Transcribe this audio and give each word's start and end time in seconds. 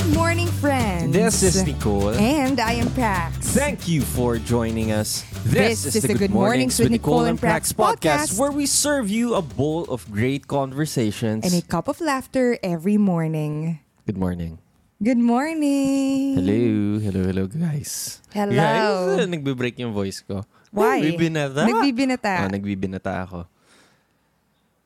Good 0.00 0.16
morning, 0.16 0.48
friends. 0.64 1.12
This 1.12 1.44
is 1.44 1.60
Nicole. 1.60 2.16
And 2.16 2.56
I 2.56 2.80
am 2.80 2.88
Prax. 2.96 3.52
Thank 3.52 3.84
you 3.84 4.00
for 4.00 4.40
joining 4.40 4.96
us. 4.96 5.28
This 5.44 5.84
is 5.84 6.00
the 6.00 6.16
Good 6.16 6.32
Mornings 6.32 6.80
with 6.80 6.88
Nicole 6.88 7.28
and 7.28 7.36
Prax 7.36 7.76
podcast, 7.76 8.40
where 8.40 8.48
we 8.48 8.64
serve 8.64 9.12
you 9.12 9.36
a 9.36 9.44
bowl 9.44 9.84
of 9.92 10.08
great 10.08 10.48
conversations. 10.48 11.44
And 11.44 11.52
a 11.52 11.60
cup 11.60 11.84
of 11.84 12.00
laughter 12.00 12.56
every 12.64 12.96
morning. 12.96 13.84
Good 14.08 14.16
morning. 14.16 14.56
Good 15.04 15.20
morning. 15.20 16.32
Hello, 16.32 16.96
hello, 17.04 17.20
hello 17.28 17.44
guys. 17.44 18.24
Hello. 18.32 18.56
Guys, 18.56 19.28
nagbe-break 19.28 19.76
yung 19.84 19.92
voice 19.92 20.24
ko. 20.24 20.48
Why? 20.72 21.04
Nagbibinata. 21.04 21.68
Nagbibinata. 21.68 22.34
Oh, 22.40 22.48
nagbibinata 22.48 23.12
ako. 23.28 23.44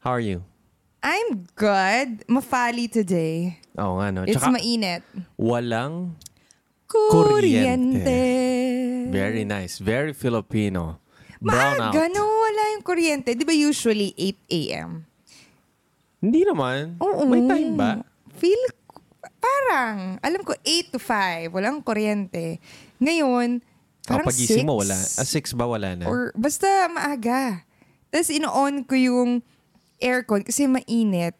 How 0.02 0.18
are 0.18 0.26
you? 0.26 0.42
I'm 1.06 1.46
good. 1.54 2.26
Mafali 2.26 2.90
today. 2.90 3.62
Oo 3.74 3.98
nga, 3.98 4.08
no? 4.10 4.22
It's 4.22 4.38
Tsaka, 4.38 4.54
mainit. 4.54 5.02
walang 5.34 6.14
Kuryente. 6.86 8.22
Very 9.10 9.42
nice. 9.42 9.82
Very 9.82 10.14
Filipino. 10.14 11.02
Brown 11.42 11.76
out. 11.80 11.92
Maaga 11.92 12.06
no, 12.08 12.22
wala 12.22 12.62
yung 12.78 12.84
kuryente. 12.86 13.34
Di 13.34 13.42
ba 13.42 13.50
usually 13.50 14.14
8 14.16 14.38
a.m.? 14.48 14.90
Hindi 16.22 16.40
naman. 16.46 16.96
Oo. 17.02 17.26
May 17.26 17.42
time 17.44 17.74
ba? 17.74 17.90
Feel, 18.38 18.62
parang, 19.42 20.16
alam 20.22 20.40
ko 20.40 20.54
8 20.56 20.94
to 20.94 21.00
5, 21.02 21.50
walang 21.50 21.82
kuryente. 21.82 22.62
Ngayon, 22.98 23.60
Oh, 24.04 24.20
parang 24.20 24.28
pagising 24.28 24.62
6. 24.62 24.68
mo, 24.68 24.84
wala. 24.84 24.96
Ah, 25.00 25.24
6 25.24 25.56
ba 25.56 25.64
wala 25.64 25.96
na? 25.96 26.04
Or 26.04 26.28
basta 26.36 26.68
maaga. 26.92 27.64
Tapos 28.12 28.28
ino-on 28.28 28.84
ko 28.84 28.92
yung 28.92 29.40
aircon 29.96 30.44
kasi 30.44 30.68
mainit. 30.68 31.32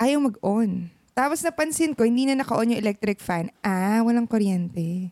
Ayaw 0.00 0.32
mag-on. 0.32 0.88
Tapos 1.18 1.42
napansin 1.42 1.98
ko, 1.98 2.06
hindi 2.06 2.30
na 2.30 2.38
naka-on 2.38 2.70
yung 2.70 2.78
electric 2.78 3.18
fan. 3.18 3.50
Ah, 3.58 3.98
walang 4.06 4.30
kuryente. 4.30 5.10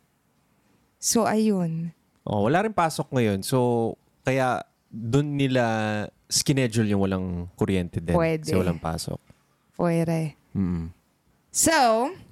So, 1.02 1.26
ayun. 1.26 1.90
Oh, 2.22 2.46
wala 2.46 2.62
rin 2.62 2.70
pasok 2.70 3.10
ngayon. 3.10 3.42
So, 3.42 3.98
kaya 4.22 4.62
doon 4.86 5.34
nila 5.34 5.64
schedule 6.30 6.86
yung 6.86 7.02
walang 7.02 7.26
kuryente 7.58 7.98
din. 7.98 8.14
Pwede. 8.14 8.46
Kasi 8.46 8.54
walang 8.54 8.78
pasok. 8.78 9.18
Fuere. 9.74 10.38
Mm. 10.54 10.94
So, 11.50 11.74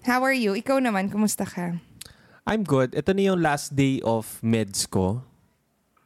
how 0.07 0.23
are 0.23 0.39
you? 0.39 0.55
Ikaw 0.55 0.79
naman, 0.79 1.11
kumusta 1.11 1.43
ka? 1.43 1.75
I'm 2.47 2.63
good. 2.63 2.95
Ito 2.95 3.11
na 3.11 3.35
yung 3.35 3.43
last 3.43 3.75
day 3.75 3.99
of 4.07 4.39
meds 4.39 4.87
ko. 4.87 5.27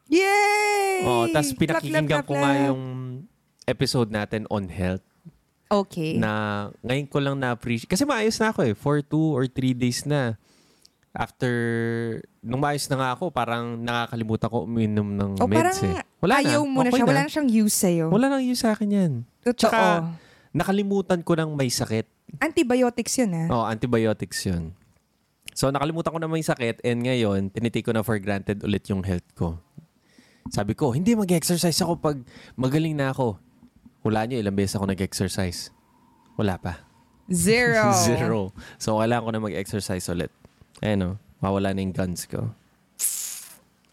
Yay! 0.09 1.05
Oh, 1.05 1.29
tapos 1.29 1.53
pinakikinggan 1.53 2.25
ko 2.25 2.33
nga 2.33 2.73
yung 2.73 2.83
episode 3.69 4.09
natin 4.09 4.49
on 4.49 4.73
health 4.73 5.05
Okay. 5.69 6.17
na 6.17 6.73
ngayon 6.81 7.07
ko 7.13 7.19
lang 7.21 7.37
na-appreciate. 7.37 7.89
Kasi 7.93 8.09
maayos 8.09 8.41
na 8.41 8.49
ako 8.53 8.61
eh. 8.65 8.75
For 8.75 9.05
two 9.05 9.37
or 9.37 9.45
three 9.45 9.77
days 9.77 10.09
na. 10.09 10.41
After, 11.13 11.51
nung 12.45 12.63
maayos 12.63 12.87
na 12.89 12.97
nga 13.01 13.09
ako, 13.17 13.33
parang 13.33 13.81
nakakalimutan 13.81 14.49
ko 14.49 14.57
uminom 14.69 15.09
ng 15.19 15.31
o 15.41 15.45
parang 15.51 15.75
meds 15.75 15.83
eh. 15.83 15.99
Wala 16.23 16.35
ayaw 16.45 16.63
na. 16.63 16.71
mo 16.71 16.79
na 16.85 16.91
Okay 16.93 17.01
siya. 17.01 17.09
Wala 17.09 17.21
na 17.25 17.31
siyang 17.33 17.51
use 17.51 17.77
sa'yo. 17.77 18.07
Wala 18.13 18.27
nang 18.31 18.45
use 18.45 18.61
sa 18.63 18.71
akin 18.77 18.89
yan. 18.89 19.13
Totoo. 19.43 19.67
Tsaka, 19.67 20.15
nakalimutan 20.55 21.21
ko 21.25 21.33
nang 21.35 21.53
may 21.59 21.73
sakit. 21.73 22.07
Antibiotics 22.39 23.19
yun 23.19 23.35
ah. 23.35 23.47
Oh, 23.51 23.65
antibiotics 23.67 24.47
yun. 24.47 24.77
So, 25.59 25.75
nakalimutan 25.75 26.15
ko 26.15 26.19
na 26.23 26.31
may 26.31 26.45
sakit 26.45 26.87
and 26.87 27.03
ngayon, 27.03 27.51
tinitake 27.51 27.83
ko 27.83 27.91
na 27.91 28.07
for 28.07 28.15
granted 28.23 28.63
ulit 28.63 28.87
yung 28.87 29.03
health 29.03 29.27
ko. 29.35 29.59
Sabi 30.55 30.79
ko, 30.79 30.95
hindi 30.95 31.19
mag-exercise 31.19 31.77
ako 31.83 31.99
pag 31.99 32.17
magaling 32.55 32.95
na 32.95 33.11
ako. 33.11 33.43
Hula 34.07 34.27
nyo, 34.27 34.39
ilang 34.39 34.55
beses 34.55 34.79
ako 34.79 34.87
nag-exercise. 34.89 35.75
Wala 36.39 36.55
pa. 36.59 36.83
Zero. 37.29 37.93
Zero. 38.07 38.55
So, 38.79 39.03
kailangan 39.03 39.25
ko 39.27 39.31
na 39.35 39.41
mag-exercise 39.43 40.07
ulit. 40.09 40.31
Ayun 40.81 41.03
o, 41.03 41.11
mawala 41.43 41.75
na 41.75 41.83
yung 41.83 41.93
guns 41.93 42.25
ko. 42.31 42.49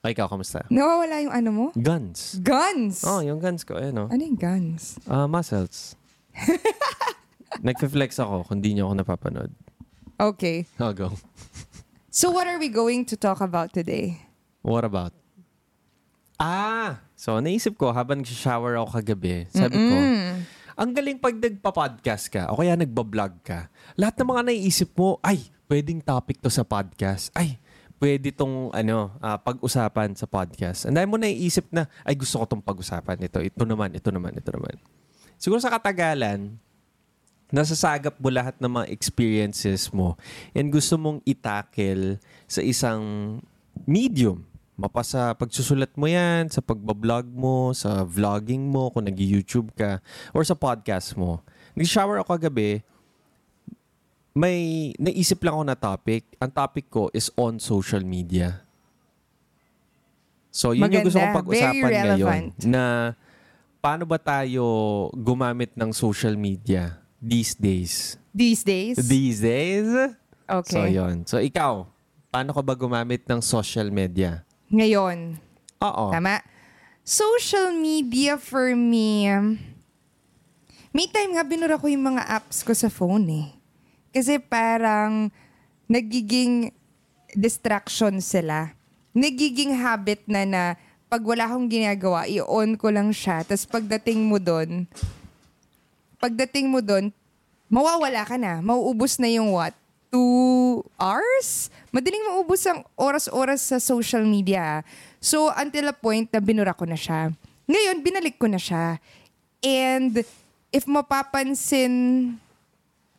Ay, 0.05 0.13
ikaw, 0.13 0.29
kamusta? 0.29 0.61
Nawawala 0.69 1.17
yung 1.25 1.33
ano 1.33 1.49
mo? 1.49 1.65
Guns. 1.73 2.37
Guns! 2.45 3.01
Oh, 3.01 3.25
yung 3.25 3.41
guns 3.41 3.65
ko. 3.65 3.73
Ayun 3.73 3.97
o. 3.97 4.05
Ano 4.05 4.21
yung 4.21 4.37
guns? 4.37 5.01
Ah, 5.09 5.25
muscles. 5.25 5.97
Nagfe-flex 7.65 8.21
ako 8.21 8.45
kung 8.45 8.61
di 8.61 8.77
nyo 8.77 8.93
ako 8.93 9.01
napapanood. 9.01 9.51
Okay. 10.21 10.69
I'll 10.77 10.93
go. 10.93 11.11
So 12.13 12.31
what 12.31 12.47
are 12.47 12.55
we 12.61 12.69
going 12.69 13.03
to 13.11 13.17
talk 13.17 13.41
about 13.41 13.73
today? 13.73 14.23
What 14.61 14.85
about? 14.85 15.11
Ah! 16.35 16.99
So, 17.15 17.39
naisip 17.39 17.79
ko, 17.79 17.95
habang 17.95 18.23
shower 18.27 18.75
ako 18.75 18.99
kagabi, 18.99 19.47
sabi 19.51 19.75
ko, 19.79 19.97
ang 20.75 20.91
galing 20.91 21.15
pag 21.15 21.31
nagpa-podcast 21.39 22.27
ka 22.27 22.51
o 22.51 22.59
kaya 22.59 22.75
nagba-vlog 22.75 23.39
ka, 23.39 23.71
lahat 23.95 24.19
ng 24.19 24.29
mga 24.35 24.43
naiisip 24.51 24.91
mo, 24.99 25.15
ay, 25.23 25.47
pwedeng 25.71 26.03
topic 26.03 26.43
to 26.43 26.51
sa 26.51 26.67
podcast. 26.67 27.31
Ay, 27.31 27.55
pwede 28.03 28.35
tong 28.35 28.67
ano, 28.75 29.15
ah, 29.23 29.39
pag-usapan 29.39 30.11
sa 30.19 30.27
podcast. 30.27 30.83
And 30.83 30.99
dahil 30.99 31.07
mo 31.07 31.15
naiisip 31.15 31.71
na, 31.71 31.87
ay, 32.03 32.19
gusto 32.19 32.43
ko 32.43 32.45
tong 32.45 32.63
pag-usapan. 32.63 33.15
Ito, 33.23 33.39
ito 33.39 33.63
naman, 33.63 33.95
ito 33.95 34.11
naman, 34.11 34.35
ito 34.35 34.51
naman. 34.51 34.75
Siguro 35.39 35.63
sa 35.63 35.71
katagalan, 35.71 36.59
nasasagap 37.53 38.19
mo 38.19 38.27
lahat 38.27 38.59
ng 38.59 38.71
mga 38.81 38.87
experiences 38.89 39.93
mo 39.93 40.17
and 40.51 40.73
gusto 40.73 40.97
mong 40.97 41.21
itakel 41.23 42.17
sa 42.49 42.59
isang 42.59 43.37
medium. 43.85 44.41
Mapa 44.75 45.07
sa 45.07 45.31
pagsusulat 45.31 45.95
mo 45.95 46.03
yan, 46.03 46.51
sa 46.51 46.59
pagbablog 46.59 47.31
mo, 47.31 47.71
sa 47.71 48.03
vlogging 48.03 48.67
mo, 48.67 48.91
kung 48.91 49.07
nag-YouTube 49.07 49.71
ka, 49.71 50.03
or 50.35 50.43
sa 50.43 50.51
podcast 50.51 51.15
mo. 51.15 51.39
Nag-shower 51.79 52.19
ako 52.19 52.35
kagabi, 52.35 52.83
may 54.35 54.91
naisip 54.99 55.39
lang 55.47 55.55
ako 55.55 55.63
na 55.63 55.79
topic. 55.79 56.27
Ang 56.43 56.51
topic 56.51 56.91
ko 56.91 57.07
is 57.15 57.31
on 57.39 57.55
social 57.55 58.03
media. 58.03 58.67
So, 60.51 60.75
yun 60.75 60.91
yung 60.91 61.07
gusto 61.07 61.23
kong 61.23 61.31
Maganda. 61.31 61.39
pag-usapan 61.39 61.91
ngayon. 61.95 62.41
Na 62.67 62.83
paano 63.79 64.03
ba 64.03 64.19
tayo 64.19 64.63
gumamit 65.15 65.71
ng 65.79 65.95
social 65.95 66.35
media 66.35 66.99
these 67.23 67.55
days? 67.55 68.19
These 68.35 68.67
days? 68.67 68.95
These 68.99 69.39
days? 69.39 69.87
okay. 70.43 70.75
So, 70.75 70.83
yun. 70.83 71.23
So, 71.23 71.39
ikaw, 71.39 71.87
paano 72.27 72.51
ka 72.51 72.59
ba 72.59 72.75
gumamit 72.75 73.23
ng 73.23 73.39
social 73.39 73.87
media? 73.87 74.43
Ngayon. 74.73 75.37
Oo. 75.81 76.05
Tama? 76.09 76.41
Social 77.05 77.75
media 77.77 78.39
for 78.41 78.73
me, 78.73 79.29
may 80.95 81.11
time 81.11 81.37
nga 81.37 81.45
binura 81.45 81.77
ko 81.77 81.91
yung 81.91 82.15
mga 82.15 82.23
apps 82.23 82.63
ko 82.63 82.71
sa 82.73 82.89
phone 82.89 83.27
eh. 83.29 83.47
Kasi 84.15 84.39
parang 84.39 85.27
nagiging 85.91 86.71
distraction 87.35 88.23
sila. 88.23 88.73
Nagiging 89.11 89.75
habit 89.75 90.23
na 90.25 90.47
na 90.47 90.63
pag 91.11 91.21
wala 91.21 91.45
akong 91.45 91.67
ginagawa, 91.67 92.25
i-on 92.25 92.79
ko 92.79 92.89
lang 92.89 93.11
siya. 93.13 93.43
Tapos 93.45 93.67
pagdating 93.67 94.23
mo 94.23 94.39
doon, 94.41 94.89
pagdating 96.17 96.71
mo 96.71 96.81
doon, 96.81 97.13
mawawala 97.69 98.25
ka 98.25 98.39
na. 98.39 98.63
Mauubos 98.63 99.19
na 99.21 99.29
yung 99.29 99.53
what? 99.53 99.75
Two 100.09 100.81
hours? 100.95 101.69
Madaling 101.95 102.27
maubos 102.27 102.59
ang 102.67 102.83
oras-oras 102.99 103.71
sa 103.71 103.79
social 103.79 104.27
media. 104.27 104.83
So, 105.23 105.47
until 105.55 105.87
a 105.87 105.95
point 105.95 106.27
na 106.27 106.43
binura 106.43 106.75
ko 106.75 106.83
na 106.83 106.99
siya. 106.99 107.31
Ngayon, 107.71 108.03
binalik 108.03 108.35
ko 108.35 108.51
na 108.51 108.59
siya. 108.59 108.99
And 109.63 110.19
if 110.75 110.83
mapapansin 110.91 112.35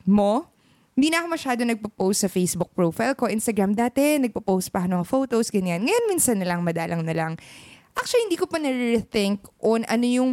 mo, 0.04 0.44
hindi 0.92 1.08
na 1.08 1.24
ako 1.24 1.28
masyado 1.32 1.60
nagpo-post 1.64 2.24
sa 2.24 2.28
Facebook 2.28 2.68
profile 2.76 3.16
ko. 3.16 3.32
Instagram 3.32 3.72
dati, 3.72 4.20
nagpo-post 4.20 4.68
pa 4.68 4.84
ng 4.84 5.08
photos, 5.08 5.48
ganyan. 5.48 5.80
Ngayon, 5.80 6.04
minsan 6.12 6.36
na 6.36 6.44
lang, 6.44 6.60
madalang 6.60 7.00
na 7.00 7.16
lang. 7.16 7.32
Actually, 7.96 8.28
hindi 8.28 8.36
ko 8.36 8.44
pa 8.44 8.60
nare-rethink 8.60 9.40
on 9.64 9.88
ano 9.88 10.04
yung 10.04 10.30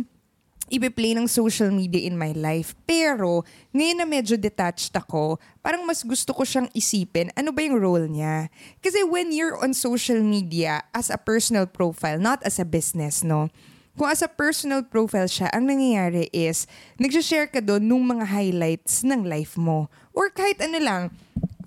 ibe-play 0.71 1.15
ng 1.15 1.27
social 1.27 1.71
media 1.71 2.07
in 2.07 2.15
my 2.15 2.31
life. 2.31 2.71
Pero, 2.87 3.43
ngayon 3.75 3.97
na 3.99 4.07
medyo 4.07 4.39
detached 4.39 4.95
ako, 4.95 5.41
parang 5.59 5.83
mas 5.83 6.03
gusto 6.03 6.31
ko 6.31 6.47
siyang 6.47 6.71
isipin, 6.71 7.31
ano 7.35 7.51
ba 7.51 7.63
yung 7.63 7.79
role 7.79 8.07
niya? 8.07 8.47
Kasi 8.79 9.03
when 9.03 9.35
you're 9.35 9.59
on 9.59 9.75
social 9.75 10.19
media 10.23 10.83
as 10.95 11.11
a 11.11 11.19
personal 11.19 11.67
profile, 11.67 12.15
not 12.15 12.39
as 12.47 12.59
a 12.59 12.67
business, 12.67 13.21
no? 13.21 13.51
Kung 13.93 14.09
as 14.09 14.25
a 14.25 14.31
personal 14.31 14.81
profile 14.81 15.29
siya, 15.29 15.53
ang 15.53 15.69
nangyayari 15.69 16.25
is, 16.33 16.65
nagsashare 16.97 17.53
ka 17.53 17.61
doon 17.61 17.85
nung 17.85 18.03
mga 18.09 18.25
highlights 18.25 19.05
ng 19.05 19.21
life 19.21 19.53
mo. 19.53 19.85
Or 20.17 20.33
kahit 20.33 20.57
ano 20.65 20.81
lang, 20.81 21.03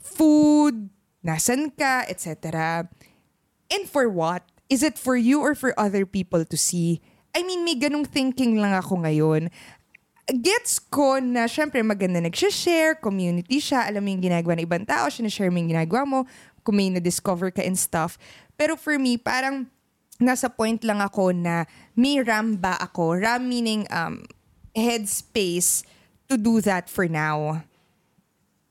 food, 0.03 0.91
nasan 1.23 1.71
ka, 1.71 2.03
etc. 2.11 2.87
And 3.71 3.87
for 3.87 4.11
what? 4.11 4.43
Is 4.67 4.83
it 4.83 4.99
for 4.99 5.15
you 5.15 5.39
or 5.39 5.55
for 5.55 5.71
other 5.79 6.03
people 6.03 6.43
to 6.43 6.59
see? 6.59 6.99
I 7.37 7.45
mean, 7.45 7.69
may 7.69 7.77
ganong 7.77 8.09
thinking 8.09 8.57
lang 8.57 8.73
ako 8.73 9.05
ngayon. 9.05 9.53
Gets 10.25 10.81
ko 10.89 11.21
na 11.21 11.45
syempre 11.45 11.85
maganda 11.85 12.17
nagsha-share, 12.25 12.97
community 12.97 13.61
siya, 13.61 13.85
alam 13.85 14.01
mo 14.01 14.09
yung 14.09 14.25
ginagawa 14.25 14.57
ng 14.57 14.65
ibang 14.65 14.85
tao, 14.89 15.13
sinashare 15.13 15.53
mo 15.53 15.61
yung 15.61 15.77
ginagawa 15.77 16.03
mo, 16.09 16.19
kung 16.65 16.81
may 16.81 16.89
na-discover 16.89 17.53
ka 17.53 17.61
and 17.61 17.77
stuff. 17.77 18.17
Pero 18.57 18.75
for 18.75 18.97
me, 18.97 19.21
parang 19.21 19.69
nasa 20.17 20.49
point 20.49 20.81
lang 20.81 21.05
ako 21.05 21.37
na 21.37 21.69
may 21.93 22.25
RAM 22.25 22.57
ba 22.57 22.81
ako? 22.81 23.21
RAM 23.21 23.45
meaning 23.53 23.85
um, 23.93 24.25
headspace 24.73 25.85
to 26.33 26.41
do 26.41 26.65
that 26.65 26.89
for 26.89 27.05
now. 27.05 27.61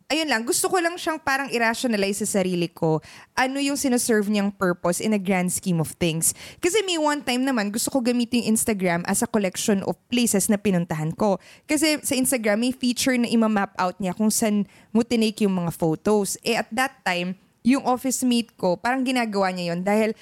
Ayun 0.05 0.29
lang, 0.29 0.45
gusto 0.45 0.69
ko 0.69 0.77
lang 0.77 0.93
siyang 1.01 1.17
parang 1.17 1.49
irrationalize 1.49 2.21
sa 2.21 2.41
sarili 2.41 2.69
ko. 2.69 3.01
Ano 3.33 3.57
yung 3.57 3.77
sinaserve 3.77 4.29
niyang 4.29 4.53
purpose 4.53 5.01
in 5.01 5.17
a 5.17 5.21
grand 5.21 5.49
scheme 5.49 5.81
of 5.81 5.97
things. 5.97 6.37
Kasi 6.61 6.85
may 6.85 7.01
one 7.01 7.25
time 7.25 7.41
naman, 7.41 7.73
gusto 7.73 7.89
ko 7.89 8.05
gamitin 8.05 8.45
yung 8.45 8.53
Instagram 8.53 9.01
as 9.09 9.25
a 9.25 9.29
collection 9.29 9.81
of 9.89 9.97
places 10.13 10.45
na 10.45 10.61
pinuntahan 10.61 11.09
ko. 11.17 11.41
Kasi 11.65 11.97
sa 12.05 12.13
Instagram, 12.13 12.61
may 12.61 12.73
feature 12.73 13.17
na 13.17 13.25
ima-map 13.25 13.73
out 13.81 13.97
niya 13.97 14.13
kung 14.13 14.29
saan 14.29 14.69
mo 14.93 15.01
tinake 15.01 15.41
yung 15.41 15.57
mga 15.57 15.73
photos. 15.73 16.37
Eh 16.45 16.53
at 16.53 16.69
that 16.69 17.01
time, 17.01 17.33
yung 17.65 17.81
office 17.81 18.21
mate 18.21 18.53
ko, 18.53 18.77
parang 18.77 19.01
ginagawa 19.01 19.49
niya 19.49 19.73
yon 19.73 19.81
dahil 19.81 20.13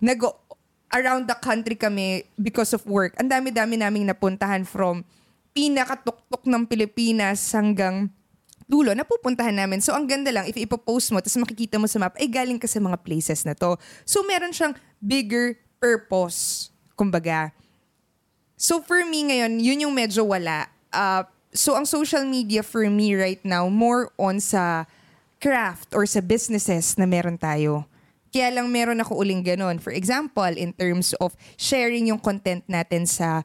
nag 0.00 0.24
around 0.88 1.28
the 1.28 1.36
country 1.44 1.76
kami 1.76 2.24
because 2.40 2.72
of 2.72 2.80
work. 2.88 3.12
Ang 3.20 3.28
dami-dami 3.28 3.76
naming 3.76 4.08
napuntahan 4.08 4.64
from 4.64 5.04
pinakatuktok 5.52 6.48
ng 6.48 6.64
Pilipinas 6.64 7.44
hanggang 7.52 8.08
dulo, 8.68 8.92
napupuntahan 8.92 9.56
namin. 9.56 9.80
So, 9.80 9.96
ang 9.96 10.04
ganda 10.04 10.28
lang, 10.28 10.44
if 10.44 10.54
ipopost 10.54 11.08
mo, 11.08 11.24
tapos 11.24 11.40
makikita 11.40 11.80
mo 11.80 11.88
sa 11.88 11.96
map, 11.96 12.14
ay 12.20 12.28
galing 12.28 12.60
ka 12.60 12.68
sa 12.68 12.78
mga 12.78 13.00
places 13.00 13.48
na 13.48 13.56
to. 13.56 13.80
So, 14.04 14.20
meron 14.28 14.52
siyang 14.52 14.76
bigger 15.00 15.56
purpose, 15.80 16.68
kumbaga. 16.92 17.50
So, 18.60 18.84
for 18.84 19.00
me 19.08 19.32
ngayon, 19.32 19.64
yun 19.64 19.88
yung 19.88 19.94
medyo 19.96 20.28
wala. 20.28 20.68
Uh, 20.92 21.24
so, 21.56 21.80
ang 21.80 21.88
social 21.88 22.28
media 22.28 22.60
for 22.60 22.84
me 22.92 23.16
right 23.16 23.40
now, 23.40 23.72
more 23.72 24.12
on 24.20 24.36
sa 24.36 24.84
craft 25.40 25.96
or 25.96 26.04
sa 26.04 26.20
businesses 26.20 27.00
na 27.00 27.08
meron 27.08 27.40
tayo. 27.40 27.88
Kaya 28.28 28.52
lang 28.52 28.68
meron 28.68 29.00
ako 29.00 29.24
uling 29.24 29.40
ganun. 29.40 29.80
For 29.80 29.94
example, 29.96 30.52
in 30.52 30.76
terms 30.76 31.16
of 31.16 31.32
sharing 31.56 32.12
yung 32.12 32.20
content 32.20 32.60
natin 32.68 33.08
sa 33.08 33.40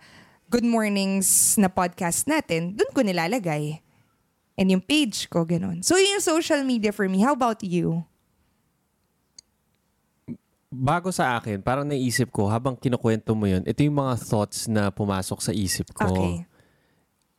Good 0.52 0.68
Mornings 0.68 1.56
na 1.56 1.72
podcast 1.72 2.28
natin, 2.28 2.76
dun 2.76 2.92
ko 2.92 3.00
nilalagay. 3.00 3.80
And 4.54 4.70
yung 4.70 4.86
page 4.86 5.26
ko, 5.34 5.46
ganun. 5.46 5.82
So, 5.82 5.98
yun 5.98 6.22
yung 6.22 6.26
social 6.26 6.62
media 6.62 6.94
for 6.94 7.10
me. 7.10 7.26
How 7.26 7.34
about 7.34 7.66
you? 7.66 8.06
Bago 10.74 11.10
sa 11.14 11.38
akin, 11.38 11.62
parang 11.62 11.86
naisip 11.86 12.30
ko, 12.34 12.50
habang 12.50 12.78
kinukwento 12.78 13.34
mo 13.38 13.46
yun, 13.46 13.62
ito 13.66 13.82
yung 13.86 13.98
mga 13.98 14.18
thoughts 14.22 14.66
na 14.66 14.90
pumasok 14.90 15.40
sa 15.42 15.52
isip 15.54 15.94
ko. 15.94 16.10
Okay. 16.10 16.46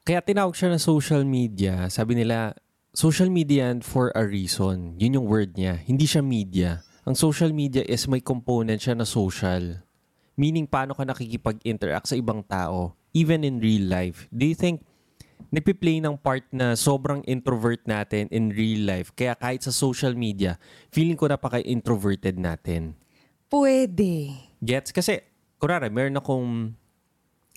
Kaya 0.07 0.21
tinawag 0.23 0.55
siya 0.55 0.75
na 0.75 0.79
social 0.79 1.23
media. 1.27 1.87
Sabi 1.91 2.19
nila, 2.19 2.55
social 2.95 3.31
media 3.31 3.75
for 3.83 4.15
a 4.15 4.23
reason. 4.23 4.95
Yun 4.99 5.19
yung 5.19 5.27
word 5.27 5.59
niya. 5.59 5.83
Hindi 5.83 6.07
siya 6.07 6.23
media. 6.23 6.87
Ang 7.03 7.19
social 7.19 7.51
media 7.51 7.83
is 7.87 8.07
may 8.07 8.23
component 8.23 8.79
siya 8.79 8.95
na 8.95 9.07
social. 9.07 9.83
Meaning, 10.35 10.67
paano 10.67 10.95
ka 10.95 11.07
nakikipag-interact 11.07 12.11
sa 12.11 12.19
ibang 12.19 12.43
tao, 12.43 12.95
even 13.15 13.47
in 13.47 13.63
real 13.63 13.87
life. 13.87 14.27
Do 14.35 14.47
you 14.47 14.59
think 14.59 14.83
nagpi-play 15.53 16.01
ng 16.01 16.17
part 16.21 16.45
na 16.53 16.77
sobrang 16.79 17.21
introvert 17.29 17.83
natin 17.85 18.29
in 18.33 18.53
real 18.53 18.85
life. 18.87 19.13
Kaya 19.13 19.37
kahit 19.37 19.65
sa 19.65 19.73
social 19.73 20.17
media, 20.17 20.57
feeling 20.93 21.19
ko 21.19 21.29
napaka-introverted 21.29 22.37
natin. 22.41 22.97
Pwede. 23.49 24.35
Gets? 24.65 24.93
Kasi, 24.95 25.21
kurara, 25.61 25.91
meron 25.93 26.17
akong 26.21 26.75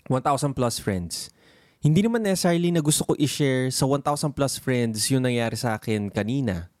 1,000 0.08 0.56
plus 0.56 0.80
friends. 0.80 1.32
Hindi 1.78 2.02
naman 2.02 2.26
necessarily 2.26 2.74
na 2.74 2.82
gusto 2.82 3.06
ko 3.06 3.12
i-share 3.14 3.70
sa 3.70 3.86
1,000 3.86 4.34
plus 4.34 4.58
friends 4.58 5.06
yung 5.14 5.22
nangyari 5.22 5.54
sa 5.54 5.78
akin 5.78 6.10
kanina 6.10 6.72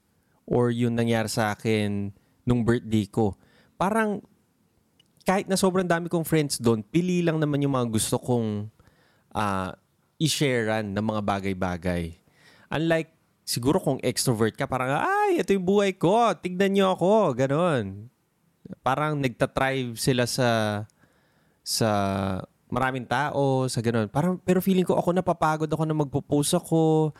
or 0.42 0.74
yung 0.74 0.98
nangyari 0.98 1.30
sa 1.30 1.54
akin 1.54 2.10
nung 2.42 2.66
birthday 2.66 3.06
ko. 3.06 3.36
Parang 3.78 4.24
kahit 5.28 5.44
na 5.44 5.60
sobrang 5.60 5.84
dami 5.84 6.08
kong 6.08 6.24
friends 6.24 6.56
doon, 6.56 6.80
pili 6.80 7.20
lang 7.20 7.36
naman 7.36 7.60
yung 7.60 7.76
mga 7.76 7.88
gusto 7.92 8.16
kong 8.16 8.72
uh, 9.36 9.70
i-sharean 10.18 10.92
ng 10.92 11.04
mga 11.04 11.22
bagay-bagay. 11.24 12.14
Unlike, 12.68 13.10
siguro 13.46 13.78
kung 13.80 14.02
extrovert 14.04 14.58
ka, 14.58 14.68
parang, 14.68 14.98
ay, 14.98 15.40
ito 15.40 15.54
yung 15.54 15.64
buhay 15.64 15.94
ko, 15.96 16.34
tignan 16.36 16.74
nyo 16.74 16.98
ako, 16.98 17.38
ganon 17.38 18.10
parang 18.84 19.16
nagtatrive 19.16 19.96
sila 19.96 20.28
sa 20.28 20.82
sa 21.64 21.88
maraming 22.68 23.04
tao, 23.04 23.64
sa 23.68 23.80
ganun. 23.80 24.08
Parang, 24.08 24.36
pero 24.40 24.60
feeling 24.60 24.84
ko 24.84 24.96
ako 24.96 25.12
napapagod 25.12 25.68
ako 25.68 25.84
na 25.84 25.96
magpo-post 25.96 26.56
ako, 26.56 27.12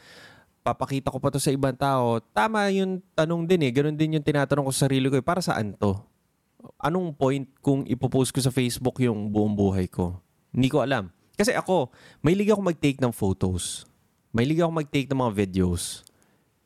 papakita 0.64 1.12
ko 1.12 1.18
pa 1.20 1.32
to 1.32 1.40
sa 1.40 1.52
ibang 1.52 1.76
tao. 1.76 2.20
Tama 2.32 2.68
yung 2.72 3.00
tanong 3.16 3.48
din 3.48 3.68
eh. 3.68 3.72
Ganun 3.72 3.96
din 3.96 4.16
yung 4.20 4.24
tinatanong 4.24 4.68
ko 4.68 4.72
sa 4.72 4.88
sarili 4.88 5.08
ko 5.08 5.16
eh. 5.16 5.24
Para 5.24 5.40
saan 5.40 5.76
to? 5.76 5.96
Anong 6.80 7.16
point 7.16 7.48
kung 7.64 7.84
ipopost 7.88 8.32
ko 8.32 8.40
sa 8.44 8.52
Facebook 8.52 9.00
yung 9.00 9.32
buong 9.32 9.56
buhay 9.56 9.88
ko? 9.88 10.20
Hindi 10.52 10.68
ko 10.68 10.84
alam. 10.84 11.08
Kasi 11.38 11.54
ako, 11.54 11.94
may 12.18 12.34
liga 12.34 12.58
ako 12.58 12.66
mag-take 12.66 12.98
ng 12.98 13.14
photos. 13.14 13.86
May 14.34 14.42
liga 14.42 14.66
ako 14.66 14.82
mag-take 14.82 15.06
ng 15.06 15.22
mga 15.22 15.32
videos. 15.38 16.02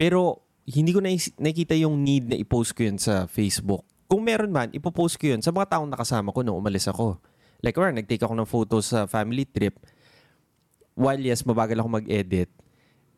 Pero 0.00 0.40
hindi 0.64 0.96
ko 0.96 1.04
na 1.04 1.12
nakita 1.36 1.76
yung 1.76 2.00
need 2.00 2.32
na 2.32 2.36
i-post 2.40 2.72
ko 2.72 2.88
yun 2.88 2.96
sa 2.96 3.28
Facebook. 3.28 3.84
Kung 4.08 4.24
meron 4.24 4.48
man, 4.48 4.72
ipopost 4.72 5.20
ko 5.20 5.28
yun 5.28 5.44
sa 5.44 5.52
mga 5.52 5.76
taong 5.76 5.92
nakasama 5.92 6.32
ko 6.32 6.40
nung 6.40 6.56
umalis 6.56 6.88
ako. 6.88 7.20
Like, 7.60 7.76
or 7.76 7.92
nag-take 7.92 8.24
ako 8.24 8.34
ng 8.34 8.48
photos 8.48 8.90
sa 8.90 9.04
family 9.04 9.44
trip. 9.44 9.76
While 10.96 11.20
yes, 11.20 11.44
mabagal 11.44 11.78
ako 11.78 12.02
mag-edit. 12.02 12.48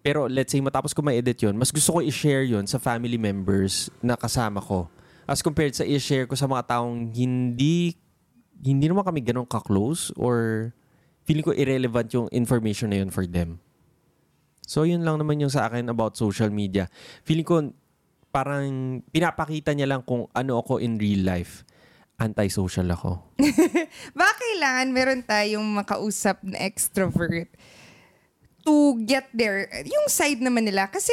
Pero 0.05 0.29
let's 0.29 0.53
say 0.53 0.61
matapos 0.61 0.93
ko 0.93 1.01
ma-edit 1.01 1.41
yun, 1.41 1.57
mas 1.57 1.73
gusto 1.73 1.97
ko 1.97 1.99
i-share 2.05 2.45
yun 2.45 2.69
sa 2.69 2.77
family 2.77 3.17
members 3.17 3.89
na 4.05 4.21
kasama 4.21 4.61
ko. 4.61 4.91
As 5.25 5.41
compared 5.41 5.73
sa 5.73 5.87
i-share 5.89 6.29
ko 6.29 6.37
sa 6.37 6.45
mga 6.45 6.77
taong 6.77 7.09
hindi 7.17 7.97
hindi 8.61 8.85
naman 8.85 9.03
kami 9.03 9.25
ganun 9.25 9.49
ka-close 9.49 10.13
or 10.21 10.71
feeling 11.25 11.45
ko 11.45 11.53
irrelevant 11.53 12.09
yung 12.13 12.29
information 12.31 12.93
na 12.93 13.01
yun 13.01 13.11
for 13.11 13.25
them. 13.25 13.59
So, 14.65 14.89
yun 14.89 15.05
lang 15.05 15.21
naman 15.21 15.41
yung 15.41 15.53
sa 15.53 15.69
akin 15.69 15.93
about 15.93 16.17
social 16.17 16.49
media. 16.49 16.89
Feeling 17.25 17.45
ko 17.45 17.61
parang 18.33 18.99
pinapakita 19.13 19.77
niya 19.77 19.87
lang 19.87 20.03
kung 20.03 20.27
ano 20.33 20.59
ako 20.61 20.81
in 20.81 20.97
real 20.97 21.23
life. 21.23 21.63
Anti-social 22.17 22.89
ako. 22.91 23.21
Baka 24.19 24.33
kailangan 24.39 24.87
meron 24.91 25.23
tayong 25.23 25.67
makausap 25.67 26.41
na 26.43 26.59
extrovert 26.63 27.51
to 28.65 28.97
get 29.05 29.29
there. 29.37 29.69
Yung 29.85 30.09
side 30.09 30.41
naman 30.41 30.65
nila. 30.65 30.89
Kasi 30.89 31.13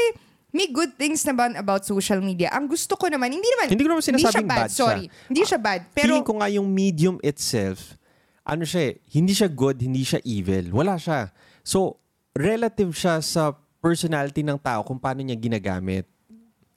may 0.51 0.67
good 0.71 0.95
things 0.95 1.23
naman 1.23 1.55
about 1.55 1.83
social 1.87 2.19
media. 2.19 2.51
Ang 2.51 2.67
gusto 2.67 2.95
ko 2.95 3.07
naman, 3.07 3.31
hindi 3.31 3.47
naman, 3.55 3.71
hindi 3.71 3.83
ko 3.83 3.89
naman 3.95 4.03
sinasabing 4.03 4.25
hindi 4.25 4.35
siya 4.35 4.43
bad, 4.43 4.59
bad 4.59 4.71
sorry. 4.71 5.05
Siya. 5.07 5.27
Hindi 5.27 5.41
siya 5.47 5.59
bad. 5.59 5.81
Pero, 5.95 6.05
Feeling 6.07 6.27
ko 6.27 6.33
nga 6.39 6.49
yung 6.51 6.67
medium 6.67 7.17
itself, 7.23 7.95
ano 8.41 8.63
siya 8.65 8.93
eh, 8.93 8.93
hindi 9.13 9.33
siya 9.33 9.49
good, 9.49 9.77
hindi 9.81 10.01
siya 10.01 10.21
evil. 10.25 10.73
Wala 10.73 10.97
siya. 10.97 11.29
So, 11.61 12.01
relative 12.33 12.93
siya 12.97 13.21
sa 13.21 13.53
personality 13.81 14.45
ng 14.45 14.57
tao 14.61 14.85
kung 14.85 14.97
paano 15.01 15.21
niya 15.25 15.37
ginagamit. 15.37 16.05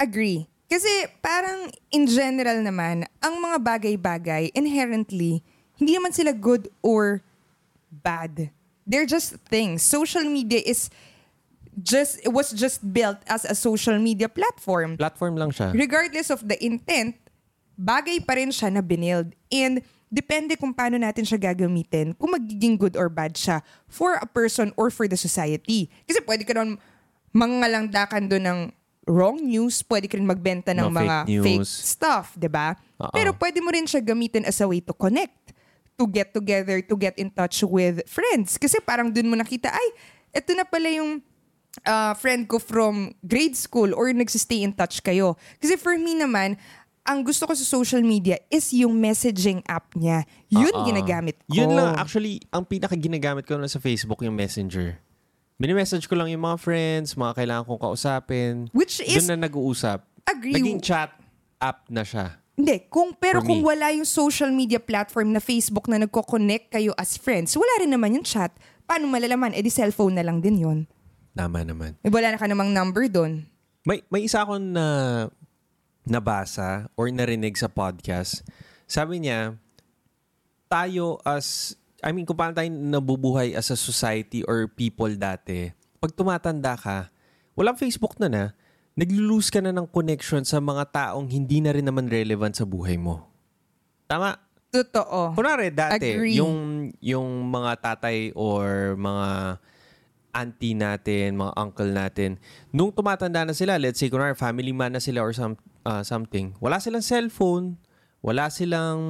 Agree. 0.01 0.49
Kasi 0.69 0.89
parang 1.21 1.71
in 1.93 2.09
general 2.09 2.59
naman, 2.65 3.05
ang 3.21 3.35
mga 3.39 3.59
bagay-bagay 3.61 4.51
inherently, 4.57 5.45
hindi 5.77 5.93
naman 5.95 6.11
sila 6.11 6.33
good 6.33 6.67
or 6.81 7.21
bad. 7.91 8.51
They're 8.89 9.09
just 9.09 9.37
things. 9.49 9.85
Social 9.85 10.25
media 10.25 10.61
is 10.61 10.89
just 11.81 12.21
it 12.23 12.31
was 12.31 12.53
just 12.53 12.85
built 12.85 13.19
as 13.27 13.45
a 13.45 13.55
social 13.57 13.97
media 13.99 14.29
platform. 14.29 14.97
Platform 14.97 15.37
lang 15.37 15.51
siya. 15.51 15.73
Regardless 15.73 16.29
of 16.29 16.45
the 16.47 16.57
intent, 16.61 17.17
bagay 17.79 18.23
pa 18.23 18.37
rin 18.39 18.53
siya 18.53 18.73
na 18.73 18.83
binild. 18.85 19.33
And 19.51 19.83
depende 20.15 20.55
kung 20.55 20.71
paano 20.71 20.95
natin 20.95 21.27
siya 21.27 21.51
gagamitin, 21.51 22.15
kung 22.15 22.31
magiging 22.31 22.79
good 22.79 22.95
or 22.95 23.11
bad 23.11 23.35
siya 23.35 23.59
for 23.91 24.15
a 24.15 24.29
person 24.31 24.71
or 24.79 24.87
for 24.95 25.11
the 25.11 25.19
society. 25.19 25.91
Kasi 26.07 26.23
pwede 26.23 26.47
ka 26.47 26.55
naman 26.55 26.79
mangalandakan 27.35 28.31
doon 28.31 28.45
ng 28.47 28.61
wrong 29.11 29.43
news, 29.43 29.83
pwede 29.85 30.07
ka 30.07 30.15
rin 30.15 30.25
magbenta 30.25 30.71
ng 30.71 30.87
No, 30.87 30.95
mga 30.95 31.17
fake 31.27 31.43
fake, 31.43 31.61
news. 31.61 31.69
stuff, 31.69 32.27
'di 32.39 32.49
ba? 32.49 32.79
Oo. 33.03 33.11
Pero 33.11 33.35
pwede 33.35 33.59
mo 33.59 33.75
rin 33.75 33.85
siya 33.85 34.01
gamitin 34.01 34.47
as 34.47 34.63
a 34.63 34.67
way 34.71 34.79
to 34.79 34.95
connect, 34.95 35.51
to 35.99 36.07
get 36.07 36.31
together, 36.31 36.79
to 36.81 36.95
get 36.95 37.19
in 37.19 37.29
touch 37.29 37.67
with 37.67 38.01
friends. 38.07 38.55
Kasi 38.57 38.79
parang 38.81 39.11
dun 39.11 39.27
mo 39.27 39.35
nakita, 39.35 39.69
ay, 39.69 39.89
eto 40.31 40.55
na 40.55 40.65
pala 40.65 40.89
yung 40.89 41.21
uh, 41.85 42.15
friend 42.17 42.47
ko 42.47 42.57
from 42.57 43.13
grade 43.21 43.59
school 43.59 43.91
or 43.93 44.09
nagsistay 44.15 44.63
in 44.63 44.73
touch 44.73 45.03
kayo. 45.03 45.35
Kasi 45.59 45.75
for 45.77 45.99
me 45.99 46.15
naman, 46.15 46.55
ang 47.05 47.21
gusto 47.21 47.45
ko 47.45 47.53
sa 47.53 47.63
social 47.63 48.01
media 48.01 48.41
is 48.49 48.73
yung 48.73 48.97
messaging 48.97 49.61
app 49.69 49.93
niya. 49.93 50.25
Yun 50.49 50.73
Oo. 50.73 50.89
ginagamit 50.89 51.37
ko. 51.45 51.53
Yun 51.53 51.77
lang, 51.77 52.01
actually, 52.01 52.41
ang 52.49 52.65
pinaka 52.65 52.97
ginagamit 52.97 53.45
ko 53.45 53.61
na 53.61 53.69
sa 53.69 53.77
Facebook 53.77 54.25
yung 54.25 54.33
Messenger. 54.33 54.97
Mini-message 55.61 56.09
ko 56.09 56.17
lang 56.17 56.33
yung 56.33 56.43
mga 56.43 56.57
friends, 56.59 57.13
mga 57.15 57.37
kailangan 57.37 57.65
kong 57.69 57.83
kausapin. 57.85 58.55
Which 58.73 59.05
is, 59.05 59.21
Doon 59.21 59.37
na 59.37 59.47
nag-uusap. 59.47 60.01
agree. 60.25 60.57
Naging 60.57 60.81
chat 60.81 61.13
app 61.61 61.85
na 61.93 62.03
siya. 62.03 62.41
Hindi, 62.57 62.89
kung, 62.89 63.13
pero 63.13 63.45
For 63.45 63.53
kung 63.53 63.61
me. 63.61 63.69
wala 63.69 63.93
yung 63.93 64.09
social 64.09 64.49
media 64.49 64.81
platform 64.81 65.37
na 65.37 65.45
Facebook 65.45 65.85
na 65.87 66.01
nagko-connect 66.01 66.73
kayo 66.73 66.97
as 66.97 67.21
friends, 67.21 67.53
wala 67.53 67.85
rin 67.85 67.93
naman 67.93 68.17
yung 68.17 68.27
chat. 68.27 68.51
Paano 68.89 69.07
malalaman? 69.13 69.53
Eh 69.53 69.61
di 69.61 69.69
cellphone 69.69 70.17
na 70.17 70.25
lang 70.25 70.41
din 70.41 70.65
yun. 70.65 70.79
Tama 71.37 71.67
naman. 71.67 71.99
Eh, 72.01 72.09
wala 72.09 72.33
na 72.33 72.39
ka 72.41 72.49
namang 72.49 72.71
number 72.73 73.11
doon. 73.11 73.45
May, 73.85 74.01
may 74.09 74.25
isa 74.25 74.41
akong 74.41 74.73
na, 74.73 74.85
nabasa 76.05 76.89
or 76.95 77.09
narinig 77.09 77.57
sa 77.57 77.69
podcast. 77.69 78.45
Sabi 78.85 79.25
niya, 79.25 79.57
tayo 80.69 81.19
as, 81.25 81.77
I 82.05 82.13
mean, 82.13 82.29
kung 82.29 82.37
paano 82.37 82.53
tayo 82.53 82.69
nabubuhay 82.69 83.57
as 83.57 83.73
a 83.73 83.79
society 83.79 84.45
or 84.45 84.69
people 84.69 85.11
dati, 85.17 85.73
pag 85.99 86.13
tumatanda 86.13 86.77
ka, 86.77 87.09
walang 87.57 87.81
Facebook 87.81 88.21
na 88.21 88.29
na, 88.29 88.45
naglulose 88.95 89.51
ka 89.51 89.59
na 89.65 89.73
ng 89.73 89.89
connection 89.89 90.45
sa 90.45 90.61
mga 90.61 90.85
taong 90.93 91.27
hindi 91.27 91.59
na 91.65 91.73
rin 91.75 91.87
naman 91.87 92.07
relevant 92.07 92.55
sa 92.55 92.69
buhay 92.69 93.01
mo. 93.01 93.27
Tama? 94.05 94.37
Totoo. 94.75 95.39
Kunwari, 95.39 95.71
dati, 95.71 96.19
Agree. 96.19 96.37
yung, 96.37 96.91
yung 96.99 97.27
mga 97.47 97.79
tatay 97.79 98.35
or 98.35 98.99
mga 98.99 99.59
auntie 100.35 100.75
natin, 100.75 101.39
mga 101.39 101.53
uncle 101.55 101.91
natin, 101.95 102.31
nung 102.75 102.91
tumatanda 102.91 103.47
na 103.47 103.55
sila, 103.55 103.79
let's 103.79 104.03
say, 104.03 104.11
kunwari, 104.11 104.35
family 104.35 104.75
man 104.75 104.99
na 104.99 105.03
sila 105.03 105.23
or 105.23 105.31
some, 105.31 105.55
uh, 105.85 106.03
something, 106.03 106.57
wala 106.59 106.81
silang 106.81 107.05
cellphone, 107.05 107.79
wala 108.25 108.49
silang 108.49 109.01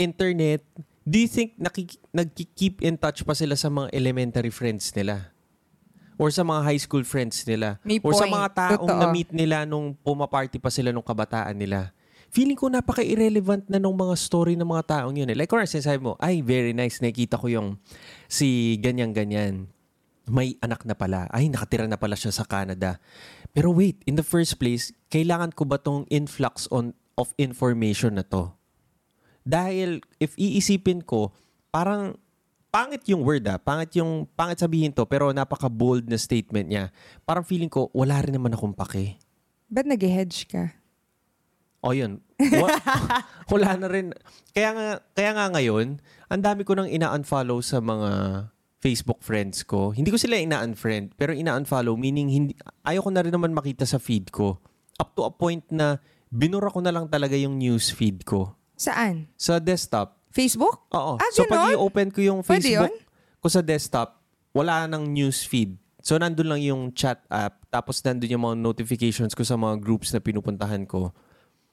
internet, 0.00 0.64
do 1.04 1.16
you 1.20 1.30
think 1.30 1.54
nakik- 1.60 2.00
nagki-keep 2.10 2.82
in 2.82 2.96
touch 2.96 3.22
pa 3.22 3.36
sila 3.36 3.54
sa 3.54 3.68
mga 3.68 3.92
elementary 3.94 4.50
friends 4.50 4.90
nila? 4.96 5.30
Or 6.20 6.30
sa 6.30 6.46
mga 6.46 6.60
high 6.62 6.80
school 6.80 7.02
friends 7.02 7.42
nila? 7.48 7.82
May 7.82 7.98
or 7.98 8.14
sa 8.14 8.28
point. 8.28 8.36
mga 8.36 8.48
taong 8.54 8.86
Totoo. 8.86 9.00
na-meet 9.00 9.30
nila 9.34 9.66
nung 9.66 9.96
pumaparty 9.96 10.60
pa 10.62 10.70
sila 10.70 10.94
nung 10.94 11.04
kabataan 11.04 11.56
nila? 11.56 11.90
Feeling 12.32 12.56
ko 12.56 12.72
napaka-irrelevant 12.72 13.68
na 13.68 13.76
nung 13.76 13.92
mga 13.92 14.16
story 14.16 14.56
ng 14.56 14.64
mga 14.64 14.84
taong 14.88 15.12
yun. 15.12 15.28
Eh. 15.28 15.36
Like, 15.36 15.52
kung 15.52 15.60
sinasabi 15.60 16.00
mo, 16.00 16.16
ay, 16.16 16.40
very 16.40 16.72
nice, 16.72 17.02
nakikita 17.04 17.36
ko 17.36 17.44
yung 17.52 17.68
si 18.24 18.80
ganyan-ganyan. 18.80 19.68
May 20.30 20.56
anak 20.64 20.86
na 20.88 20.96
pala. 20.96 21.28
Ay, 21.28 21.52
nakatira 21.52 21.84
na 21.84 22.00
pala 22.00 22.16
siya 22.16 22.32
sa 22.32 22.48
Canada. 22.48 23.02
Pero 23.52 23.68
wait, 23.72 24.00
in 24.08 24.16
the 24.16 24.24
first 24.24 24.56
place, 24.56 24.92
kailangan 25.12 25.52
ko 25.52 25.68
ba 25.68 25.76
tong 25.76 26.08
influx 26.08 26.64
on, 26.72 26.96
of 27.20 27.36
information 27.36 28.16
na 28.16 28.24
to? 28.24 28.52
Dahil 29.44 30.00
if 30.16 30.32
iisipin 30.40 31.04
ko, 31.04 31.36
parang 31.68 32.16
pangit 32.72 33.04
yung 33.12 33.20
word 33.20 33.44
ah, 33.52 33.60
pangit 33.60 34.00
yung 34.00 34.24
pangit 34.32 34.56
sabihin 34.56 34.96
to 34.96 35.04
pero 35.04 35.28
napaka-bold 35.28 36.08
na 36.08 36.16
statement 36.16 36.72
niya. 36.72 36.88
Parang 37.28 37.44
feeling 37.44 37.68
ko 37.68 37.92
wala 37.92 38.16
rin 38.24 38.32
naman 38.32 38.56
akong 38.56 38.72
pake. 38.72 39.20
Ba't 39.68 39.84
nag-hedge 39.84 40.48
ka? 40.48 40.72
O 41.84 41.92
yun. 41.92 42.22
Wa- 42.38 42.78
wala 43.52 43.74
na 43.76 43.88
rin. 43.90 44.14
Kaya 44.54 44.70
nga, 44.72 44.86
kaya 45.12 45.30
nga 45.34 45.46
ngayon, 45.52 45.98
ang 46.30 46.40
dami 46.40 46.62
ko 46.62 46.78
nang 46.78 46.88
ina-unfollow 46.88 47.58
sa 47.60 47.82
mga 47.82 48.51
Facebook 48.82 49.22
friends 49.22 49.62
ko. 49.62 49.94
Hindi 49.94 50.10
ko 50.10 50.18
sila 50.18 50.34
ina-unfriend, 50.42 51.14
pero 51.14 51.30
ina-unfollow, 51.30 51.94
meaning 51.94 52.26
hindi, 52.26 52.52
ayaw 52.82 53.06
ko 53.06 53.10
na 53.14 53.22
rin 53.22 53.30
naman 53.30 53.54
makita 53.54 53.86
sa 53.86 54.02
feed 54.02 54.34
ko. 54.34 54.58
Up 54.98 55.14
to 55.14 55.22
a 55.22 55.30
point 55.30 55.62
na 55.70 56.02
binura 56.26 56.66
ko 56.66 56.82
na 56.82 56.90
lang 56.90 57.06
talaga 57.06 57.38
yung 57.38 57.62
news 57.62 57.94
feed 57.94 58.26
ko. 58.26 58.58
Saan? 58.74 59.30
Sa 59.38 59.62
desktop, 59.62 60.18
Facebook? 60.34 60.90
Oo. 60.90 61.14
Ah, 61.22 61.30
so 61.30 61.46
pag 61.46 61.70
i-open 61.70 62.10
ko 62.10 62.18
yung 62.26 62.42
Facebook 62.42 62.90
ko 63.38 63.46
sa 63.46 63.62
desktop, 63.62 64.18
wala 64.50 64.90
nang 64.90 65.06
news 65.06 65.46
feed. 65.46 65.78
So 66.02 66.18
nandun 66.18 66.50
lang 66.50 66.58
yung 66.66 66.90
chat 66.90 67.22
app, 67.30 67.62
tapos 67.70 68.02
nandun 68.02 68.34
yung 68.34 68.42
mga 68.42 68.58
notifications 68.58 69.38
ko 69.38 69.46
sa 69.46 69.54
mga 69.54 69.78
groups 69.78 70.10
na 70.10 70.18
pinupuntahan 70.18 70.82
ko. 70.90 71.14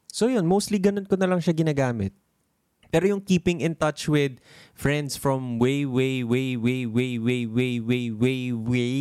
So 0.06 0.30
yun, 0.30 0.46
mostly 0.46 0.78
ganun 0.78 1.10
ko 1.10 1.18
na 1.18 1.26
lang 1.26 1.42
siya 1.42 1.58
ginagamit. 1.58 2.14
Pero 2.90 3.06
yung 3.06 3.22
keeping 3.22 3.62
in 3.62 3.78
touch 3.78 4.10
with 4.10 4.42
friends 4.74 5.14
from 5.14 5.62
way, 5.62 5.86
way, 5.86 6.26
way, 6.26 6.58
way, 6.58 6.90
way, 6.90 7.22
way, 7.22 7.46
way, 7.46 7.74
way, 7.78 8.06
way, 8.10 8.42
way 8.50 8.98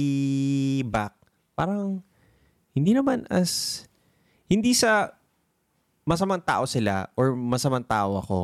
back, 0.84 1.16
parang 1.56 2.04
hindi 2.76 2.92
naman 2.92 3.24
as, 3.32 3.84
hindi 4.44 4.76
sa 4.76 5.16
masamang 6.04 6.44
tao 6.44 6.68
sila 6.68 7.08
or 7.16 7.32
masamang 7.32 7.84
tao 7.84 8.20
ako. 8.20 8.40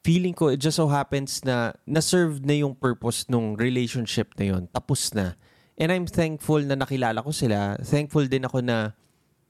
Feeling 0.00 0.32
ko, 0.32 0.48
it 0.48 0.60
just 0.64 0.80
so 0.80 0.88
happens 0.88 1.44
na 1.44 1.76
na-serve 1.84 2.40
na 2.40 2.56
yung 2.64 2.72
purpose 2.72 3.28
nung 3.28 3.58
relationship 3.58 4.32
na 4.40 4.54
yun. 4.54 4.62
Tapos 4.72 5.12
na. 5.12 5.36
And 5.76 5.92
I'm 5.92 6.08
thankful 6.08 6.64
na 6.64 6.78
nakilala 6.78 7.20
ko 7.20 7.34
sila. 7.36 7.76
Thankful 7.84 8.30
din 8.32 8.48
ako 8.48 8.64
na 8.64 8.96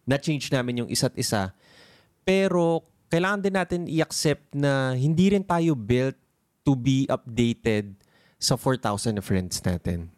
na-change 0.09 0.50
namin 0.50 0.83
yung 0.83 0.91
isa't 0.91 1.15
isa. 1.15 1.55
Pero 2.26 2.83
kailangan 3.07 3.41
din 3.43 3.55
natin 3.55 3.81
i-accept 3.87 4.55
na 4.55 4.95
hindi 4.99 5.31
rin 5.31 5.47
tayo 5.47 5.79
built 5.79 6.19
to 6.67 6.75
be 6.75 7.07
updated 7.07 7.95
sa 8.37 8.59
4,000 8.59 9.17
na 9.17 9.23
friends 9.23 9.63
natin. 9.63 10.11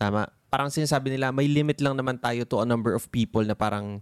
Tama? 0.00 0.26
Parang 0.48 0.72
sinasabi 0.72 1.12
nila, 1.12 1.32
may 1.32 1.48
limit 1.48 1.80
lang 1.84 1.96
naman 1.96 2.16
tayo 2.16 2.44
to 2.48 2.60
a 2.60 2.66
number 2.68 2.96
of 2.96 3.08
people 3.12 3.44
na 3.44 3.52
parang 3.52 4.00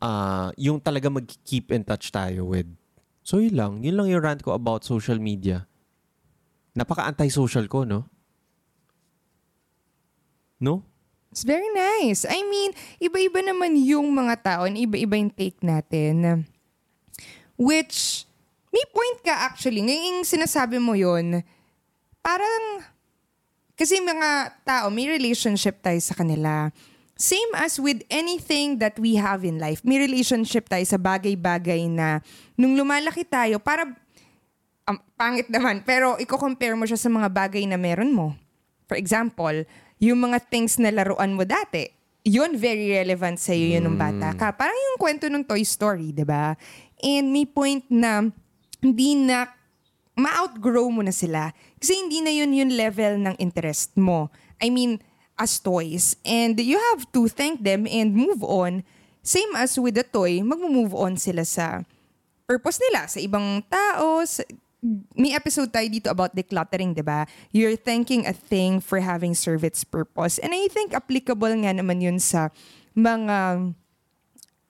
ah, 0.00 0.52
yung 0.60 0.76
talaga 0.82 1.08
mag-keep 1.08 1.72
in 1.72 1.82
touch 1.82 2.12
tayo 2.12 2.52
with. 2.52 2.68
So 3.22 3.38
yun 3.38 3.54
lang. 3.56 3.72
Yun 3.80 3.96
lang 3.96 4.08
yung 4.12 4.22
rant 4.22 4.42
ko 4.42 4.52
about 4.52 4.84
social 4.84 5.16
media. 5.16 5.64
Napaka-anti-social 6.74 7.68
ko, 7.68 7.84
no? 7.84 8.08
No? 10.62 10.82
It's 11.32 11.48
very 11.48 11.68
nice. 11.72 12.28
I 12.28 12.44
mean, 12.44 12.76
iba-iba 13.00 13.40
naman 13.40 13.80
yung 13.80 14.12
mga 14.12 14.34
tao 14.44 14.62
iba-iba 14.68 15.16
yung 15.16 15.32
take 15.32 15.56
natin. 15.64 16.44
Which, 17.62 18.26
may 18.74 18.82
point 18.90 19.22
ka 19.22 19.54
actually. 19.54 19.86
Ngayong 19.86 20.26
sinasabi 20.26 20.82
mo 20.82 20.98
yun, 20.98 21.46
parang, 22.18 22.82
kasi 23.78 24.02
mga 24.02 24.58
tao, 24.66 24.90
may 24.90 25.06
relationship 25.06 25.78
tayo 25.78 26.02
sa 26.02 26.18
kanila. 26.18 26.74
Same 27.14 27.54
as 27.54 27.78
with 27.78 28.02
anything 28.10 28.82
that 28.82 28.98
we 28.98 29.14
have 29.14 29.46
in 29.46 29.62
life. 29.62 29.86
May 29.86 30.02
relationship 30.02 30.66
tayo 30.66 30.82
sa 30.82 30.98
bagay-bagay 30.98 31.86
na 31.86 32.18
nung 32.58 32.74
lumalaki 32.74 33.22
tayo, 33.22 33.62
para, 33.62 33.86
um, 34.90 34.98
pangit 35.14 35.46
naman, 35.46 35.86
pero 35.86 36.18
i-compare 36.18 36.74
mo 36.74 36.82
siya 36.82 36.98
sa 36.98 37.06
mga 37.06 37.30
bagay 37.30 37.62
na 37.70 37.78
meron 37.78 38.10
mo. 38.10 38.34
For 38.90 38.98
example, 38.98 39.62
yung 40.02 40.18
mga 40.18 40.50
things 40.50 40.82
na 40.82 40.90
laruan 40.90 41.38
mo 41.38 41.46
dati, 41.46 41.86
yun 42.22 42.54
very 42.54 42.90
relevant 42.94 43.38
sa 43.38 43.50
iyo 43.50 43.78
yun 43.78 43.82
nung 43.82 43.98
bata 43.98 44.30
ka. 44.38 44.54
Parang 44.54 44.74
yung 44.74 44.98
kwento 44.98 45.26
ng 45.26 45.42
Toy 45.42 45.66
Story, 45.66 46.14
'di 46.14 46.22
ba? 46.22 46.54
And 47.02 47.34
may 47.34 47.44
point 47.44 47.84
na 47.90 48.30
hindi 48.78 49.18
na 49.18 49.50
ma-outgrow 50.14 50.88
mo 50.92 51.02
na 51.02 51.14
sila 51.14 51.50
kasi 51.78 51.98
hindi 51.98 52.22
na 52.22 52.32
yun 52.32 52.54
yung 52.54 52.72
level 52.72 53.18
ng 53.18 53.34
interest 53.42 53.98
mo. 53.98 54.30
I 54.62 54.70
mean, 54.70 55.02
as 55.42 55.58
toys. 55.58 56.14
And 56.22 56.54
you 56.60 56.78
have 56.92 57.08
to 57.12 57.26
thank 57.26 57.66
them 57.66 57.90
and 57.90 58.14
move 58.14 58.46
on. 58.46 58.86
Same 59.22 59.54
as 59.58 59.78
with 59.78 59.94
the 59.98 60.06
toy, 60.06 60.42
mag-move 60.42 60.94
on 60.94 61.18
sila 61.18 61.46
sa 61.46 61.86
purpose 62.46 62.82
nila, 62.90 63.06
sa 63.06 63.18
ibang 63.22 63.62
tao, 63.70 64.22
sa, 64.26 64.42
may 65.14 65.30
episode 65.30 65.70
tayo 65.70 65.86
dito 65.86 66.10
about 66.10 66.34
decluttering, 66.34 66.90
di 66.90 67.06
ba? 67.06 67.22
You're 67.54 67.78
thanking 67.78 68.26
a 68.26 68.34
thing 68.34 68.82
for 68.82 68.98
having 68.98 69.38
served 69.38 69.62
its 69.62 69.86
purpose. 69.86 70.42
And 70.42 70.50
I 70.50 70.66
think 70.66 70.90
applicable 70.90 71.54
nga 71.62 71.70
naman 71.70 72.02
yun 72.02 72.18
sa 72.18 72.50
mga 72.98 73.70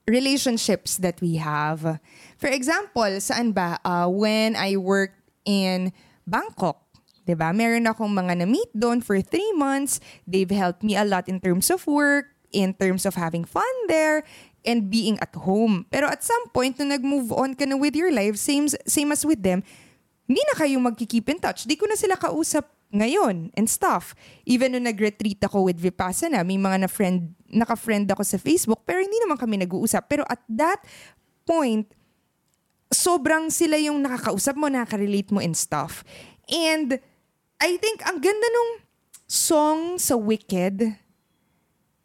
relationships 0.06 0.97
that 0.99 1.21
we 1.21 1.37
have. 1.37 2.00
For 2.38 2.50
example, 2.50 3.09
saan 3.23 3.54
ba? 3.54 3.78
Uh, 3.85 4.09
when 4.11 4.56
I 4.56 4.76
worked 4.76 5.18
in 5.47 5.94
Bangkok, 6.26 6.82
'di 7.26 7.38
ba? 7.38 7.54
Meron 7.54 7.87
akong 7.87 8.11
mga 8.11 8.42
na-meet 8.42 8.71
doon 8.75 8.99
for 9.02 9.18
three 9.23 9.52
months. 9.54 10.02
They've 10.26 10.50
helped 10.50 10.82
me 10.82 10.99
a 10.99 11.06
lot 11.06 11.30
in 11.30 11.38
terms 11.38 11.71
of 11.71 11.87
work, 11.87 12.35
in 12.50 12.75
terms 12.75 13.06
of 13.06 13.14
having 13.14 13.47
fun 13.47 13.71
there, 13.87 14.26
and 14.66 14.90
being 14.90 15.18
at 15.23 15.35
home. 15.35 15.87
Pero 15.90 16.11
at 16.11 16.23
some 16.23 16.50
point, 16.50 16.78
nung 16.78 16.94
nag-move 16.94 17.30
on 17.35 17.54
ka 17.54 17.66
na 17.66 17.78
with 17.78 17.94
your 17.94 18.11
life, 18.11 18.38
same, 18.38 18.71
same 18.87 19.11
as 19.11 19.26
with 19.26 19.42
them, 19.42 19.62
hindi 20.26 20.42
na 20.50 20.54
kayo 20.59 20.78
magki-keep 20.78 21.26
in 21.30 21.38
touch. 21.38 21.66
Di 21.66 21.75
ko 21.75 21.87
na 21.87 21.99
sila 21.99 22.14
kausap 22.18 22.71
ngayon 22.92 23.49
and 23.52 23.66
stuff. 23.66 24.12
Even 24.44 24.76
nung 24.76 24.84
nag-retreat 24.84 25.40
ako 25.40 25.66
with 25.66 25.80
Vipassana, 25.80 26.44
may 26.44 26.61
mga 26.61 26.87
na-friend, 26.87 27.32
naka-friend 27.49 28.06
ako 28.12 28.22
sa 28.22 28.37
Facebook, 28.37 28.84
pero 28.84 29.00
hindi 29.00 29.16
naman 29.18 29.40
kami 29.40 29.56
nag-uusap. 29.58 30.06
Pero 30.06 30.22
at 30.28 30.44
that 30.46 30.84
point, 31.42 31.88
sobrang 32.88 33.49
sila 33.49 33.80
yung 33.80 33.99
nakakausap 33.99 34.52
mo, 34.54 34.68
nakaka-relate 34.68 35.32
mo 35.32 35.40
and 35.40 35.56
stuff. 35.56 36.04
And 36.46 37.00
I 37.58 37.80
think 37.80 38.04
ang 38.04 38.20
ganda 38.20 38.46
nung 38.46 38.84
song 39.25 39.96
sa 39.96 40.12
Wicked, 40.12 40.92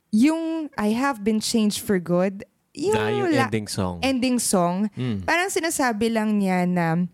yung 0.10 0.72
I 0.79 0.96
Have 0.96 1.20
Been 1.20 1.44
Changed 1.44 1.84
for 1.84 2.00
Good, 2.00 2.48
yung, 2.72 2.96
Ah, 2.96 3.12
yung 3.12 3.27
la- 3.34 3.51
ending 3.51 3.67
song. 3.67 4.00
ending 4.00 4.38
song, 4.39 4.88
Mm. 4.96 5.27
parang 5.27 5.51
sinasabi 5.51 6.08
lang 6.08 6.39
niya 6.39 6.63
na 6.63 7.10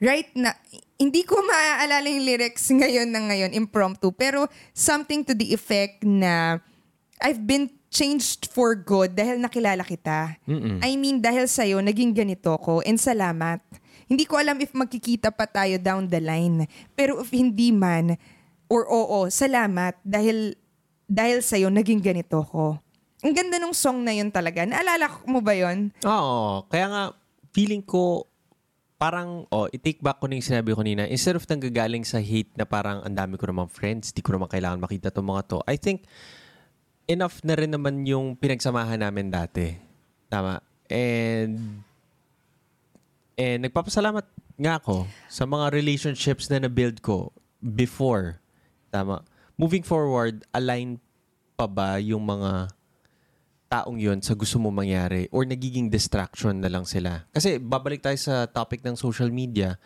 right 0.00 0.32
na 0.34 0.56
hindi 1.00 1.22
ko 1.26 1.40
maaalala 1.40 2.06
yung 2.08 2.24
lyrics 2.24 2.70
ngayon 2.70 3.08
na 3.10 3.20
ngayon 3.30 3.52
impromptu 3.56 4.12
pero 4.12 4.46
something 4.72 5.24
to 5.26 5.32
the 5.32 5.52
effect 5.54 6.04
na 6.04 6.58
I've 7.22 7.42
been 7.42 7.70
changed 7.92 8.50
for 8.50 8.74
good 8.74 9.14
dahil 9.14 9.38
nakilala 9.38 9.84
kita. 9.84 10.40
Mm-mm. 10.48 10.80
I 10.82 10.96
mean 10.96 11.20
dahil 11.20 11.46
sa'yo 11.46 11.78
naging 11.84 12.16
ganito 12.16 12.56
ko 12.58 12.80
and 12.82 12.98
salamat. 12.98 13.60
Hindi 14.08 14.26
ko 14.26 14.40
alam 14.40 14.58
if 14.58 14.74
magkikita 14.74 15.30
pa 15.30 15.46
tayo 15.46 15.78
down 15.78 16.08
the 16.10 16.18
line. 16.18 16.66
Pero 16.98 17.20
if 17.22 17.30
hindi 17.30 17.70
man 17.70 18.18
or 18.66 18.88
oo, 18.88 19.28
salamat 19.28 20.00
dahil 20.02 20.56
dahil 21.06 21.44
sa'yo 21.44 21.68
naging 21.68 22.00
ganito 22.00 22.40
ko. 22.48 22.80
Ang 23.22 23.36
ganda 23.36 23.60
nung 23.60 23.76
song 23.76 24.02
na 24.02 24.16
yun 24.16 24.32
talaga. 24.34 24.66
Naalala 24.66 25.06
mo 25.28 25.38
ba 25.38 25.54
yun? 25.54 25.94
Oo. 26.02 26.66
Kaya 26.66 26.86
nga, 26.90 27.02
feeling 27.54 27.84
ko, 27.84 28.26
parang, 29.02 29.50
oh, 29.50 29.66
i-take 29.74 29.98
back 29.98 30.22
ko 30.22 30.30
na 30.30 30.38
yung 30.38 30.46
sinabi 30.46 30.70
ko 30.70 30.78
kanina. 30.78 31.10
Instead 31.10 31.34
of 31.34 31.42
nanggagaling 31.50 32.06
sa 32.06 32.22
hate 32.22 32.54
na 32.54 32.62
parang 32.62 33.02
ang 33.02 33.10
dami 33.10 33.34
ko 33.34 33.50
namang 33.50 33.66
friends, 33.66 34.14
di 34.14 34.22
ko 34.22 34.30
naman 34.30 34.46
kailangan 34.46 34.78
makita 34.78 35.10
itong 35.10 35.26
mga 35.26 35.42
to. 35.50 35.58
I 35.66 35.74
think, 35.74 36.06
enough 37.10 37.42
na 37.42 37.58
rin 37.58 37.74
naman 37.74 38.06
yung 38.06 38.38
pinagsamahan 38.38 39.02
namin 39.02 39.26
dati. 39.26 39.74
Tama. 40.30 40.62
And 40.86 41.82
and 43.34 43.58
nagpapasalamat 43.66 44.22
nga 44.54 44.78
ako 44.78 45.10
sa 45.26 45.50
mga 45.50 45.74
relationships 45.74 46.46
na 46.46 46.62
na-build 46.62 47.02
ko 47.02 47.34
before. 47.58 48.38
Tama. 48.94 49.26
Moving 49.58 49.82
forward, 49.82 50.46
align 50.54 51.02
pa 51.58 51.66
ba 51.66 51.98
yung 51.98 52.22
mga 52.22 52.70
taong 53.72 53.96
yun 53.96 54.20
sa 54.20 54.36
gusto 54.36 54.60
mo 54.60 54.68
mangyari 54.68 55.32
or 55.32 55.48
nagiging 55.48 55.88
distraction 55.88 56.60
na 56.60 56.68
lang 56.68 56.84
sila? 56.84 57.24
Kasi 57.32 57.56
babalik 57.56 58.04
tayo 58.04 58.20
sa 58.20 58.44
topic 58.44 58.84
ng 58.84 59.00
social 59.00 59.32
media. 59.32 59.80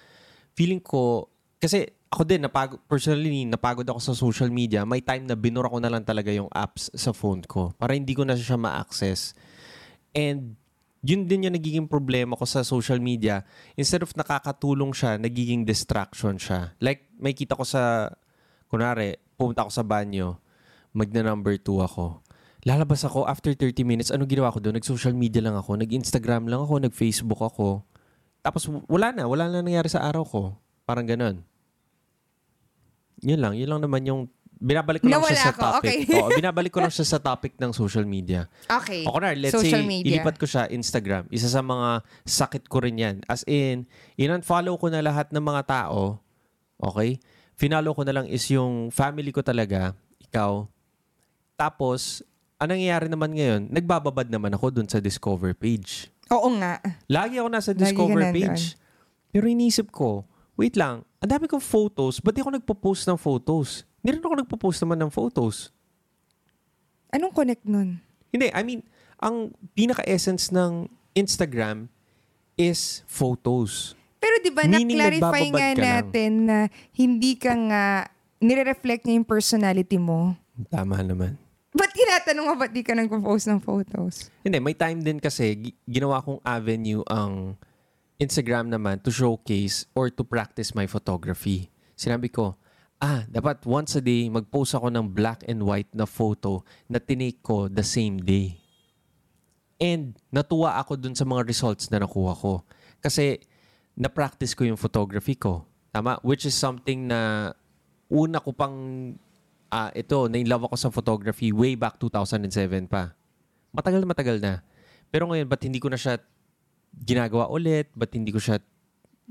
Feeling 0.59 0.83
ko, 0.83 1.31
kasi 1.63 1.87
ako 2.11 2.27
din, 2.27 2.43
napagod, 2.43 2.83
personally, 2.91 3.47
napagod 3.47 3.87
ako 3.87 4.01
sa 4.03 4.15
social 4.19 4.51
media. 4.51 4.83
May 4.83 5.07
time 5.07 5.31
na 5.31 5.39
binura 5.39 5.71
ko 5.71 5.79
na 5.79 5.87
lang 5.87 6.03
talaga 6.03 6.35
yung 6.35 6.51
apps 6.51 6.91
sa 6.99 7.15
phone 7.15 7.47
ko 7.47 7.71
para 7.79 7.95
hindi 7.95 8.11
ko 8.11 8.27
na 8.27 8.35
siya 8.35 8.59
ma-access. 8.59 9.39
And 10.11 10.59
yun 11.07 11.31
din 11.31 11.47
yung 11.47 11.55
nagiging 11.55 11.87
problema 11.87 12.35
ko 12.35 12.43
sa 12.43 12.67
social 12.67 12.99
media. 12.99 13.47
Instead 13.79 14.03
of 14.03 14.11
nakakatulong 14.19 14.91
siya, 14.91 15.15
nagiging 15.23 15.63
distraction 15.63 16.35
siya. 16.35 16.75
Like, 16.83 17.07
may 17.23 17.31
kita 17.31 17.55
ko 17.55 17.63
sa, 17.63 18.11
kunwari, 18.67 19.15
pumunta 19.39 19.63
ako 19.63 19.71
sa 19.71 19.87
banyo, 19.87 20.35
magna 20.91 21.23
number 21.23 21.55
2 21.55 21.87
ako. 21.87 22.26
Lalabas 22.67 23.07
ako 23.07 23.31
after 23.31 23.55
30 23.55 23.87
minutes, 23.87 24.11
ano 24.11 24.27
ginawa 24.27 24.51
ko 24.51 24.59
doon? 24.59 24.75
Nag-social 24.75 25.15
media 25.15 25.39
lang 25.39 25.55
ako, 25.55 25.79
nag-Instagram 25.79 26.51
lang 26.51 26.67
ako, 26.67 26.83
nag-Facebook 26.83 27.39
ako. 27.39 27.87
Tapos 28.43 28.67
wala 28.91 29.15
na, 29.15 29.31
wala 29.31 29.47
na 29.47 29.63
nangyari 29.63 29.87
sa 29.87 30.03
araw 30.03 30.27
ko. 30.27 30.43
Parang 30.83 31.07
ganun. 31.07 31.47
Yun 33.23 33.39
lang, 33.39 33.55
yun 33.55 33.71
lang 33.71 33.87
naman 33.87 34.03
yung 34.03 34.21
binabalik 34.59 35.05
ko 35.05 35.07
lang 35.07 35.23
Nawala 35.23 35.31
siya 35.31 35.47
sa 35.47 35.53
ako, 35.55 35.63
topic. 35.63 35.79
okay. 35.79 36.17
Oo, 36.19 36.29
binabalik 36.35 36.73
ko 36.75 36.81
lang 36.83 36.91
siya 36.91 37.07
sa 37.07 37.19
topic 37.23 37.55
ng 37.55 37.71
social 37.71 38.03
media. 38.03 38.51
Okay. 38.67 39.07
O 39.07 39.15
kunwari, 39.15 39.39
let's 39.39 39.55
Social 39.55 39.85
say, 39.85 39.87
media. 39.87 40.19
ilipat 40.19 40.35
ko 40.35 40.49
siya 40.49 40.67
Instagram. 40.67 41.31
Isa 41.31 41.47
sa 41.47 41.63
mga 41.63 42.03
sakit 42.27 42.67
ko 42.67 42.83
rin 42.83 42.99
yan. 42.99 43.17
As 43.31 43.47
in, 43.47 43.87
in-unfollow 44.19 44.75
ko 44.75 44.91
na 44.91 45.05
lahat 45.05 45.31
ng 45.31 45.45
mga 45.45 45.63
tao. 45.71 46.19
Okay? 46.83 47.23
Finalo 47.55 47.95
ko 47.95 48.03
na 48.03 48.11
lang 48.11 48.27
is 48.27 48.43
yung 48.51 48.91
family 48.91 49.31
ko 49.31 49.41
talaga. 49.45 49.95
Ikaw. 50.29 50.67
Tapos, 51.57 52.21
anong 52.57 52.77
nangyayari 52.77 53.07
naman 53.09 53.31
ngayon? 53.33 53.63
Nagbababad 53.69 54.29
naman 54.29 54.53
ako 54.53 54.73
dun 54.73 54.89
sa 54.89 55.01
Discover 55.01 55.53
page. 55.53 56.09
Oo 56.29 56.49
nga. 56.59 56.81
Lagi 57.07 57.39
ako 57.39 57.49
nasa 57.49 57.71
Lagi 57.71 57.79
ka 57.79 57.83
Discover 57.87 58.21
nandun. 58.23 58.35
page. 58.35 58.63
Pero 59.31 59.45
inisip 59.47 59.93
ko, 59.93 60.25
wait 60.57 60.75
lang, 60.75 61.05
ang 61.21 61.31
dami 61.31 61.47
kong 61.47 61.63
photos. 61.63 62.19
Ba't 62.19 62.33
di 62.33 62.41
ako 62.41 62.57
nagpo-post 62.57 63.05
ng 63.07 63.19
photos? 63.21 63.85
Hindi 64.01 64.17
rin 64.17 64.25
ako 64.25 64.37
nagpo-post 64.41 64.79
naman 64.83 64.99
ng 65.03 65.13
photos. 65.13 65.71
Anong 67.13 67.33
connect 67.33 67.65
nun? 67.65 68.01
Hindi, 68.33 68.51
I 68.51 68.63
mean, 68.65 68.81
ang 69.17 69.53
pinaka-essence 69.73 70.51
ng 70.51 70.89
Instagram 71.13 71.89
is 72.57 73.05
photos. 73.07 73.93
Pero 74.17 74.41
di 74.41 74.51
ba 74.51 74.65
Meaning 74.65 74.97
na-clarify 74.97 75.21
nagbababad 75.45 75.53
nga 75.53 75.69
ka 75.69 75.77
lang. 75.77 75.85
natin 75.85 76.31
na 76.45 76.59
hindi 76.93 77.33
ka 77.37 77.53
nga 77.53 77.85
nire-reflect 78.41 79.05
niya 79.05 79.15
yung 79.21 79.29
personality 79.29 79.97
mo. 79.97 80.35
Tama 80.69 81.01
naman. 81.01 81.37
Ba't 81.77 81.93
tinatanong 81.93 82.47
mo 82.49 82.55
ba't 82.57 82.73
di 82.73 82.81
ka 82.81 82.97
nagpo-post 82.97 83.53
ng 83.53 83.61
photos? 83.61 84.33
Hindi, 84.41 84.57
may 84.65 84.73
time 84.73 85.05
din 85.05 85.21
kasi 85.21 85.53
gi- 85.61 85.77
ginawa 85.85 86.25
kong 86.25 86.41
avenue 86.41 87.05
ang 87.05 87.61
Instagram 88.17 88.73
naman 88.73 88.97
to 89.05 89.13
showcase 89.13 89.85
or 89.93 90.09
to 90.09 90.25
practice 90.25 90.73
my 90.73 90.89
photography. 90.89 91.69
Sinabi 91.93 92.33
ko, 92.33 92.57
ah, 92.97 93.29
dapat 93.29 93.61
once 93.69 94.01
a 94.01 94.03
day 94.03 94.25
mag-post 94.33 94.73
ako 94.73 94.89
ng 94.89 95.13
black 95.13 95.45
and 95.45 95.61
white 95.61 95.93
na 95.93 96.09
photo 96.09 96.65
na 96.89 96.97
tinake 96.97 97.45
ko 97.45 97.69
the 97.69 97.85
same 97.85 98.25
day. 98.25 98.57
And 99.77 100.17
natuwa 100.33 100.81
ako 100.81 100.97
dun 100.97 101.13
sa 101.13 101.29
mga 101.29 101.45
results 101.45 101.93
na 101.93 102.01
nakuha 102.01 102.33
ko. 102.33 102.65
Kasi 103.05 103.37
na-practice 103.93 104.57
ko 104.57 104.65
yung 104.65 104.81
photography 104.81 105.37
ko. 105.37 105.69
Tama? 105.93 106.17
Which 106.25 106.49
is 106.49 106.57
something 106.57 107.09
na 107.09 107.53
una 108.09 108.41
ko 108.41 108.57
pang, 108.57 109.13
ah, 109.77 109.91
ito, 109.93 110.33
na-inlove 110.33 110.73
ako 110.73 110.77
sa 110.81 110.89
photography 110.89 111.53
way 111.53 111.77
back 111.77 112.01
2007 112.01 112.89
pa. 112.89 113.13
Matagal 113.77 114.01
na 114.01 114.09
matagal 114.09 114.37
na. 114.41 114.65
Pero 115.13 115.29
ngayon, 115.29 115.45
ba't 115.45 115.61
hindi 115.61 115.77
ko 115.77 115.93
na 115.93 116.01
siya 116.01 116.17
ginagawa 116.97 117.53
ulit? 117.53 117.93
Ba't 117.93 118.09
hindi 118.17 118.33
ko 118.33 118.41
siya 118.41 118.57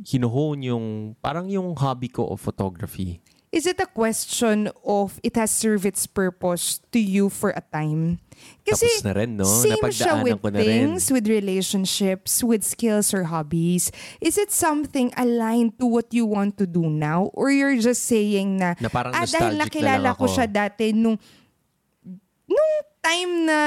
hinuhone 0.06 0.70
yung, 0.70 0.86
parang 1.18 1.50
yung 1.50 1.74
hobby 1.74 2.14
ko 2.14 2.30
of 2.30 2.38
photography? 2.38 3.25
Is 3.56 3.64
it 3.64 3.80
a 3.80 3.88
question 3.88 4.68
of 4.84 5.16
it 5.24 5.40
has 5.40 5.48
served 5.48 5.88
its 5.88 6.04
purpose 6.12 6.84
to 6.92 7.00
you 7.00 7.32
for 7.32 7.56
a 7.56 7.64
time? 7.72 8.20
Kasi 8.68 8.84
Tapos 8.84 9.08
na 9.08 9.14
rin, 9.16 9.32
no? 9.40 9.48
same 9.48 9.80
siya 9.96 10.20
with 10.20 10.44
ko 10.44 10.52
na 10.52 10.60
rin. 10.60 10.68
things, 10.68 11.08
with 11.08 11.24
relationships, 11.32 12.44
with 12.44 12.68
skills 12.68 13.16
or 13.16 13.32
hobbies. 13.32 13.96
Is 14.20 14.36
it 14.36 14.52
something 14.52 15.16
aligned 15.16 15.80
to 15.80 15.88
what 15.88 16.12
you 16.12 16.28
want 16.28 16.60
to 16.60 16.68
do 16.68 16.92
now? 16.92 17.32
Or 17.32 17.48
you're 17.48 17.80
just 17.80 18.04
saying 18.04 18.60
na, 18.60 18.76
Na 18.76 18.92
parang 18.92 19.16
ah, 19.16 19.24
dahil 19.24 19.56
na 19.56 19.72
nakilala 19.72 20.12
lang 20.12 20.16
ko 20.20 20.28
ako." 20.28 20.36
siya 20.36 20.52
dati 20.52 20.92
nung 20.92 21.16
nung 22.52 22.74
time 23.00 23.32
na 23.48 23.60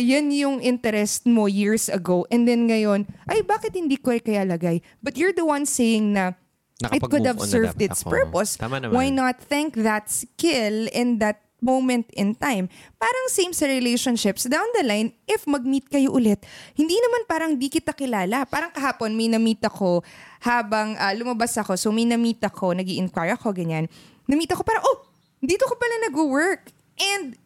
yan 0.00 0.32
yung 0.32 0.56
interest 0.64 1.28
mo 1.28 1.44
years 1.52 1.92
ago 1.92 2.24
and 2.32 2.48
then 2.48 2.64
ngayon, 2.64 3.04
ay 3.28 3.44
bakit 3.44 3.76
hindi 3.76 4.00
ko 4.00 4.16
kaya 4.16 4.48
lagay? 4.48 4.80
But 5.04 5.20
you're 5.20 5.36
the 5.36 5.44
one 5.44 5.68
saying 5.68 6.16
na 6.16 6.32
it 6.82 7.02
could 7.06 7.26
have 7.26 7.38
served 7.42 7.78
its 7.78 8.02
ako. 8.02 8.10
purpose. 8.10 8.58
Tama 8.58 8.82
naman. 8.82 8.94
Why 8.94 9.08
not 9.10 9.38
thank 9.38 9.78
that 9.78 10.10
skill 10.10 10.90
in 10.90 11.22
that 11.22 11.44
moment 11.62 12.10
in 12.18 12.34
time? 12.34 12.66
Parang 12.98 13.26
same 13.30 13.54
sa 13.54 13.70
relationships. 13.70 14.44
Down 14.50 14.66
the 14.74 14.82
line, 14.82 15.14
if 15.24 15.46
mag-meet 15.46 15.86
kayo 15.86 16.12
ulit, 16.12 16.42
hindi 16.74 16.98
naman 16.98 17.30
parang 17.30 17.54
di 17.54 17.70
kita 17.70 17.94
kilala. 17.94 18.42
Parang 18.50 18.74
kahapon, 18.74 19.14
may 19.14 19.30
na-meet 19.30 19.62
ako 19.62 20.02
habang 20.42 20.98
ah, 20.98 21.14
lumabas 21.14 21.54
ako. 21.56 21.78
So 21.78 21.94
may 21.94 22.04
na-meet 22.04 22.42
ako, 22.42 22.74
nag 22.74 22.88
inquire 22.90 23.38
ako, 23.38 23.54
ganyan. 23.54 23.86
Na-meet 24.26 24.50
ako 24.50 24.66
parang, 24.66 24.82
oh, 24.82 25.06
dito 25.38 25.64
ko 25.64 25.78
pala 25.78 26.10
nag-work. 26.10 26.74
And 26.98 27.38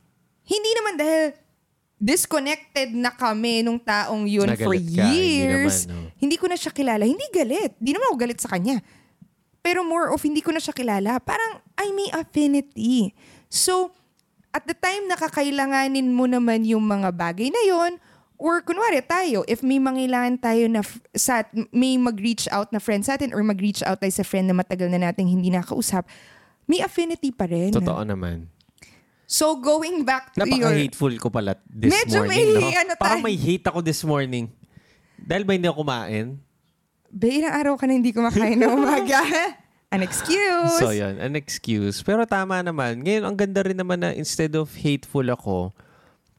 hindi 0.48 0.70
naman 0.72 0.96
dahil 0.96 1.36
disconnected 1.98 2.94
na 2.94 3.10
kami 3.10 3.66
nung 3.66 3.82
taong 3.82 4.24
yun 4.24 4.46
for 4.54 4.72
Nagalit 4.72 4.86
ka, 4.94 5.02
hindi 5.10 5.42
years. 5.42 5.84
naman, 5.90 6.06
no? 6.06 6.14
Hindi 6.18 6.36
ko 6.38 6.46
na 6.46 6.56
siya 6.56 6.72
kilala. 6.72 7.02
Hindi 7.04 7.26
galit. 7.34 7.74
Hindi 7.76 7.90
naman 7.92 8.06
ako 8.08 8.16
galit 8.16 8.38
sa 8.38 8.50
kanya. 8.54 8.78
Pero 9.60 9.82
more 9.82 10.14
of 10.14 10.22
hindi 10.22 10.40
ko 10.40 10.54
na 10.54 10.62
siya 10.62 10.72
kilala. 10.72 11.18
Parang 11.20 11.60
I 11.74 11.90
may 11.92 12.08
affinity. 12.10 13.12
So, 13.48 13.92
at 14.50 14.64
the 14.64 14.72
time 14.72 15.06
na 15.06 15.16
kakailanganin 15.16 16.10
mo 16.10 16.24
naman 16.24 16.64
yung 16.64 16.82
mga 16.82 17.12
bagay 17.12 17.52
na 17.52 17.62
yon 17.68 17.92
or 18.38 18.62
kunwari 18.62 19.02
tayo, 19.02 19.42
if 19.44 19.66
may 19.66 19.82
mangailangan 19.82 20.38
tayo 20.38 20.70
na 20.70 20.80
f- 20.80 21.02
sa, 21.10 21.42
may 21.74 21.98
mag-reach 21.98 22.46
out 22.54 22.70
na 22.70 22.78
friend 22.78 23.02
sa 23.02 23.18
atin 23.18 23.34
or 23.34 23.42
mag-reach 23.42 23.82
out 23.82 23.98
tayo 23.98 24.14
sa 24.14 24.22
friend 24.22 24.46
na 24.46 24.54
matagal 24.54 24.86
na 24.86 25.10
nating 25.10 25.26
hindi 25.26 25.50
nakausap, 25.50 26.06
may 26.64 26.78
affinity 26.78 27.34
pa 27.34 27.50
rin. 27.50 27.74
Totoo 27.74 28.06
naman. 28.06 28.46
So, 29.28 29.58
going 29.60 30.06
back 30.08 30.32
to 30.38 30.46
your... 30.48 30.70
Napaka-hateful 30.70 31.12
ko 31.20 31.28
pala 31.28 31.58
this 31.68 31.92
Medyo 31.92 32.24
morning. 32.24 32.32
may 32.32 32.44
no? 32.56 32.68
ano 32.72 32.92
Parang 32.96 33.20
tayo. 33.20 33.26
may 33.28 33.36
hate 33.36 33.66
ako 33.68 33.78
this 33.84 34.00
morning. 34.00 34.48
Dahil 35.18 35.44
ba 35.44 35.52
hindi 35.52 35.68
ako 35.68 35.84
kumain? 35.84 36.38
Be, 37.08 37.40
ilang 37.40 37.54
araw 37.56 37.74
ka 37.80 37.88
na 37.88 37.96
hindi 37.96 38.12
kumakain 38.12 38.60
ng 38.60 38.72
umaga. 38.72 39.24
An 39.94 40.04
excuse. 40.04 40.76
So, 40.76 40.92
yun. 40.92 41.16
An 41.16 41.32
excuse. 41.32 42.04
Pero 42.04 42.28
tama 42.28 42.60
naman. 42.60 43.00
Ngayon, 43.00 43.24
ang 43.24 43.36
ganda 43.36 43.64
rin 43.64 43.78
naman 43.80 44.04
na 44.04 44.12
instead 44.12 44.52
of 44.52 44.68
hateful 44.76 45.24
ako, 45.24 45.72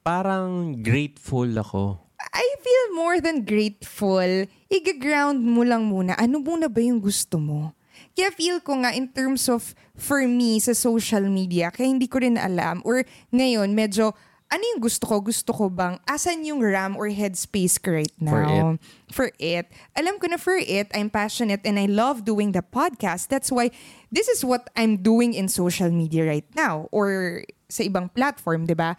parang 0.05 0.77
grateful 0.85 1.49
ako. 1.57 1.97
I 2.21 2.45
feel 2.61 2.85
more 2.93 3.17
than 3.17 3.41
grateful. 3.41 4.45
Iga-ground 4.69 5.41
mo 5.41 5.65
lang 5.65 5.89
muna. 5.89 6.13
Ano 6.21 6.37
muna 6.37 6.69
ba 6.69 6.77
yung 6.77 7.01
gusto 7.01 7.41
mo? 7.41 7.73
Kaya 8.13 8.29
feel 8.29 8.61
ko 8.61 8.77
nga 8.85 8.93
in 8.93 9.09
terms 9.09 9.49
of 9.49 9.73
for 9.97 10.21
me 10.29 10.61
sa 10.61 10.77
social 10.77 11.25
media, 11.25 11.73
kaya 11.73 11.89
hindi 11.89 12.05
ko 12.05 12.21
rin 12.21 12.37
alam. 12.37 12.85
Or 12.85 13.01
ngayon, 13.33 13.73
medyo, 13.73 14.13
ano 14.49 14.63
yung 14.73 14.81
gusto 14.81 15.05
ko? 15.05 15.21
Gusto 15.21 15.53
ko 15.53 15.69
bang, 15.69 16.01
asan 16.09 16.41
yung 16.41 16.59
RAM 16.65 16.97
or 16.97 17.09
headspace 17.13 17.77
ko 17.77 17.93
right 17.93 18.17
now? 18.17 18.33
For 18.33 18.41
it. 18.41 18.65
For 19.13 19.27
it. 19.37 19.65
Alam 19.93 20.17
ko 20.17 20.25
na 20.25 20.37
for 20.41 20.57
it, 20.57 20.89
I'm 20.93 21.13
passionate 21.13 21.61
and 21.65 21.77
I 21.77 21.85
love 21.85 22.25
doing 22.25 22.57
the 22.57 22.65
podcast. 22.65 23.29
That's 23.29 23.53
why 23.53 23.69
this 24.09 24.27
is 24.27 24.41
what 24.41 24.69
I'm 24.73 25.05
doing 25.05 25.37
in 25.37 25.47
social 25.47 25.93
media 25.93 26.25
right 26.25 26.49
now 26.57 26.89
or 26.89 27.45
sa 27.69 27.85
ibang 27.85 28.09
platform, 28.09 28.65
di 28.65 28.73
ba? 28.73 28.97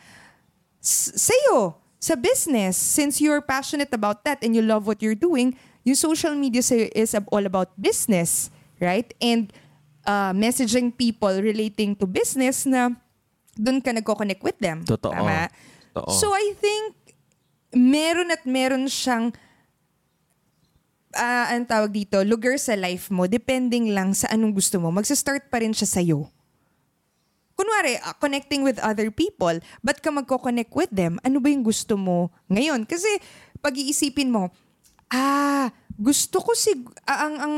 sa'yo, 0.81 1.77
sa 2.01 2.17
business, 2.17 2.77
since 2.77 3.21
you're 3.21 3.45
passionate 3.45 3.93
about 3.93 4.25
that 4.25 4.41
and 4.41 4.57
you 4.57 4.65
love 4.65 4.89
what 4.89 5.05
you're 5.05 5.19
doing, 5.19 5.57
yung 5.85 5.97
social 5.97 6.33
media 6.35 6.65
sa'yo 6.65 6.89
is 6.97 7.13
all 7.29 7.45
about 7.45 7.69
business, 7.77 8.49
right? 8.81 9.13
And 9.21 9.53
uh, 10.09 10.33
messaging 10.33 10.97
people 10.97 11.33
relating 11.41 11.97
to 12.01 12.09
business 12.09 12.65
na 12.65 12.97
doon 13.57 13.79
ka 13.83 13.91
nagko-connect 13.95 14.43
with 14.43 14.59
them. 14.59 14.87
Totoo. 14.87 15.15
Tama? 15.15 15.51
Totoo. 15.95 16.11
So 16.15 16.31
I 16.31 16.55
think 16.59 16.95
meron 17.75 18.31
at 18.35 18.43
meron 18.47 18.87
siyang 18.87 19.35
ah 21.11 21.51
ang 21.51 21.67
tawag 21.67 21.91
dito, 21.91 22.23
lugar 22.23 22.55
sa 22.59 22.79
life 22.79 23.11
mo, 23.11 23.27
depending 23.27 23.91
lang 23.91 24.15
sa 24.15 24.31
anong 24.31 24.55
gusto 24.55 24.79
mo. 24.79 24.95
Magsa-start 24.95 25.51
pa 25.51 25.59
rin 25.59 25.75
siya 25.75 25.91
sa'yo. 25.91 26.31
kunwari, 27.61 28.01
uh, 28.01 28.17
connecting 28.17 28.65
with 28.65 28.81
other 28.81 29.13
people, 29.13 29.53
ba't 29.85 30.01
ka 30.01 30.09
magko-connect 30.09 30.73
with 30.73 30.89
them? 30.89 31.21
Ano 31.21 31.45
ba 31.45 31.53
yung 31.53 31.61
gusto 31.61 32.01
mo 32.01 32.33
ngayon? 32.49 32.89
Kasi 32.89 33.21
pag-iisipin 33.61 34.33
mo, 34.33 34.49
ah, 35.13 35.69
gusto 36.01 36.41
ko 36.41 36.57
si 36.57 36.73
ah, 37.05 37.29
ang 37.29 37.37
ang 37.37 37.57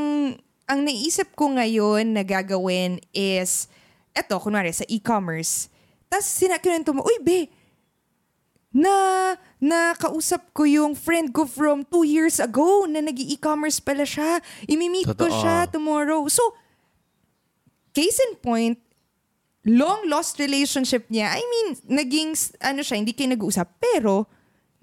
ang 0.67 0.79
naisip 0.83 1.31
ko 1.39 1.55
ngayon 1.55 2.11
na 2.11 2.27
gagawin 2.27 2.99
is 3.15 3.71
eto 4.11 4.35
kunwari 4.43 4.75
sa 4.75 4.83
e-commerce. 4.91 5.71
Tapos 6.13 6.29
sinakinento 6.29 6.93
mo, 6.93 7.01
uy 7.01 7.17
be, 7.25 7.49
na 8.69 9.33
nakausap 9.57 10.53
ko 10.53 10.61
yung 10.61 10.93
friend 10.93 11.33
ko 11.33 11.49
from 11.49 11.81
two 11.89 12.05
years 12.05 12.37
ago 12.37 12.85
na 12.85 13.01
nag 13.01 13.17
e-commerce 13.17 13.81
pala 13.81 14.05
siya. 14.05 14.37
Imi-meet 14.69 15.09
ko 15.17 15.25
siya 15.25 15.65
tomorrow. 15.73 16.21
So, 16.29 16.53
case 17.97 18.21
in 18.29 18.37
point, 18.37 18.77
long 19.65 20.05
lost 20.05 20.37
relationship 20.37 21.09
niya. 21.09 21.33
I 21.33 21.41
mean, 21.41 21.81
naging, 21.89 22.37
ano 22.61 22.85
siya, 22.85 23.01
hindi 23.01 23.17
kayo 23.17 23.33
nag-uusap. 23.33 23.81
Pero, 23.81 24.29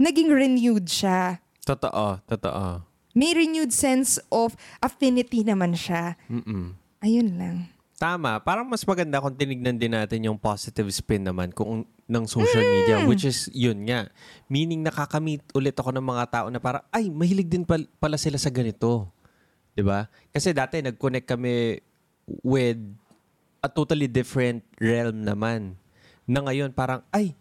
naging 0.03 0.35
renewed 0.35 0.91
siya. 0.91 1.39
Totoo, 1.63 2.27
totoo. 2.27 2.83
May 3.15 3.39
renewed 3.39 3.71
sense 3.71 4.19
of 4.35 4.59
affinity 4.83 5.47
naman 5.47 5.79
siya. 5.79 6.19
Mm-mm. 6.27 6.75
Ayun 7.07 7.39
lang. 7.39 7.71
Tama. 8.01 8.41
Parang 8.41 8.65
mas 8.65 8.81
maganda 8.89 9.21
kung 9.21 9.37
tinignan 9.37 9.77
din 9.77 9.93
natin 9.93 10.25
yung 10.25 10.41
positive 10.41 10.89
spin 10.89 11.21
naman 11.21 11.53
kung 11.53 11.85
ng 11.85 12.25
social 12.25 12.65
media, 12.65 13.05
which 13.05 13.29
is 13.29 13.53
yun 13.53 13.77
nga. 13.85 14.09
Meaning 14.49 14.81
nakakamit 14.81 15.45
ulit 15.53 15.77
ako 15.77 15.93
ng 15.93 16.09
mga 16.09 16.25
tao 16.33 16.47
na 16.49 16.57
parang, 16.57 16.81
ay, 16.89 17.13
mahilig 17.13 17.53
din 17.53 17.61
pal- 17.61 17.93
pala 18.01 18.17
sila 18.17 18.41
sa 18.41 18.49
ganito. 18.49 19.13
'Di 19.77 19.85
ba? 19.85 20.09
Kasi 20.33 20.57
dati 20.57 20.81
nag-connect 20.81 21.29
kami 21.29 21.85
with 22.41 22.81
a 23.61 23.69
totally 23.69 24.09
different 24.09 24.65
realm 24.81 25.21
naman. 25.21 25.77
Na 26.25 26.41
ngayon 26.41 26.73
parang, 26.73 27.05
ay, 27.13 27.37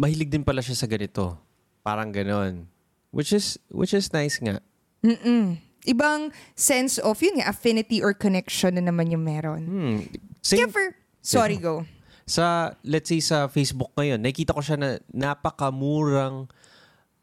mahilig 0.00 0.32
din 0.32 0.40
pala 0.40 0.64
siya 0.64 0.72
sa 0.72 0.88
ganito. 0.88 1.36
Parang 1.84 2.08
ganon. 2.08 2.64
Which 3.12 3.36
is, 3.36 3.60
which 3.68 3.92
is 3.92 4.08
nice 4.08 4.40
nga. 4.40 4.64
Mm-mm. 5.04 5.60
Ibang 5.82 6.30
sense 6.54 7.02
of, 7.02 7.18
yun 7.18 7.42
nga, 7.42 7.50
affinity 7.50 7.98
or 7.98 8.14
connection 8.14 8.78
na 8.78 8.84
naman 8.86 9.10
yung 9.10 9.26
meron. 9.26 9.62
Hmm. 9.66 9.98
Same, 10.38 10.66
Kaya 10.66 10.68
for, 10.70 10.84
sorry, 11.18 11.58
go. 11.58 11.82
sa 12.22 12.78
let's 12.86 13.10
say 13.10 13.18
sa 13.18 13.50
Facebook 13.50 13.90
ngayon, 13.98 14.22
nakita 14.22 14.54
ko 14.54 14.62
siya 14.62 14.78
na 14.78 14.88
napakamurang 15.10 16.46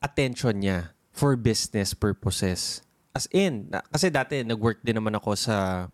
attention 0.03 0.59
niya 0.59 0.91
for 1.11 1.35
business 1.39 1.95
purposes. 1.95 2.83
As 3.15 3.27
in, 3.31 3.67
na- 3.71 3.83
kasi 3.91 4.11
dati 4.11 4.43
nag-work 4.43 4.83
din 4.83 4.99
naman 4.99 5.15
ako 5.15 5.35
sa 5.35 5.87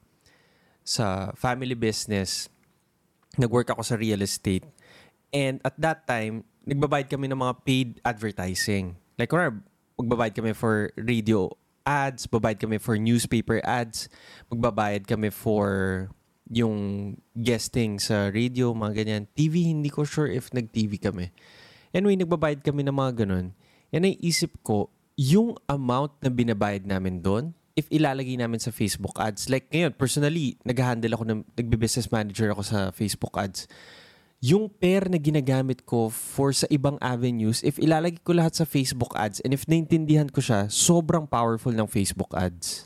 sa 0.85 1.33
family 1.33 1.73
business. 1.73 2.49
Nag-work 3.37 3.73
ako 3.73 3.81
sa 3.81 3.97
real 3.97 4.21
estate. 4.21 4.65
And 5.33 5.59
at 5.65 5.75
that 5.81 6.05
time, 6.05 6.45
nagbabayad 6.63 7.09
kami 7.09 7.27
ng 7.27 7.41
mga 7.41 7.55
paid 7.65 7.89
advertising. 8.01 8.95
Like, 9.17 9.29
kunwari, 9.29 9.57
magbabayad 9.97 10.33
kami 10.33 10.53
for 10.53 10.93
radio 10.95 11.49
ads, 11.85 12.25
babayad 12.25 12.59
kami 12.59 12.81
for 12.81 12.97
newspaper 12.97 13.61
ads, 13.63 14.09
magbabayad 14.49 15.05
kami 15.05 15.29
for 15.29 16.09
yung 16.49 17.13
guesting 17.33 17.97
sa 17.97 18.29
radio, 18.29 18.73
mga 18.73 19.05
ganyan. 19.05 19.23
TV, 19.33 19.69
hindi 19.69 19.89
ko 19.89 20.05
sure 20.05 20.29
if 20.29 20.53
nag-TV 20.53 21.01
kami. 21.01 21.33
Anyway, 21.93 22.17
nagbabayad 22.17 22.61
kami 22.61 22.85
ng 22.85 22.93
mga 22.93 23.25
ganun. 23.25 23.53
Yan 23.93 24.05
ay 24.05 24.17
isip 24.21 24.53
ko, 24.61 24.91
yung 25.15 25.55
amount 25.65 26.19
na 26.19 26.29
binabayad 26.29 26.83
namin 26.83 27.23
doon, 27.23 27.55
if 27.75 27.87
ilalagay 27.91 28.35
namin 28.35 28.59
sa 28.59 28.71
Facebook 28.71 29.15
ads, 29.19 29.47
like 29.47 29.67
ngayon, 29.71 29.95
personally, 29.95 30.59
nag-handle 30.63 31.15
ako, 31.15 31.23
ng, 31.27 31.41
nagbe-business 31.55 32.11
manager 32.11 32.51
ako 32.51 32.61
sa 32.63 32.79
Facebook 32.91 33.35
ads. 33.35 33.67
Yung 34.45 34.69
pair 34.69 35.09
na 35.09 35.17
ginagamit 35.17 35.81
ko 35.81 36.13
for 36.13 36.53
sa 36.53 36.69
ibang 36.69 37.01
avenues, 37.01 37.65
if 37.65 37.81
ilalagay 37.81 38.21
ko 38.21 38.37
lahat 38.37 38.61
sa 38.61 38.65
Facebook 38.69 39.09
ads, 39.17 39.41
and 39.41 39.57
if 39.57 39.65
naintindihan 39.65 40.29
ko 40.29 40.37
siya, 40.37 40.69
sobrang 40.69 41.25
powerful 41.25 41.73
ng 41.73 41.89
Facebook 41.89 42.29
ads. 42.37 42.85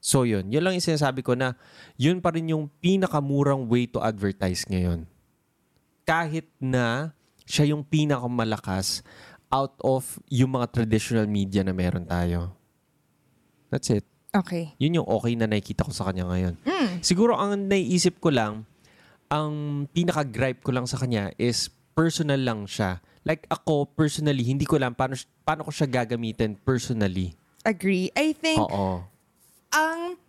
So 0.00 0.24
yun, 0.24 0.48
yun 0.48 0.64
lang 0.64 0.80
yung 0.80 0.88
sinasabi 0.88 1.20
ko 1.20 1.36
na 1.36 1.60
yun 2.00 2.24
pa 2.24 2.32
rin 2.32 2.48
yung 2.48 2.72
pinakamurang 2.80 3.68
way 3.68 3.84
to 3.84 4.00
advertise 4.00 4.64
ngayon. 4.64 5.04
Kahit 6.08 6.48
na 6.56 7.12
siya 7.44 7.76
yung 7.76 7.84
pinakamalakas 7.84 9.04
out 9.52 9.76
of 9.84 10.16
yung 10.32 10.56
mga 10.56 10.72
traditional 10.72 11.28
media 11.28 11.60
na 11.60 11.76
meron 11.76 12.08
tayo. 12.08 12.56
That's 13.68 13.92
it. 13.92 14.08
Okay. 14.32 14.72
Yun 14.80 15.04
yung 15.04 15.08
okay 15.20 15.36
na 15.36 15.44
nakikita 15.44 15.84
ko 15.84 15.92
sa 15.92 16.08
kanya 16.08 16.24
ngayon. 16.32 16.56
Siguro 17.04 17.36
ang 17.36 17.68
naiisip 17.68 18.16
ko 18.16 18.32
lang, 18.32 18.64
ang 19.32 19.88
pinaka-gripe 19.88 20.60
ko 20.60 20.76
lang 20.76 20.84
sa 20.84 21.00
kanya 21.00 21.32
is 21.40 21.72
personal 21.96 22.36
lang 22.36 22.68
siya. 22.68 23.00
Like 23.24 23.48
ako, 23.48 23.88
personally, 23.96 24.44
hindi 24.44 24.68
ko 24.68 24.76
lang 24.76 24.92
paano, 24.92 25.16
paano 25.40 25.64
ko 25.64 25.72
siya 25.72 25.88
gagamitin 25.88 26.60
personally. 26.60 27.32
Agree. 27.64 28.12
I 28.12 28.36
think 28.36 28.60
Oo. 28.60 29.00
ang 29.72 30.20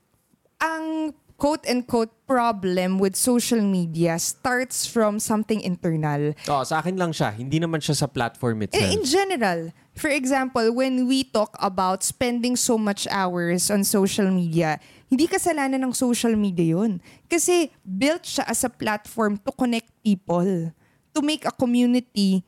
ang 0.64 1.12
quote 1.36 1.68
and 1.68 1.84
quote 1.84 2.14
problem 2.24 3.02
with 3.02 3.20
social 3.20 3.60
media 3.60 4.16
starts 4.16 4.88
from 4.88 5.20
something 5.20 5.60
internal. 5.60 6.32
Oo, 6.48 6.64
sa 6.64 6.80
akin 6.80 6.96
lang 6.96 7.12
siya. 7.12 7.36
Hindi 7.36 7.60
naman 7.60 7.84
siya 7.84 8.00
sa 8.00 8.08
platform 8.08 8.64
itself. 8.64 8.88
In, 8.88 9.02
in 9.02 9.04
general, 9.04 9.76
for 9.92 10.08
example, 10.14 10.72
when 10.72 11.10
we 11.10 11.28
talk 11.28 11.58
about 11.60 12.06
spending 12.06 12.56
so 12.56 12.80
much 12.80 13.10
hours 13.12 13.68
on 13.68 13.84
social 13.84 14.32
media, 14.32 14.80
hindi 15.14 15.30
kasalanan 15.30 15.78
ng 15.78 15.94
social 15.94 16.34
media 16.34 16.74
yun. 16.74 16.98
Kasi 17.30 17.70
built 17.86 18.26
siya 18.26 18.50
as 18.50 18.66
a 18.66 18.72
platform 18.74 19.38
to 19.38 19.54
connect 19.54 19.94
people, 20.02 20.74
to 21.14 21.20
make 21.22 21.46
a 21.46 21.54
community, 21.54 22.42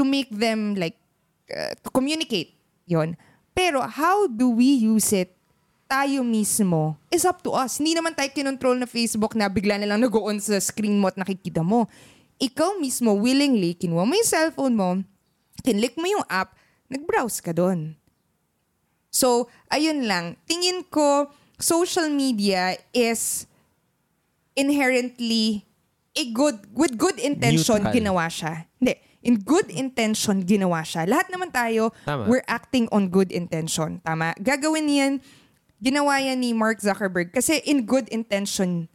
to 0.00 0.02
make 0.08 0.32
them 0.32 0.72
like, 0.80 0.96
uh, 1.52 1.76
to 1.84 1.92
communicate 1.92 2.56
yon. 2.88 3.20
Pero 3.52 3.84
how 3.84 4.24
do 4.24 4.48
we 4.48 4.80
use 4.80 5.12
it 5.12 5.36
tayo 5.86 6.26
mismo 6.26 6.98
is 7.14 7.22
up 7.22 7.44
to 7.44 7.54
us. 7.54 7.78
Hindi 7.78 7.94
naman 7.94 8.16
tayo 8.16 8.26
kinontrol 8.34 8.74
na 8.80 8.90
Facebook 8.90 9.38
na 9.38 9.46
bigla 9.46 9.78
na 9.78 9.86
lang 9.86 10.02
nag-on 10.02 10.42
sa 10.42 10.58
screen 10.58 10.98
mo 10.98 11.06
at 11.12 11.14
nakikita 11.14 11.62
mo. 11.62 11.86
Ikaw 12.42 12.80
mismo 12.82 13.14
willingly, 13.14 13.78
kinuha 13.78 14.02
mo 14.02 14.12
yung 14.12 14.28
cellphone 14.28 14.74
mo, 14.74 14.88
kinlik 15.62 15.94
mo 15.94 16.10
yung 16.10 16.26
app, 16.26 16.58
nag-browse 16.90 17.38
ka 17.38 17.54
doon. 17.54 17.94
So, 19.14 19.48
ayun 19.72 20.04
lang. 20.04 20.36
Tingin 20.44 20.84
ko, 20.90 21.30
social 21.58 22.08
media 22.08 22.76
is 22.92 23.46
inherently 24.56 25.64
a 26.16 26.24
good, 26.32 26.64
with 26.72 26.96
good 26.96 27.20
intention, 27.20 27.84
Neutral. 27.84 27.92
ginawa 27.92 28.24
siya. 28.32 28.64
Hindi. 28.80 28.94
In 29.26 29.42
good 29.42 29.68
intention, 29.68 30.46
ginawa 30.46 30.80
siya. 30.86 31.04
Lahat 31.04 31.28
naman 31.28 31.50
tayo, 31.50 31.90
Tama. 32.06 32.30
we're 32.30 32.46
acting 32.46 32.86
on 32.94 33.10
good 33.10 33.28
intention. 33.34 34.00
Tama? 34.00 34.32
Gagawin 34.38 34.86
yan, 34.88 35.12
ginawa 35.82 36.22
yan 36.22 36.40
ni 36.40 36.54
Mark 36.56 36.80
Zuckerberg 36.80 37.34
kasi 37.34 37.60
in 37.66 37.84
good 37.84 38.08
intention 38.08 38.88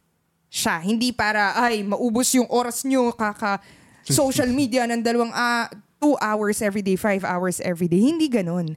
siya. 0.50 0.80
Hindi 0.82 1.12
para, 1.12 1.54
ay, 1.54 1.84
maubos 1.84 2.32
yung 2.34 2.48
oras 2.48 2.82
nyo, 2.82 3.12
kaka 3.12 3.60
social 4.08 4.48
media 4.50 4.88
ng 4.88 5.04
dalawang, 5.04 5.30
ah, 5.30 5.68
two 6.02 6.18
hours 6.18 6.58
every 6.58 6.82
day, 6.82 6.98
five 6.98 7.22
hours 7.22 7.62
every 7.62 7.86
day. 7.86 8.02
Hindi 8.02 8.26
ganun. 8.26 8.74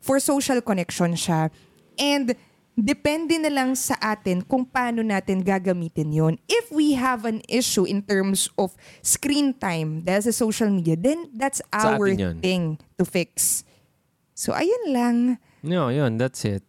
For 0.00 0.16
social 0.16 0.64
connection 0.64 1.12
siya. 1.12 1.52
And 2.00 2.32
depende 2.78 3.36
na 3.36 3.50
lang 3.52 3.76
sa 3.76 3.96
atin 4.00 4.40
kung 4.42 4.64
paano 4.64 5.04
natin 5.04 5.44
gagamitin 5.44 6.12
yon. 6.12 6.34
If 6.48 6.72
we 6.72 6.96
have 6.96 7.24
an 7.28 7.44
issue 7.48 7.84
in 7.84 8.02
terms 8.04 8.48
of 8.56 8.72
screen 9.04 9.52
time 9.56 10.04
dahil 10.04 10.28
sa 10.28 10.34
social 10.34 10.68
media, 10.72 10.96
then 10.96 11.28
that's 11.36 11.60
Sa 11.72 11.96
our 11.96 12.12
thing 12.40 12.80
to 12.96 13.04
fix. 13.04 13.64
So, 14.32 14.56
ayun 14.56 14.84
lang. 14.90 15.16
No, 15.62 15.92
yun. 15.92 16.18
That's 16.18 16.42
it. 16.44 16.64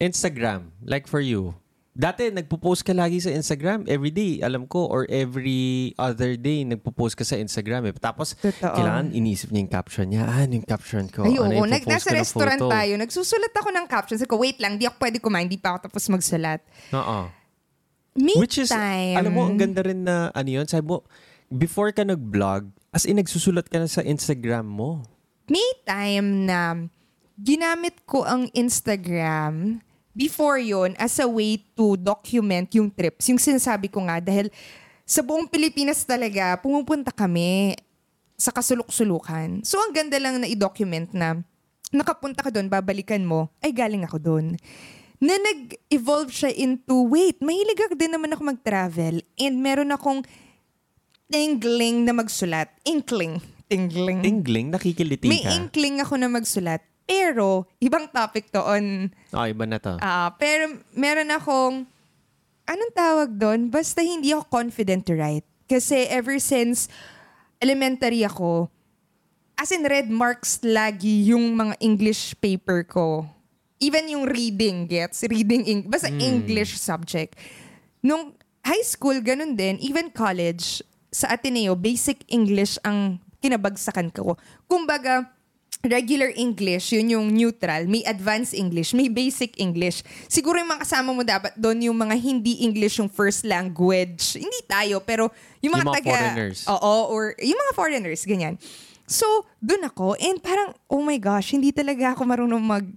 Instagram. 0.00 0.74
Like 0.82 1.06
for 1.06 1.20
you. 1.20 1.54
Dati, 1.94 2.26
nagpo-post 2.26 2.82
ka 2.82 2.90
lagi 2.90 3.22
sa 3.22 3.30
Instagram 3.30 3.86
every 3.86 4.10
day, 4.10 4.42
alam 4.42 4.66
ko, 4.66 4.90
or 4.90 5.06
every 5.06 5.94
other 5.94 6.34
day, 6.34 6.66
nagpo-post 6.66 7.14
ka 7.14 7.22
sa 7.22 7.38
Instagram. 7.38 7.86
Eh. 7.86 7.94
Tapos, 7.94 8.34
Totoo. 8.34 8.74
kailangan 8.74 9.14
inisip 9.14 9.54
niya 9.54 9.62
yung 9.62 9.70
caption 9.70 10.06
niya. 10.10 10.26
Ah, 10.26 10.42
ano 10.42 10.58
yung 10.58 10.66
caption 10.66 11.06
ko? 11.06 11.22
Ay, 11.22 11.38
ano 11.38 11.54
oo. 11.54 11.70
Nag, 11.70 11.86
nasa 11.86 12.10
na 12.10 12.18
restaurant 12.18 12.58
photo? 12.58 12.74
tayo. 12.74 12.98
Nagsusulat 12.98 13.54
ako 13.54 13.68
ng 13.70 13.86
captions. 13.86 14.18
Sabi 14.18 14.30
ko, 14.34 14.42
wait 14.42 14.58
lang, 14.58 14.74
di 14.74 14.90
ako 14.90 14.98
pwede 15.06 15.22
kumain. 15.22 15.46
Di 15.46 15.54
pa 15.54 15.78
ako 15.78 15.86
tapos 15.86 16.02
magsulat. 16.10 16.66
Oo. 16.98 17.30
Me 18.18 18.34
Which 18.42 18.58
is, 18.58 18.74
time. 18.74 19.14
alam 19.14 19.30
mo, 19.30 19.46
ang 19.46 19.54
ganda 19.54 19.86
rin 19.86 20.02
na, 20.02 20.34
ano 20.34 20.50
yun, 20.50 20.66
sabi 20.66 20.90
mo, 20.90 21.06
before 21.46 21.94
ka 21.94 22.02
nag-vlog, 22.02 22.74
as 22.90 23.06
in, 23.06 23.22
nagsusulat 23.22 23.70
ka 23.70 23.78
na 23.78 23.86
sa 23.86 24.02
Instagram 24.02 24.66
mo. 24.66 25.06
May 25.46 25.78
time 25.86 26.42
na 26.50 26.74
ginamit 27.38 28.02
ko 28.02 28.26
ang 28.26 28.50
Instagram 28.50 29.78
before 30.14 30.62
yon 30.62 30.94
as 30.96 31.18
a 31.18 31.26
way 31.26 31.58
to 31.74 31.98
document 31.98 32.70
yung 32.72 32.88
trips. 32.88 33.28
Yung 33.28 33.42
sinasabi 33.42 33.90
ko 33.90 34.06
nga, 34.06 34.22
dahil 34.22 34.48
sa 35.04 35.20
buong 35.20 35.50
Pilipinas 35.50 36.06
talaga, 36.06 36.56
pumupunta 36.62 37.12
kami 37.12 37.76
sa 38.38 38.54
kasulok-sulukan. 38.54 39.60
So, 39.66 39.76
ang 39.82 39.92
ganda 39.92 40.16
lang 40.16 40.40
na 40.40 40.48
i-document 40.48 41.12
na 41.12 41.42
nakapunta 41.92 42.40
ka 42.40 42.50
doon, 42.50 42.70
babalikan 42.70 43.22
mo, 43.22 43.52
ay 43.60 43.74
galing 43.74 44.06
ako 44.06 44.18
doon. 44.18 44.46
Na 45.22 45.34
nag-evolve 45.38 46.32
siya 46.32 46.50
into, 46.54 47.06
wait, 47.06 47.38
mahilig 47.38 47.78
ako 47.84 47.94
din 47.94 48.14
naman 48.14 48.32
ako 48.34 48.42
mag-travel 48.54 49.22
and 49.38 49.54
meron 49.62 49.94
akong 49.94 50.22
tingling 51.30 52.06
na 52.06 52.12
magsulat. 52.14 52.70
Inkling. 52.82 53.38
Tingling. 53.70 54.20
Tingling, 54.20 54.68
nakikiliti 54.70 55.26
May 55.30 55.42
ka. 55.42 55.54
inkling 55.54 56.02
ako 56.02 56.14
na 56.18 56.28
magsulat. 56.28 56.82
Pero, 57.04 57.68
ibang 57.80 58.08
topic 58.08 58.48
to 58.48 58.64
on 58.64 59.12
oh, 59.36 59.44
iba 59.44 59.64
na 59.68 59.76
to. 59.76 60.00
Ah, 60.00 60.32
pero 60.40 60.80
meron 60.96 61.28
akong, 61.28 61.84
anong 62.64 62.92
tawag 62.96 63.30
doon? 63.36 63.68
Basta 63.68 64.00
hindi 64.00 64.32
ako 64.32 64.48
confident 64.48 65.04
to 65.04 65.12
write. 65.12 65.44
Kasi 65.68 66.08
ever 66.08 66.40
since 66.40 66.88
elementary 67.60 68.24
ako, 68.24 68.72
as 69.56 69.70
in 69.70 69.84
red 69.84 70.08
marks 70.08 70.60
lagi 70.64 71.28
yung 71.28 71.54
mga 71.54 71.74
English 71.80 72.34
paper 72.40 72.84
ko. 72.88 73.28
Even 73.80 74.08
yung 74.08 74.24
reading 74.24 74.88
gets, 74.88 75.28
reading, 75.28 75.64
Eng- 75.68 75.88
basta 75.88 76.08
English 76.08 76.80
subject. 76.80 77.36
Nung 78.00 78.32
high 78.64 78.86
school, 78.86 79.20
ganun 79.20 79.52
din. 79.52 79.76
Even 79.84 80.08
college, 80.08 80.80
sa 81.12 81.36
Ateneo, 81.36 81.76
basic 81.76 82.24
English 82.32 82.80
ang 82.80 83.20
kinabagsakan 83.44 84.08
ko. 84.08 84.40
Kumbaga, 84.64 85.33
regular 85.84 86.32
English, 86.32 86.96
yun 86.96 87.12
yung 87.12 87.26
neutral. 87.28 87.84
May 87.84 88.00
advanced 88.08 88.56
English, 88.56 88.96
may 88.96 89.12
basic 89.12 89.60
English. 89.60 90.00
Siguro 90.32 90.56
yung 90.56 90.72
mga 90.72 90.88
kasama 90.88 91.12
mo 91.12 91.20
dapat 91.20 91.52
doon 91.60 91.92
yung 91.92 91.98
mga 92.00 92.16
hindi 92.16 92.64
English 92.64 92.98
yung 92.98 93.12
first 93.12 93.44
language. 93.44 94.40
Hindi 94.40 94.60
tayo, 94.64 95.04
pero 95.04 95.28
yung 95.60 95.76
mga, 95.76 95.84
Yung 95.84 95.92
mga 95.92 95.96
taga... 96.00 96.10
foreigners. 96.16 96.58
Oo, 96.72 96.94
or 97.12 97.22
yung 97.38 97.60
mga 97.60 97.72
foreigners, 97.76 98.24
ganyan. 98.24 98.56
So, 99.04 99.44
doon 99.60 99.84
ako, 99.84 100.16
and 100.16 100.40
parang, 100.40 100.72
oh 100.88 101.04
my 101.04 101.20
gosh, 101.20 101.52
hindi 101.52 101.68
talaga 101.70 102.16
ako 102.16 102.24
marunong 102.24 102.64
mag... 102.64 102.88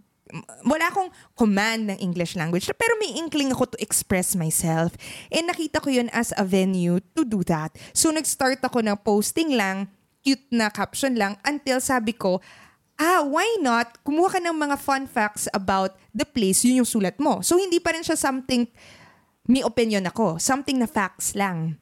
Wala 0.67 0.91
akong 0.91 1.08
command 1.39 1.88
ng 1.88 2.00
English 2.04 2.36
language, 2.36 2.67
pero 2.76 3.00
may 3.00 3.15
inkling 3.15 3.52
ako 3.52 3.76
to 3.76 3.78
express 3.80 4.36
myself. 4.36 4.91
And 5.32 5.47
nakita 5.47 5.80
ko 5.80 5.88
yun 5.88 6.12
as 6.12 6.36
a 6.36 6.43
venue 6.43 7.00
to 7.15 7.23
do 7.23 7.47
that. 7.47 7.76
So, 7.95 8.12
nag-start 8.12 8.60
ako 8.60 8.84
ng 8.84 9.00
posting 9.04 9.56
lang, 9.56 9.88
cute 10.23 10.47
na 10.52 10.67
caption 10.67 11.15
lang, 11.15 11.39
until 11.47 11.80
sabi 11.80 12.12
ko, 12.12 12.43
ah, 12.98 13.22
why 13.24 13.46
not? 13.62 14.02
Kumuha 14.02 14.38
ka 14.38 14.40
ng 14.42 14.58
mga 14.58 14.76
fun 14.82 15.06
facts 15.06 15.46
about 15.54 15.94
the 16.12 16.26
place, 16.26 16.66
yun 16.66 16.82
yung 16.82 16.90
sulat 16.90 17.16
mo. 17.22 17.40
So, 17.46 17.56
hindi 17.56 17.78
pa 17.78 17.94
rin 17.94 18.02
siya 18.02 18.18
something, 18.18 18.66
may 19.48 19.62
opinion 19.64 20.04
ako. 20.10 20.42
Something 20.42 20.82
na 20.82 20.90
facts 20.90 21.38
lang. 21.38 21.78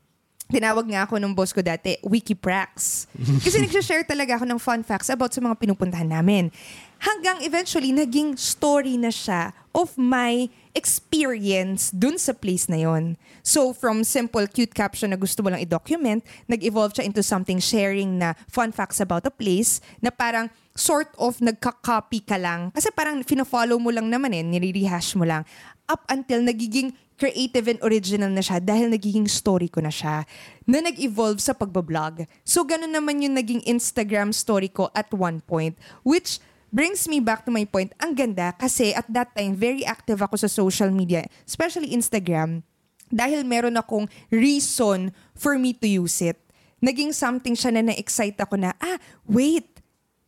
Tinawag 0.45 0.85
nga 0.85 1.09
ako 1.09 1.17
nung 1.17 1.33
boss 1.33 1.49
ko 1.49 1.65
dati, 1.65 1.97
Wikiprax. 2.05 3.09
Kasi 3.45 3.57
nagsashare 3.65 4.05
talaga 4.05 4.37
ako 4.37 4.45
ng 4.45 4.61
fun 4.61 4.85
facts 4.85 5.09
about 5.09 5.33
sa 5.33 5.41
mga 5.41 5.57
pinupuntahan 5.57 6.05
namin. 6.05 6.53
Hanggang 7.01 7.41
eventually, 7.41 7.89
naging 7.89 8.37
story 8.37 8.93
na 8.93 9.09
siya 9.09 9.57
of 9.73 9.97
my 9.97 10.45
experience 10.77 11.89
dun 11.89 12.21
sa 12.21 12.37
place 12.37 12.69
na 12.69 12.77
yon. 12.77 13.17
So, 13.41 13.73
from 13.73 14.05
simple 14.05 14.45
cute 14.45 14.77
caption 14.77 15.09
na 15.09 15.17
gusto 15.17 15.41
mo 15.41 15.49
lang 15.49 15.65
i-document, 15.65 16.21
nag-evolve 16.45 16.93
siya 16.93 17.09
into 17.09 17.25
something 17.25 17.57
sharing 17.57 18.21
na 18.21 18.37
fun 18.45 18.69
facts 18.69 19.01
about 19.01 19.25
a 19.25 19.33
place 19.33 19.81
na 19.97 20.13
parang 20.13 20.53
sort 20.75 21.09
of 21.15 21.39
nagka-copy 21.39 22.21
ka 22.21 22.35
lang. 22.35 22.69
Kasi 22.75 22.91
parang 22.91 23.23
fina-follow 23.23 23.79
mo 23.79 23.89
lang 23.89 24.11
naman 24.11 24.35
eh, 24.35 24.43
nire-rehash 24.43 25.15
mo 25.15 25.23
lang. 25.23 25.47
Up 25.87 26.03
until 26.11 26.43
nagiging 26.43 26.91
creative 27.15 27.71
and 27.71 27.79
original 27.79 28.27
na 28.27 28.43
siya 28.43 28.59
dahil 28.59 28.91
nagiging 28.91 29.23
story 29.25 29.71
ko 29.71 29.79
na 29.79 29.91
siya 29.91 30.27
na 30.67 30.83
nag-evolve 30.83 31.39
sa 31.39 31.55
pagbablog. 31.55 32.27
So, 32.43 32.67
ganun 32.67 32.91
naman 32.91 33.23
yung 33.23 33.39
naging 33.39 33.63
Instagram 33.63 34.35
story 34.35 34.67
ko 34.67 34.91
at 34.91 35.07
one 35.15 35.39
point, 35.47 35.79
which 36.03 36.43
brings 36.75 37.07
me 37.07 37.23
back 37.23 37.47
to 37.47 37.51
my 37.55 37.63
point. 37.63 37.95
Ang 38.03 38.19
ganda 38.19 38.51
kasi 38.59 38.91
at 38.91 39.07
that 39.07 39.31
time, 39.31 39.55
very 39.55 39.87
active 39.87 40.19
ako 40.19 40.35
sa 40.35 40.51
social 40.51 40.91
media, 40.91 41.23
especially 41.47 41.95
Instagram, 41.95 42.67
dahil 43.07 43.47
meron 43.47 43.79
akong 43.79 44.11
reason 44.27 45.15
for 45.31 45.55
me 45.55 45.71
to 45.71 45.87
use 45.87 46.19
it. 46.19 46.35
Naging 46.83 47.15
something 47.15 47.55
siya 47.55 47.71
na 47.79 47.95
na-excite 47.95 48.35
ako 48.43 48.59
na, 48.59 48.75
ah, 48.83 48.99
wait, 49.23 49.74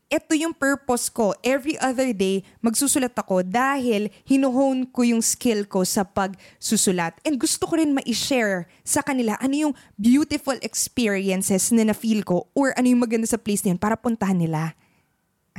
ito 0.07 0.31
yung 0.39 0.55
purpose 0.55 1.11
ko. 1.11 1.35
Every 1.43 1.75
other 1.83 2.15
day, 2.15 2.47
magsusulat 2.63 3.11
ako 3.11 3.43
dahil 3.43 4.07
hinuhone 4.23 4.87
ko 4.87 5.03
yung 5.03 5.19
skill 5.19 5.67
ko 5.67 5.83
sa 5.83 6.07
pagsusulat. 6.07 7.19
And 7.27 7.35
gusto 7.35 7.67
ko 7.67 7.75
rin 7.75 7.91
ma-share 7.91 8.71
sa 8.87 9.03
kanila 9.03 9.35
ano 9.43 9.67
yung 9.67 9.73
beautiful 9.99 10.55
experiences 10.63 11.75
na 11.75 11.91
na-feel 11.91 12.23
ko 12.23 12.47
or 12.55 12.71
ano 12.79 12.87
yung 12.87 13.03
maganda 13.03 13.27
sa 13.27 13.35
place 13.35 13.67
na 13.67 13.75
yun 13.75 13.81
para 13.81 13.99
puntahan 13.99 14.39
nila. 14.39 14.79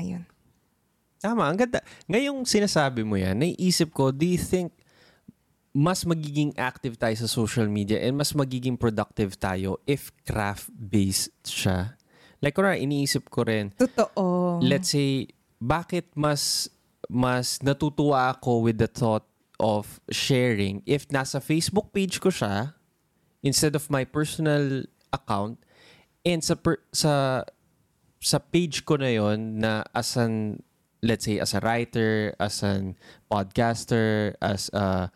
Ayun. 0.01 0.25
Tama, 1.21 1.45
ang 1.45 1.59
ganda. 1.59 1.85
Ngayong 2.09 2.47
sinasabi 2.49 3.03
mo 3.05 3.19
yan, 3.19 3.37
naiisip 3.37 3.91
ko, 3.93 4.15
do 4.15 4.25
you 4.25 4.41
think 4.41 4.73
mas 5.77 6.09
magiging 6.09 6.57
active 6.57 6.97
tayo 6.97 7.13
sa 7.19 7.29
social 7.29 7.69
media 7.69 8.01
and 8.01 8.17
mas 8.17 8.33
magiging 8.33 8.81
productive 8.81 9.37
tayo 9.37 9.77
if 9.85 10.09
craft-based 10.25 11.37
siya? 11.45 11.98
Like, 12.41 12.55
kunwari, 12.55 12.87
iniisip 12.87 13.31
ko 13.31 13.43
rin, 13.43 13.75
Totoo. 13.75 14.63
let's 14.63 14.95
say, 14.95 15.27
bakit 15.59 16.07
mas 16.15 16.71
mas 17.11 17.59
natutuwa 17.65 18.31
ako 18.37 18.63
with 18.63 18.79
the 18.79 18.87
thought 18.87 19.27
of 19.59 19.99
sharing 20.13 20.83
if 20.87 21.09
nasa 21.11 21.43
Facebook 21.43 21.91
page 21.91 22.23
ko 22.23 22.31
siya 22.31 22.79
instead 23.43 23.75
of 23.75 23.91
my 23.91 24.07
personal 24.07 24.87
account 25.11 25.59
and 26.23 26.45
sa 26.45 26.55
per, 26.55 26.79
sa 26.95 27.43
sa 28.23 28.39
page 28.39 28.87
ko 28.87 28.95
na 29.01 29.11
yon 29.11 29.59
na 29.59 29.83
as 29.95 30.15
an 30.15 30.63
let's 31.03 31.25
say 31.27 31.39
as 31.39 31.55
a 31.55 31.61
writer, 31.63 32.35
as 32.39 32.63
an 32.63 32.95
podcaster, 33.31 34.35
as 34.43 34.71
a 34.75 35.11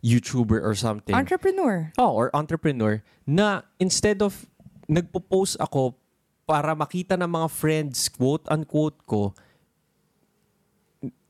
YouTuber 0.00 0.60
or 0.64 0.74
something. 0.74 1.14
Entrepreneur. 1.14 1.92
Oh, 1.98 2.12
or 2.12 2.32
entrepreneur 2.32 3.04
na 3.28 3.62
instead 3.80 4.20
of 4.20 4.48
nagpo-post 4.88 5.60
ako 5.60 5.96
para 6.46 6.72
makita 6.78 7.18
ng 7.18 7.26
mga 7.26 7.48
friends, 7.50 8.06
quote-unquote 8.08 9.02
ko, 9.02 9.34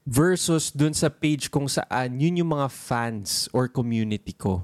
versus 0.07 0.71
dun 0.71 0.95
sa 0.95 1.11
page 1.11 1.51
kung 1.51 1.67
saan 1.67 2.21
yun 2.21 2.45
yung 2.45 2.53
mga 2.55 2.71
fans 2.71 3.51
or 3.51 3.67
community 3.67 4.31
ko. 4.31 4.63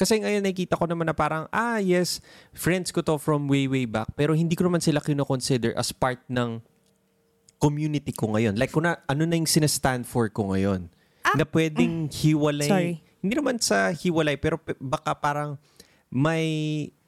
Kasi 0.00 0.18
ngayon 0.18 0.40
nakikita 0.40 0.80
ko 0.80 0.88
naman 0.88 1.10
na 1.10 1.14
parang, 1.14 1.50
ah 1.52 1.82
yes, 1.82 2.22
friends 2.54 2.88
ko 2.94 3.04
to 3.04 3.20
from 3.20 3.50
way, 3.50 3.68
way 3.68 3.84
back, 3.84 4.08
pero 4.16 4.32
hindi 4.32 4.56
ko 4.56 4.64
naman 4.70 4.80
sila 4.80 5.04
kinoconsider 5.04 5.76
as 5.76 5.92
part 5.92 6.22
ng 6.30 6.64
community 7.60 8.10
ko 8.14 8.32
ngayon. 8.34 8.56
Like, 8.56 8.72
kung 8.72 8.88
na, 8.88 8.98
ano 9.04 9.22
na 9.26 9.36
yung 9.36 9.50
sinastand 9.50 10.08
for 10.08 10.30
ko 10.32 10.54
ngayon. 10.54 10.90
na 11.34 11.44
pwedeng 11.48 12.06
hiwalay. 12.12 12.68
Sorry. 12.68 12.94
Hindi 13.24 13.34
naman 13.40 13.56
sa 13.56 13.90
hiwalay, 13.90 14.36
pero 14.36 14.60
pe- 14.60 14.76
baka 14.76 15.16
parang 15.16 15.56
may 16.12 16.44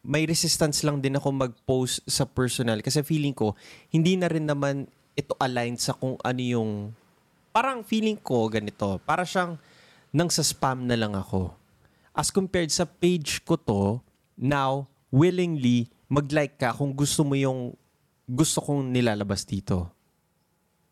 may 0.07 0.23
resistance 0.23 0.87
lang 0.87 1.03
din 1.03 1.19
ako 1.19 1.35
mag-post 1.35 1.99
sa 2.07 2.23
personal. 2.23 2.79
Kasi 2.79 3.03
feeling 3.03 3.35
ko 3.35 3.59
hindi 3.91 4.15
na 4.15 4.31
rin 4.31 4.47
naman 4.47 4.87
ito 5.19 5.35
aligned 5.43 5.83
sa 5.83 5.93
kung 5.93 6.15
ano 6.23 6.41
yung 6.41 6.95
parang 7.51 7.83
feeling 7.83 8.15
ko 8.15 8.47
ganito 8.47 9.03
para 9.03 9.27
siyang 9.27 9.59
nang 10.15 10.31
sa 10.31 10.47
spam 10.47 10.87
na 10.87 10.95
lang 10.95 11.19
ako. 11.19 11.51
As 12.15 12.31
compared 12.31 12.71
sa 12.71 12.87
page 12.87 13.43
ko 13.43 13.59
to 13.59 13.99
now 14.39 14.87
willingly 15.11 15.91
mag-like 16.07 16.55
ka 16.57 16.71
kung 16.71 16.95
gusto 16.95 17.27
mo 17.27 17.35
yung 17.35 17.75
gusto 18.25 18.63
kong 18.63 18.95
nilalabas 18.95 19.43
dito. 19.43 19.91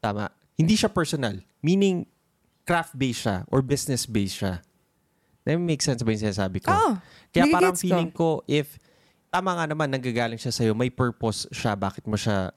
Tama. 0.02 0.28
Hindi 0.58 0.74
siya 0.74 0.90
personal. 0.90 1.38
Meaning 1.62 2.06
craft-based 2.66 3.20
siya 3.24 3.36
or 3.48 3.62
business-based 3.62 4.36
siya. 4.42 4.54
That 5.44 5.60
make 5.60 5.84
sense 5.84 6.00
ba 6.00 6.08
yung 6.12 6.24
sinasabi 6.24 6.64
ko? 6.64 6.72
Oh, 6.72 6.96
Kaya 7.28 7.52
parang 7.52 7.76
nagigets 7.76 7.80
ko. 7.80 7.84
feeling 7.84 8.10
ko 8.12 8.28
if 8.48 8.80
tama 9.34 9.58
nga 9.58 9.66
naman 9.66 9.90
nanggagaling 9.90 10.38
siya 10.38 10.54
sa'yo, 10.54 10.78
may 10.78 10.94
purpose 10.94 11.50
siya 11.50 11.74
bakit 11.74 12.06
mo 12.06 12.14
siya 12.14 12.54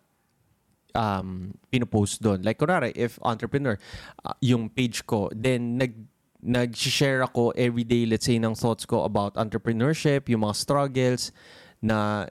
um, 0.93 1.49
pinupost 1.73 2.21
doon. 2.21 2.45
Like, 2.45 2.61
kunwari, 2.61 2.93
if 2.93 3.17
entrepreneur, 3.25 3.81
uh, 4.21 4.37
yung 4.45 4.69
page 4.69 5.01
ko, 5.09 5.33
then 5.33 5.81
nag 5.81 5.97
nag-share 6.37 7.25
ako 7.25 7.49
everyday, 7.57 8.05
let's 8.05 8.29
say, 8.29 8.37
ng 8.37 8.53
thoughts 8.53 8.85
ko 8.85 9.09
about 9.09 9.33
entrepreneurship, 9.41 10.29
yung 10.29 10.45
mga 10.45 10.53
struggles, 10.53 11.33
na 11.81 12.29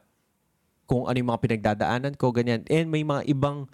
kung 0.87 1.11
ano 1.11 1.19
yung 1.19 1.31
mga 1.35 1.43
pinagdadaanan 1.43 2.15
ko, 2.15 2.31
ganyan. 2.31 2.63
And 2.71 2.87
may 2.87 3.03
mga 3.03 3.27
ibang 3.27 3.67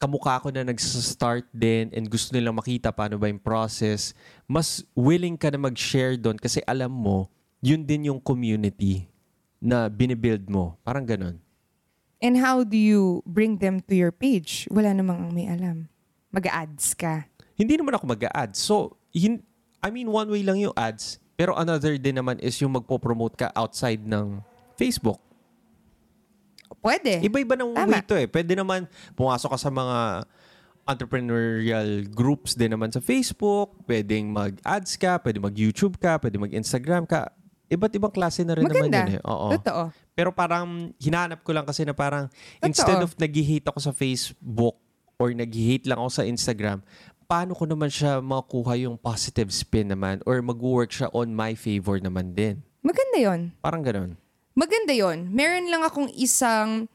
kamukha 0.00 0.40
ko 0.40 0.48
na 0.48 0.64
nag-start 0.64 1.44
din 1.52 1.92
and 1.92 2.08
gusto 2.08 2.32
nilang 2.32 2.56
makita 2.56 2.88
paano 2.88 3.20
ba 3.20 3.28
yung 3.28 3.40
process, 3.40 4.16
mas 4.48 4.80
willing 4.96 5.36
ka 5.36 5.52
na 5.52 5.60
mag-share 5.60 6.16
doon 6.16 6.40
kasi 6.40 6.64
alam 6.64 6.88
mo, 6.88 7.28
yun 7.60 7.84
din 7.84 8.08
yung 8.08 8.20
community 8.20 9.12
na 9.60 9.88
binibuild 9.88 10.46
mo. 10.48 10.76
Parang 10.84 11.04
ganun. 11.04 11.40
And 12.20 12.40
how 12.40 12.64
do 12.64 12.76
you 12.80 13.20
bring 13.28 13.60
them 13.60 13.84
to 13.86 13.94
your 13.94 14.12
page? 14.12 14.64
Wala 14.72 14.96
namang 14.96 15.36
may 15.36 15.48
alam. 15.48 15.92
Mag-ads 16.32 16.96
ka. 16.96 17.28
Hindi 17.56 17.76
naman 17.76 17.96
ako 17.96 18.08
mag-add. 18.08 18.56
So, 18.56 18.96
hin- 19.12 19.44
I 19.84 19.92
mean, 19.92 20.08
one 20.08 20.28
way 20.32 20.40
lang 20.40 20.60
yung 20.60 20.72
ads. 20.76 21.20
Pero 21.36 21.52
another 21.52 22.00
din 22.00 22.16
naman 22.16 22.40
is 22.40 22.56
yung 22.64 22.72
magpo-promote 22.72 23.36
ka 23.36 23.52
outside 23.52 24.00
ng 24.00 24.40
Facebook. 24.80 25.20
Pwede. 26.80 27.20
Iba-iba 27.20 27.54
ng 27.60 27.76
Tama. 27.76 28.00
way 28.00 28.02
to 28.02 28.16
eh. 28.16 28.28
Pwede 28.28 28.56
naman 28.56 28.88
pumasok 29.12 29.52
ka 29.52 29.58
sa 29.60 29.68
mga 29.68 30.24
entrepreneurial 30.86 32.06
groups 32.08 32.56
din 32.56 32.72
naman 32.72 32.88
sa 32.88 33.02
Facebook. 33.02 33.74
Pwedeng 33.84 34.32
mag-ads 34.32 34.96
ka, 34.96 35.18
pwede 35.20 35.42
mag-YouTube 35.42 36.00
ka, 36.00 36.16
pwede 36.22 36.40
mag-Instagram 36.40 37.04
ka. 37.04 37.28
Iba't 37.66 37.92
ibang 37.94 38.12
klase 38.14 38.46
na 38.46 38.54
rin 38.54 38.64
naman 38.66 38.88
Maganda. 38.88 39.00
yun 39.06 39.18
eh. 39.18 39.22
Oo. 39.26 39.46
Totoo. 39.58 39.82
Pero 40.14 40.30
parang 40.32 40.90
hinahanap 40.98 41.42
ko 41.42 41.50
lang 41.50 41.66
kasi 41.66 41.82
na 41.82 41.92
parang 41.92 42.30
Totoo. 42.30 42.66
instead 42.66 43.00
of 43.02 43.12
nag-hate 43.18 43.66
ako 43.66 43.78
sa 43.82 43.92
Facebook 43.92 44.76
or 45.18 45.32
nag-hate 45.34 45.86
lang 45.88 45.98
ako 45.98 46.10
sa 46.10 46.24
Instagram, 46.24 46.80
paano 47.26 47.58
ko 47.58 47.66
naman 47.66 47.90
siya 47.90 48.22
makuha 48.22 48.78
yung 48.78 48.94
positive 48.94 49.50
spin 49.50 49.90
naman 49.90 50.22
or 50.24 50.38
mag-work 50.40 50.94
siya 50.94 51.10
on 51.10 51.34
my 51.34 51.58
favor 51.58 51.98
naman 51.98 52.32
din. 52.32 52.62
Maganda 52.86 53.18
yon. 53.18 53.40
Parang 53.58 53.82
ganun. 53.82 54.14
Maganda 54.54 54.94
yon. 54.94 55.28
Meron 55.34 55.66
lang 55.68 55.82
akong 55.82 56.08
isang 56.14 56.86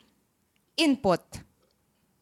input. 0.79 1.19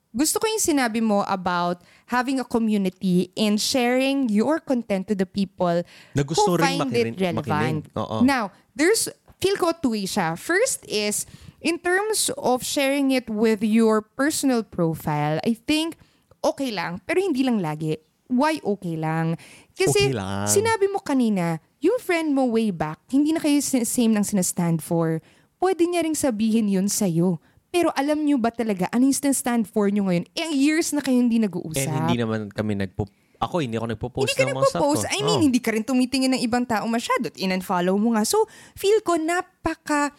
Gusto 0.10 0.42
ko 0.42 0.50
yung 0.50 0.64
sinabi 0.64 1.00
mo 1.00 1.22
about 1.30 1.86
having 2.10 2.42
a 2.42 2.48
community 2.48 3.30
and 3.38 3.62
sharing 3.62 4.26
your 4.26 4.58
content 4.58 5.06
to 5.06 5.14
the 5.14 5.30
people 5.30 5.86
Na 6.18 6.24
gusto 6.26 6.42
who 6.50 6.58
rin 6.58 6.66
find 6.66 6.80
makirin- 6.90 7.14
it 7.14 7.22
relevant. 7.22 7.82
Oo. 7.94 8.26
Now, 8.26 8.50
there's, 8.74 9.06
feel 9.38 9.54
ko 9.54 9.70
two-way 9.72 10.10
siya. 10.10 10.34
First 10.34 10.82
is, 10.90 11.30
in 11.62 11.78
terms 11.78 12.34
of 12.42 12.66
sharing 12.66 13.14
it 13.14 13.30
with 13.30 13.62
your 13.62 14.02
personal 14.02 14.66
profile, 14.66 15.38
I 15.46 15.54
think 15.54 15.94
okay 16.42 16.74
lang, 16.74 17.06
pero 17.06 17.22
hindi 17.22 17.46
lang 17.46 17.62
lagi. 17.62 18.02
Why 18.30 18.62
okay 18.62 18.98
lang? 18.98 19.38
Kasi 19.74 20.10
Okay 20.10 20.14
lang. 20.14 20.46
sinabi 20.46 20.90
mo 20.90 21.02
kanina, 21.02 21.62
yung 21.82 21.98
friend 22.02 22.34
mo 22.34 22.50
way 22.50 22.70
back, 22.70 22.98
hindi 23.10 23.30
na 23.30 23.42
kayo 23.42 23.58
same 23.62 24.14
ng 24.14 24.26
sinastand 24.26 24.82
for. 24.82 25.22
Pwede 25.58 25.86
niya 25.86 26.02
ring 26.02 26.18
sabihin 26.18 26.66
yun 26.66 26.88
sa'yo. 26.88 27.38
Pero 27.70 27.94
alam 27.94 28.26
niyo 28.26 28.42
ba 28.42 28.50
talaga, 28.50 28.90
ano 28.90 29.06
yung 29.06 29.16
stand 29.16 29.70
for 29.70 29.94
niyo 29.94 30.10
ngayon? 30.10 30.26
Eh, 30.34 30.50
years 30.58 30.90
na 30.90 31.06
kayo 31.06 31.22
hindi 31.22 31.38
nag-uusap. 31.38 31.86
And 31.86 31.94
hindi 32.06 32.18
naman 32.18 32.50
kami 32.50 32.74
nagpo... 32.78 33.06
Ako, 33.40 33.64
hindi 33.64 33.80
ako 33.80 33.88
nagpo-post 33.96 34.36
Hindi 34.36 34.36
ka 34.36 34.44
ng 34.52 34.52
mga 34.52 34.68
nagpo-post. 34.68 35.06
I 35.16 35.24
mean, 35.24 35.40
Oo. 35.40 35.46
hindi 35.48 35.60
ka 35.64 35.72
rin 35.72 35.86
tumitingin 35.88 36.36
ng 36.36 36.42
ibang 36.44 36.68
tao 36.68 36.84
masyado. 36.92 37.32
at 37.32 37.40
In-unfollow 37.40 37.96
mo 37.96 38.12
nga. 38.12 38.28
So, 38.28 38.44
feel 38.76 39.00
ko 39.00 39.16
napaka 39.16 40.12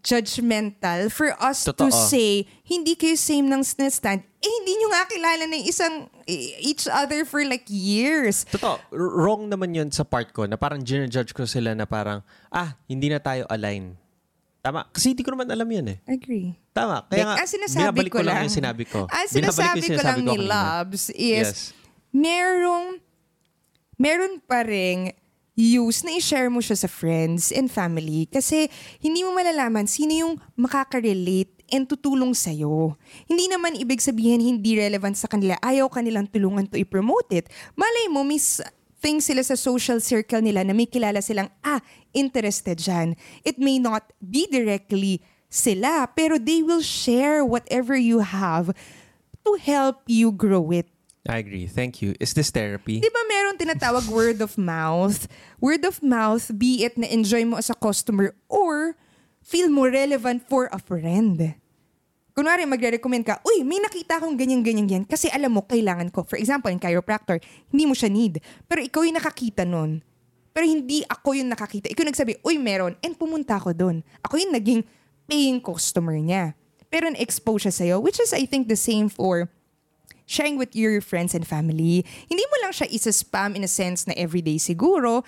judgmental 0.00 1.12
for 1.12 1.36
us 1.38 1.62
to 1.68 1.76
Totoo. 1.76 1.92
say, 1.92 2.48
hindi 2.66 2.98
kayo 2.98 3.14
same 3.14 3.46
ng 3.46 3.62
stand. 3.62 4.24
Eh, 4.42 4.50
hindi 4.50 4.72
nyo 4.82 4.88
nga 4.90 5.04
kilala 5.06 5.44
ng 5.46 5.62
isang, 5.68 6.10
eh, 6.26 6.58
each 6.64 6.90
other 6.90 7.22
for 7.22 7.44
like 7.46 7.68
years. 7.70 8.42
Totoo, 8.50 8.80
wrong 8.90 9.46
naman 9.46 9.70
yun 9.76 9.88
sa 9.94 10.02
part 10.02 10.34
ko 10.34 10.48
na 10.50 10.58
parang 10.58 10.82
ginajudge 10.82 11.30
ko 11.36 11.46
sila 11.46 11.76
na 11.78 11.86
parang, 11.86 12.24
ah, 12.50 12.74
hindi 12.90 13.06
na 13.12 13.22
tayo 13.22 13.46
align. 13.46 13.94
Tama. 14.64 14.88
Kasi 14.88 15.12
hindi 15.12 15.20
ko 15.20 15.36
naman 15.36 15.44
alam 15.52 15.68
yan 15.68 15.92
eh. 15.92 15.98
Agree. 16.08 16.56
Tama. 16.72 17.04
Kaya 17.12 17.28
nga, 17.28 17.36
ang 17.36 17.50
sinasabi 17.52 18.08
ko 18.08 18.16
ko 18.16 18.24
lang 18.24 18.40
lang, 18.40 18.44
yung 18.48 18.56
sinabi 18.56 18.88
ko. 18.88 19.04
Binabalik 19.04 19.28
sinasabi 19.28 19.78
ko 19.78 19.88
sinasabi 19.92 20.08
lang 20.08 20.18
ni 20.24 20.28
kanina. 20.40 20.48
Loves 20.48 21.04
is, 21.12 21.20
Yes. 21.20 21.76
merong, 22.16 22.96
meron 24.00 24.40
pa 24.40 24.64
ring 24.64 25.12
use 25.52 26.00
na 26.00 26.16
i-share 26.16 26.48
mo 26.48 26.64
siya 26.64 26.80
sa 26.80 26.88
friends 26.88 27.52
and 27.52 27.68
family 27.70 28.26
kasi 28.26 28.66
hindi 28.98 29.22
mo 29.22 29.36
malalaman 29.36 29.86
sino 29.86 30.10
yung 30.10 30.32
makaka-relate 30.58 31.54
and 31.70 31.84
tutulong 31.86 32.32
sa'yo. 32.32 32.96
Hindi 33.28 33.46
naman 33.52 33.76
ibig 33.76 34.00
sabihin 34.00 34.42
hindi 34.42 34.80
relevant 34.80 35.14
sa 35.14 35.28
kanila. 35.28 35.60
Ayaw 35.60 35.86
kanilang 35.92 36.26
tulungan 36.26 36.66
to 36.66 36.80
i-promote 36.80 37.30
it. 37.36 37.46
Malay 37.76 38.08
mo, 38.08 38.24
miss 38.24 38.64
things 39.04 39.28
sila 39.28 39.44
sa 39.44 39.52
social 39.52 40.00
circle 40.00 40.40
nila 40.40 40.64
na 40.64 40.72
may 40.72 40.88
kilala 40.88 41.20
silang, 41.20 41.52
ah, 41.60 41.84
interested 42.16 42.80
dyan. 42.80 43.12
It 43.44 43.60
may 43.60 43.76
not 43.76 44.08
be 44.16 44.48
directly 44.48 45.20
sila, 45.52 46.08
pero 46.16 46.40
they 46.40 46.64
will 46.64 46.80
share 46.80 47.44
whatever 47.44 47.92
you 47.92 48.24
have 48.24 48.72
to 49.44 49.50
help 49.60 50.08
you 50.08 50.32
grow 50.32 50.72
it. 50.72 50.88
I 51.28 51.44
agree. 51.44 51.68
Thank 51.68 52.00
you. 52.00 52.16
Is 52.16 52.32
this 52.32 52.48
therapy? 52.48 53.00
Di 53.04 53.12
ba 53.12 53.22
meron 53.28 53.60
tinatawag 53.60 54.08
word 54.12 54.40
of 54.40 54.56
mouth? 54.56 55.28
Word 55.60 55.84
of 55.84 56.00
mouth, 56.00 56.48
be 56.56 56.84
it 56.84 56.96
na 56.96 57.08
enjoy 57.08 57.44
mo 57.44 57.60
as 57.60 57.68
a 57.68 57.76
customer 57.76 58.32
or 58.48 58.96
feel 59.44 59.68
mo 59.68 59.84
relevant 59.84 60.48
for 60.48 60.72
a 60.72 60.80
friend. 60.80 61.60
Kunwari, 62.34 62.66
magre-recommend 62.66 63.22
ka, 63.22 63.38
uy, 63.46 63.62
may 63.62 63.78
nakita 63.78 64.18
akong 64.18 64.34
ganyan-ganyan 64.34 64.90
yan 64.90 65.04
kasi 65.06 65.30
alam 65.30 65.54
mo, 65.54 65.62
kailangan 65.62 66.10
ko. 66.10 66.26
For 66.26 66.34
example, 66.34 66.66
in 66.66 66.82
chiropractor, 66.82 67.38
hindi 67.70 67.86
mo 67.86 67.94
siya 67.94 68.10
need. 68.10 68.42
Pero 68.66 68.82
ikaw 68.82 69.06
yung 69.06 69.14
nakakita 69.14 69.62
nun. 69.62 70.02
Pero 70.50 70.66
hindi 70.66 71.06
ako 71.06 71.38
yung 71.38 71.54
nakakita. 71.54 71.86
Ikaw 71.94 72.04
nagsabi, 72.10 72.42
uy, 72.42 72.58
meron. 72.58 72.98
And 73.06 73.14
pumunta 73.14 73.54
ako 73.54 73.70
dun. 73.70 74.02
Ako 74.26 74.42
yung 74.42 74.50
naging 74.50 74.82
paying 75.30 75.62
customer 75.62 76.18
niya. 76.18 76.58
Pero 76.90 77.06
na-expose 77.06 77.70
siya 77.70 77.74
sa'yo, 77.74 77.96
which 78.02 78.18
is, 78.18 78.34
I 78.34 78.50
think, 78.50 78.66
the 78.66 78.78
same 78.78 79.06
for 79.06 79.46
sharing 80.26 80.58
with 80.58 80.74
your 80.74 80.98
friends 80.98 81.38
and 81.38 81.46
family. 81.46 82.02
Hindi 82.26 82.44
mo 82.50 82.56
lang 82.66 82.74
siya 82.74 82.90
isa-spam 82.90 83.54
in 83.54 83.62
a 83.62 83.70
sense 83.70 84.10
na 84.10 84.14
everyday 84.18 84.58
siguro, 84.58 85.22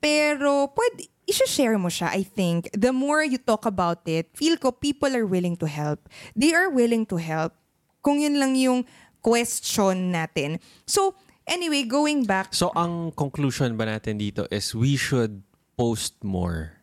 pero 0.00 0.72
pwede, 0.72 1.12
isa-share 1.26 1.76
mo 1.76 1.88
siya, 1.88 2.14
I 2.14 2.22
think. 2.22 2.70
The 2.72 2.94
more 2.94 3.22
you 3.22 3.36
talk 3.36 3.66
about 3.66 4.06
it, 4.06 4.30
feel 4.32 4.56
ko 4.56 4.70
people 4.70 5.10
are 5.10 5.26
willing 5.26 5.58
to 5.58 5.66
help. 5.66 6.06
They 6.34 6.54
are 6.54 6.70
willing 6.70 7.04
to 7.10 7.18
help. 7.18 7.52
Kung 8.00 8.22
yun 8.22 8.38
lang 8.38 8.54
yung 8.54 8.86
question 9.18 10.14
natin. 10.14 10.62
So, 10.86 11.18
anyway, 11.44 11.82
going 11.82 12.22
back, 12.24 12.54
So, 12.54 12.70
ang 12.72 13.10
conclusion 13.10 13.74
ba 13.74 13.84
natin 13.84 14.22
dito 14.22 14.46
is 14.48 14.70
we 14.70 14.94
should 14.94 15.42
post 15.74 16.22
more 16.22 16.78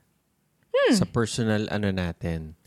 Hmm. 0.73 0.99
sa 0.99 1.05
personal 1.07 1.71
ano 1.71 1.95
natin. 1.95 2.59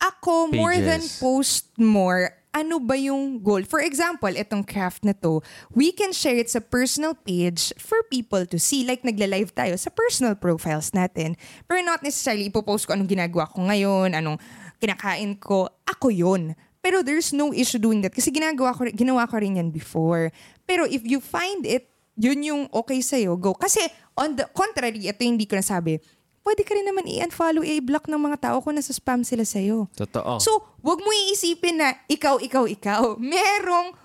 ako, 0.00 0.52
more 0.52 0.76
than 0.76 1.00
Pages. 1.00 1.16
post 1.16 1.64
more, 1.76 2.32
ano 2.54 2.78
ba 2.78 2.94
yung 2.94 3.42
goal? 3.42 3.66
For 3.66 3.82
example, 3.82 4.30
itong 4.30 4.62
craft 4.62 5.02
na 5.02 5.10
to, 5.18 5.42
we 5.74 5.90
can 5.90 6.14
share 6.14 6.38
it 6.38 6.46
sa 6.46 6.62
personal 6.62 7.18
page 7.18 7.74
for 7.74 7.98
people 8.06 8.46
to 8.46 8.62
see. 8.62 8.86
Like, 8.86 9.02
nagla-live 9.02 9.50
tayo 9.50 9.74
sa 9.74 9.90
personal 9.90 10.38
profiles 10.38 10.94
natin. 10.94 11.34
Pero 11.66 11.82
not 11.82 12.06
necessarily 12.06 12.46
ipopost 12.46 12.86
ko 12.86 12.94
anong 12.94 13.10
ginagawa 13.10 13.50
ko 13.50 13.66
ngayon, 13.66 14.14
anong 14.14 14.38
kinakain 14.78 15.34
ko. 15.42 15.66
Ako 15.82 16.14
yun. 16.14 16.54
Pero 16.78 17.02
there's 17.02 17.34
no 17.34 17.50
issue 17.50 17.82
doing 17.82 18.04
that 18.06 18.14
kasi 18.14 18.30
ginagawa 18.30 18.70
ko, 18.76 18.86
ginawa 18.92 19.26
ko 19.26 19.40
rin 19.42 19.58
yan 19.58 19.74
before. 19.74 20.30
Pero 20.62 20.86
if 20.86 21.02
you 21.02 21.18
find 21.18 21.66
it, 21.66 21.90
yun 22.14 22.38
yung 22.46 22.62
okay 22.70 23.02
sa'yo, 23.02 23.34
go. 23.34 23.56
Kasi 23.56 23.82
on 24.14 24.38
the 24.38 24.46
contrary, 24.54 25.02
ito 25.02 25.18
yung 25.26 25.34
hindi 25.34 25.50
ko 25.50 25.58
nasabi, 25.58 25.98
pwede 26.44 26.62
ka 26.62 26.76
rin 26.76 26.84
naman 26.84 27.08
i-unfollow, 27.08 27.64
i-block 27.64 28.06
ng 28.06 28.20
mga 28.20 28.36
tao 28.38 28.56
kung 28.60 28.76
nasa 28.76 28.92
spam 28.92 29.24
sila 29.24 29.42
sa'yo. 29.42 29.88
Totoo. 29.96 30.38
So, 30.38 30.60
wag 30.84 31.00
mo 31.00 31.10
iisipin 31.10 31.80
na 31.80 31.96
ikaw, 32.06 32.36
ikaw, 32.38 32.68
ikaw. 32.68 33.16
Merong 33.16 33.96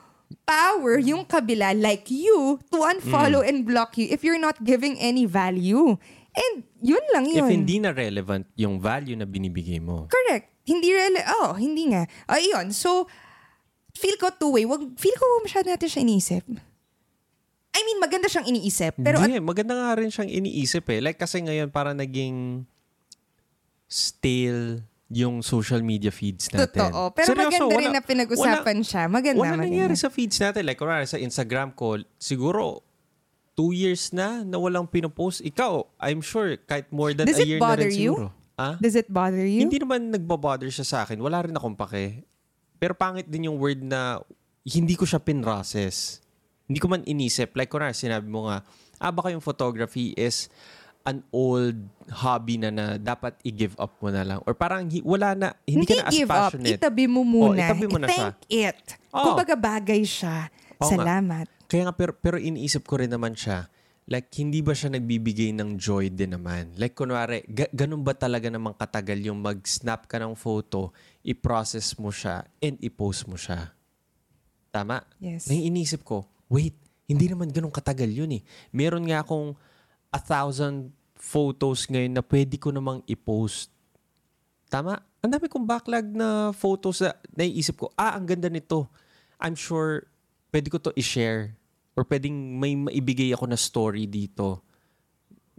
power 0.47 0.97
yung 1.03 1.27
kabila 1.27 1.75
like 1.75 2.07
you 2.07 2.57
to 2.71 2.81
unfollow 2.81 3.43
Mm. 3.43 3.49
and 3.49 3.57
block 3.67 3.99
you 3.99 4.07
if 4.09 4.23
you're 4.23 4.39
not 4.39 4.55
giving 4.63 4.95
any 4.97 5.27
value. 5.27 5.99
And 6.33 6.63
yun 6.79 7.03
lang 7.11 7.27
yun. 7.27 7.43
If 7.43 7.51
hindi 7.51 7.77
na 7.83 7.91
relevant 7.91 8.47
yung 8.55 8.79
value 8.79 9.19
na 9.19 9.27
binibigay 9.27 9.83
mo. 9.83 10.07
Correct. 10.07 10.47
Hindi 10.63 10.93
rele... 10.93 11.19
Oh, 11.41 11.57
hindi 11.57 11.91
nga. 11.91 12.05
Ayun. 12.29 12.71
So, 12.71 13.09
feel 13.97 14.15
ko 14.15 14.29
two-way. 14.31 14.63
Wag, 14.69 14.85
feel 14.95 15.17
ko 15.17 15.25
masyado 15.43 15.67
natin 15.67 15.89
siya 15.89 16.05
iniisip. 16.05 16.45
I 17.69 17.81
mean, 17.83 17.99
maganda 17.99 18.25
siyang 18.25 18.47
iniisip. 18.47 18.97
Pero 18.97 19.21
Hindi, 19.21 19.37
maganda 19.39 19.73
nga 19.73 19.93
rin 19.95 20.09
siyang 20.09 20.27
iniisip 20.27 20.85
eh. 20.89 20.99
Like 20.99 21.17
kasi 21.17 21.39
ngayon 21.39 21.69
para 21.69 21.93
naging 21.93 22.65
stale 23.85 24.85
yung 25.09 25.41
social 25.41 25.81
media 25.81 26.13
feeds 26.13 26.53
natin. 26.53 26.69
Totoo. 26.85 27.09
Pero 27.11 27.27
Seryoso, 27.33 27.65
maganda 27.65 27.73
rin 27.73 27.89
wala- 27.89 27.97
na 27.97 28.01
pinag-usapan 28.05 28.77
siya. 28.85 29.03
Maganda, 29.09 29.41
Wala 29.41 29.57
maganda. 29.57 29.65
nangyari 29.65 29.95
sa 29.97 30.13
feeds 30.13 30.37
natin. 30.37 30.61
Like, 30.61 30.77
kunwari 30.77 31.09
sa 31.09 31.17
Instagram 31.17 31.73
ko, 31.73 31.97
siguro, 32.21 32.85
two 33.57 33.73
years 33.73 34.13
na 34.13 34.45
na 34.45 34.61
walang 34.61 34.85
pinopost. 34.85 35.41
Ikaw, 35.41 35.97
I'm 35.97 36.21
sure, 36.21 36.53
kahit 36.61 36.93
more 36.93 37.17
than 37.17 37.25
Does 37.25 37.41
a 37.41 37.45
year 37.45 37.57
na 37.57 37.73
rin 37.73 37.89
you? 37.91 38.13
siguro. 38.13 38.29
Ah? 38.53 38.77
Does 38.77 38.93
it 38.93 39.09
bother 39.09 39.41
you? 39.41 39.65
Hindi 39.65 39.81
naman 39.81 40.13
nagbabother 40.13 40.69
siya 40.69 40.85
sa 40.85 40.97
akin. 41.01 41.17
Wala 41.17 41.41
rin 41.41 41.55
akong 41.57 41.73
pake. 41.73 42.21
Pero 42.77 42.93
pangit 42.93 43.25
din 43.25 43.49
yung 43.49 43.57
word 43.57 43.81
na 43.81 44.21
hindi 44.61 44.93
ko 44.93 45.09
siya 45.09 45.17
pinrocess. 45.17 46.21
Hindi 46.69 46.77
ko 46.77 46.87
man 46.87 47.01
inisip. 47.01 47.57
Like, 47.57 47.73
kunwari, 47.73 47.97
sinabi 47.97 48.29
mo 48.29 48.45
nga, 48.45 48.61
ah, 49.01 49.09
baka 49.09 49.33
yung 49.33 49.41
photography 49.41 50.13
is 50.13 50.53
an 51.01 51.25
old 51.33 51.73
hobby 52.13 52.61
na 52.61 52.69
na 52.69 52.85
dapat 53.01 53.33
i-give 53.41 53.73
up 53.81 53.97
mo 53.97 54.13
na 54.13 54.21
lang. 54.21 54.39
Or 54.45 54.53
parang 54.53 54.85
hi- 54.85 55.01
wala 55.01 55.33
na, 55.33 55.47
hindi, 55.65 55.89
ka 55.89 56.05
na 56.05 56.05
as 56.05 56.13
give 56.13 56.29
up. 56.29 56.53
passionate. 56.53 56.77
Itabi 56.77 57.09
mo 57.09 57.25
muna. 57.25 57.57
Oh, 57.57 57.65
itabi 57.65 57.85
mo 57.89 57.97
na 57.97 58.05
siya. 58.05 58.29
Thank 58.37 58.37
it. 58.53 58.79
Oh. 59.09 59.33
Kumbaga 59.33 59.57
bagay 59.57 60.05
siya. 60.05 60.53
Nga. 60.77 60.85
Salamat. 60.85 61.47
Kaya 61.65 61.89
nga, 61.89 61.95
pero, 61.97 62.13
pero 62.13 62.37
iniisip 62.37 62.85
ko 62.85 63.01
rin 63.01 63.09
naman 63.09 63.33
siya, 63.33 63.65
like, 64.05 64.29
hindi 64.37 64.61
ba 64.61 64.77
siya 64.77 64.93
nagbibigay 64.93 65.49
ng 65.57 65.77
joy 65.81 66.13
din 66.13 66.37
naman? 66.37 66.77
Like, 66.77 66.93
kunwari, 66.93 67.45
ga- 67.49 67.73
ganun 67.73 68.05
ba 68.05 68.13
talaga 68.13 68.49
namang 68.49 68.77
katagal 68.77 69.17
yung 69.21 69.41
mag-snap 69.41 70.05
ka 70.05 70.21
ng 70.21 70.37
photo, 70.37 70.93
i-process 71.25 71.97
mo 71.97 72.13
siya, 72.13 72.45
and 72.61 72.77
i-post 72.81 73.25
mo 73.25 73.37
siya? 73.37 73.73
Tama? 74.69 75.01
Yes. 75.17 75.49
Naiinisip 75.49 76.05
ko, 76.05 76.25
wait, 76.49 76.75
hindi 77.05 77.25
naman 77.29 77.53
ganun 77.53 77.73
katagal 77.73 78.09
yun 78.09 78.29
eh. 78.35 78.41
Meron 78.73 79.05
nga 79.05 79.21
akong 79.21 79.53
a 80.09 80.19
thousand 80.19 80.89
photos 81.17 81.85
ngayon 81.85 82.17
na 82.17 82.23
pwede 82.25 82.57
ko 82.57 82.73
namang 82.73 83.05
i-post. 83.05 83.69
Tama? 84.69 84.97
Ang 85.21 85.31
dami 85.33 85.45
kong 85.49 85.65
backlog 85.65 86.05
na 86.13 86.53
photos 86.53 87.01
na 87.01 87.13
naiisip 87.33 87.85
ko, 87.85 87.87
ah, 87.97 88.17
ang 88.17 88.25
ganda 88.25 88.47
nito. 88.47 88.89
I'm 89.41 89.57
sure 89.57 90.05
pwede 90.49 90.67
ko 90.73 90.77
to 90.81 90.93
i-share 90.97 91.53
or 91.93 92.05
pwedeng 92.05 92.33
may 92.57 92.73
maibigay 92.73 93.33
ako 93.33 93.45
na 93.49 93.59
story 93.59 94.09
dito 94.09 94.65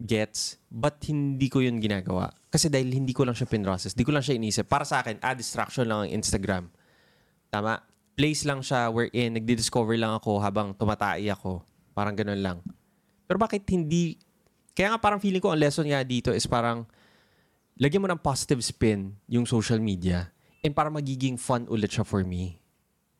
gets, 0.00 0.56
but 0.72 0.96
hindi 1.04 1.52
ko 1.52 1.60
yun 1.60 1.76
ginagawa. 1.76 2.32
Kasi 2.48 2.72
dahil 2.72 2.88
hindi 2.88 3.12
ko 3.12 3.28
lang 3.28 3.36
siya 3.36 3.44
pinrocess, 3.44 3.92
hindi 3.92 4.08
ko 4.08 4.16
lang 4.16 4.24
siya 4.24 4.40
inisip. 4.40 4.64
Para 4.64 4.88
sa 4.88 5.04
akin, 5.04 5.20
ah, 5.20 5.36
distraction 5.36 5.84
lang 5.84 6.08
ang 6.08 6.10
Instagram. 6.16 6.72
Tama? 7.52 7.89
Place 8.18 8.44
lang 8.44 8.60
siya 8.60 8.90
wherein 8.90 9.36
nagdi-discover 9.36 9.96
lang 9.96 10.16
ako 10.16 10.40
habang 10.42 10.74
tumatai 10.76 11.30
ako. 11.30 11.64
Parang 11.94 12.14
ganun 12.14 12.40
lang. 12.40 12.58
Pero 13.26 13.38
bakit 13.38 13.62
hindi... 13.70 14.18
Kaya 14.74 14.94
nga 14.94 15.00
parang 15.02 15.20
feeling 15.22 15.42
ko 15.42 15.52
ang 15.52 15.60
lesson 15.60 15.86
nga 15.86 16.02
dito 16.02 16.30
is 16.30 16.46
parang 16.46 16.86
lagyan 17.80 18.02
mo 18.04 18.08
ng 18.08 18.20
positive 18.20 18.60
spin 18.60 19.16
yung 19.26 19.44
social 19.48 19.80
media 19.80 20.30
and 20.60 20.76
para 20.76 20.92
magiging 20.92 21.40
fun 21.40 21.64
ulit 21.68 21.90
siya 21.90 22.04
for 22.04 22.22
me. 22.22 22.60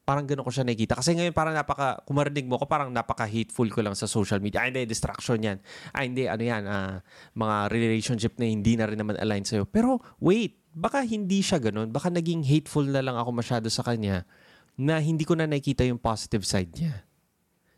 Parang 0.05 0.27
gano'n 0.27 0.43
ko 0.43 0.51
siya 0.51 0.67
nakikita. 0.67 0.99
Kasi 0.99 1.15
ngayon 1.15 1.31
parang 1.31 1.55
napaka, 1.55 2.03
kung 2.03 2.19
marinig 2.19 2.43
mo 2.43 2.59
ko, 2.59 2.67
parang 2.67 2.91
napaka-hateful 2.91 3.71
ko 3.71 3.81
lang 3.81 3.95
sa 3.95 4.11
social 4.11 4.43
media. 4.43 4.67
Ay, 4.67 4.75
hindi, 4.75 4.83
distraction 4.91 5.39
yan. 5.39 5.63
Ay, 5.95 6.11
hindi, 6.11 6.27
ano 6.27 6.43
yan, 6.43 6.67
ah, 6.67 6.99
mga 7.39 7.57
relationship 7.71 8.35
na 8.43 8.51
hindi 8.51 8.75
na 8.75 8.91
rin 8.91 8.99
naman 8.99 9.15
align 9.23 9.47
sa'yo. 9.47 9.71
Pero, 9.71 10.03
wait, 10.19 10.59
baka 10.75 11.07
hindi 11.07 11.47
siya 11.47 11.63
ganun. 11.63 11.95
Baka 11.95 12.11
naging 12.11 12.43
hateful 12.43 12.83
na 12.91 13.07
lang 13.07 13.15
ako 13.15 13.31
masyado 13.31 13.71
sa 13.71 13.87
kanya 13.87 14.27
na 14.75 14.99
hindi 14.99 15.25
ko 15.25 15.35
na 15.35 15.47
nakikita 15.47 15.85
yung 15.85 15.99
positive 15.99 16.45
side 16.45 16.71
niya. 16.75 17.05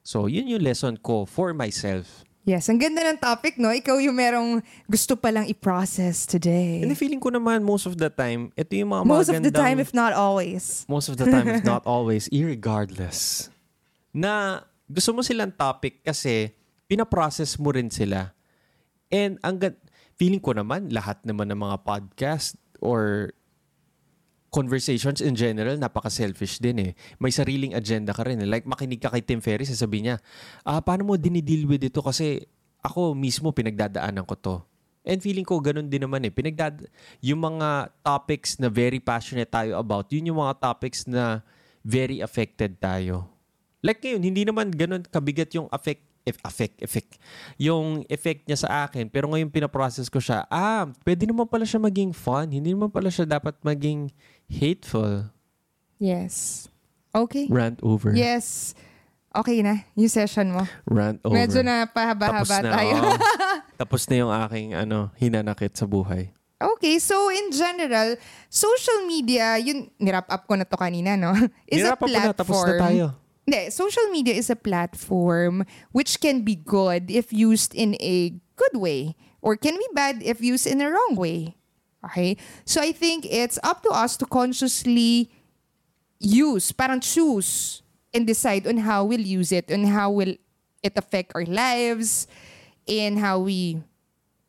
So, 0.02 0.26
yun 0.26 0.50
yung 0.50 0.62
lesson 0.62 0.98
ko 0.98 1.24
for 1.24 1.54
myself. 1.54 2.26
Yes, 2.42 2.66
ang 2.66 2.82
ganda 2.82 3.06
ng 3.06 3.22
topic, 3.22 3.54
no? 3.54 3.70
Ikaw 3.70 4.02
yung 4.02 4.18
merong 4.18 4.50
gusto 4.90 5.14
palang 5.14 5.46
i-process 5.46 6.26
today. 6.26 6.82
And 6.82 6.90
the 6.90 6.98
feeling 6.98 7.22
ko 7.22 7.30
naman, 7.30 7.62
most 7.62 7.86
of 7.86 7.94
the 7.94 8.10
time, 8.10 8.50
ito 8.58 8.74
yung 8.74 8.90
mga 8.90 9.06
Most 9.06 9.30
of 9.30 9.38
the 9.38 9.46
magandang- 9.46 9.62
time, 9.62 9.78
if 9.78 9.94
not 9.94 10.10
always. 10.10 10.82
most 10.90 11.06
of 11.06 11.14
the 11.14 11.26
time, 11.30 11.46
if 11.46 11.62
not 11.62 11.86
always, 11.94 12.26
irregardless, 12.34 13.46
na 14.10 14.58
gusto 14.90 15.14
mo 15.14 15.22
silang 15.22 15.54
topic 15.54 16.02
kasi 16.02 16.50
pinaprocess 16.90 17.62
mo 17.62 17.70
rin 17.70 17.94
sila. 17.94 18.34
And 19.06 19.38
ang 19.46 19.62
feeling 20.18 20.42
ko 20.42 20.50
naman, 20.50 20.90
lahat 20.90 21.22
naman 21.22 21.46
ng 21.54 21.62
mga 21.62 21.86
podcast 21.86 22.58
or 22.82 23.30
conversations 24.52 25.24
in 25.24 25.32
general, 25.32 25.80
napaka-selfish 25.80 26.60
din 26.60 26.76
eh. 26.78 26.92
May 27.16 27.32
sariling 27.32 27.72
agenda 27.72 28.12
ka 28.12 28.22
rin. 28.28 28.44
eh. 28.44 28.46
Like, 28.46 28.68
makinig 28.68 29.00
ka 29.00 29.08
kay 29.08 29.24
Tim 29.24 29.40
Ferriss, 29.40 29.72
sasabihin 29.72 30.12
niya, 30.12 30.16
ah, 30.68 30.84
paano 30.84 31.08
mo 31.08 31.16
dinideal 31.16 31.64
with 31.64 31.80
ito? 31.80 32.04
Kasi 32.04 32.44
ako 32.84 33.16
mismo, 33.16 33.48
pinagdadaanan 33.56 34.28
ko 34.28 34.36
to. 34.36 34.56
And 35.02 35.18
feeling 35.18 35.42
ko, 35.42 35.58
ganun 35.58 35.90
din 35.90 36.04
naman 36.04 36.22
eh. 36.22 36.30
Pinagdad 36.30 36.86
yung 37.18 37.42
mga 37.42 37.90
topics 38.06 38.60
na 38.62 38.70
very 38.70 39.02
passionate 39.02 39.50
tayo 39.50 39.74
about, 39.80 40.06
yun 40.14 40.30
yung 40.30 40.38
mga 40.38 40.62
topics 40.62 41.10
na 41.10 41.42
very 41.82 42.22
affected 42.22 42.78
tayo. 42.78 43.26
Like 43.82 43.98
ngayon, 43.98 44.22
hindi 44.22 44.46
naman 44.46 44.70
ganun 44.70 45.02
kabigat 45.02 45.50
yung 45.58 45.66
affect, 45.74 46.06
if, 46.22 46.38
affect, 46.46 46.78
effect. 46.86 47.18
Yung 47.58 48.06
effect 48.06 48.46
niya 48.46 48.62
sa 48.62 48.86
akin. 48.86 49.10
Pero 49.10 49.26
ngayon 49.26 49.50
pinaprocess 49.50 50.06
ko 50.06 50.22
siya, 50.22 50.46
ah, 50.46 50.86
pwede 51.02 51.26
naman 51.26 51.50
pala 51.50 51.66
siya 51.66 51.82
maging 51.82 52.14
fun. 52.14 52.46
Hindi 52.46 52.70
naman 52.70 52.94
pala 52.94 53.10
siya 53.10 53.26
dapat 53.26 53.58
maging 53.66 54.14
hateful. 54.52 55.32
Yes. 55.96 56.68
Okay. 57.14 57.48
Rant 57.48 57.80
over. 57.82 58.12
Yes. 58.12 58.76
Okay 59.32 59.64
na, 59.64 59.80
yung 59.96 60.12
session 60.12 60.52
mo. 60.52 60.68
Rant 60.84 61.16
over. 61.24 61.32
Medyo 61.32 61.64
na 61.64 61.88
Tapos 61.88 61.96
pahaba-haba 61.96 62.56
na, 62.60 62.70
tayo. 62.70 62.94
oo. 63.00 63.12
Tapos 63.80 64.04
na 64.04 64.14
yung 64.20 64.28
aking 64.28 64.68
ano, 64.76 65.08
hinanakit 65.16 65.72
sa 65.72 65.88
buhay. 65.88 66.28
Okay, 66.60 67.00
so 67.00 67.32
in 67.32 67.50
general, 67.50 68.14
social 68.46 69.02
media, 69.08 69.56
yun, 69.58 69.88
nirap 69.98 70.28
up 70.28 70.44
ko 70.46 70.54
na 70.54 70.62
to 70.62 70.76
kanina, 70.76 71.16
no? 71.18 71.32
Is 71.66 71.80
a 71.82 71.90
Nirap 71.90 71.96
up 71.96 72.00
ko 72.04 72.06
na, 72.06 72.12
platform. 72.12 72.36
tapos 72.38 72.58
na 72.60 72.72
tayo. 72.78 73.06
Hindi, 73.42 73.60
social 73.74 74.06
media 74.12 74.34
is 74.36 74.46
a 74.46 74.54
platform 74.54 75.64
which 75.90 76.20
can 76.22 76.44
be 76.46 76.54
good 76.54 77.10
if 77.10 77.32
used 77.32 77.74
in 77.74 77.96
a 77.98 78.36
good 78.54 78.76
way 78.78 79.16
or 79.42 79.56
can 79.58 79.74
be 79.74 79.88
bad 79.90 80.22
if 80.22 80.38
used 80.38 80.68
in 80.68 80.78
a 80.78 80.86
wrong 80.86 81.16
way. 81.18 81.56
Okay? 82.04 82.36
So 82.64 82.80
I 82.80 82.92
think 82.92 83.26
it's 83.28 83.58
up 83.62 83.82
to 83.82 83.90
us 83.90 84.16
to 84.18 84.26
consciously 84.26 85.30
use, 86.18 86.72
parang 86.72 87.00
choose 87.00 87.82
and 88.14 88.26
decide 88.26 88.66
on 88.66 88.78
how 88.78 89.04
we'll 89.04 89.20
use 89.20 89.52
it 89.52 89.70
and 89.70 89.88
how 89.88 90.10
will 90.10 90.34
it 90.82 90.92
affect 90.96 91.32
our 91.34 91.44
lives 91.46 92.26
and 92.88 93.18
how 93.18 93.38
we 93.38 93.82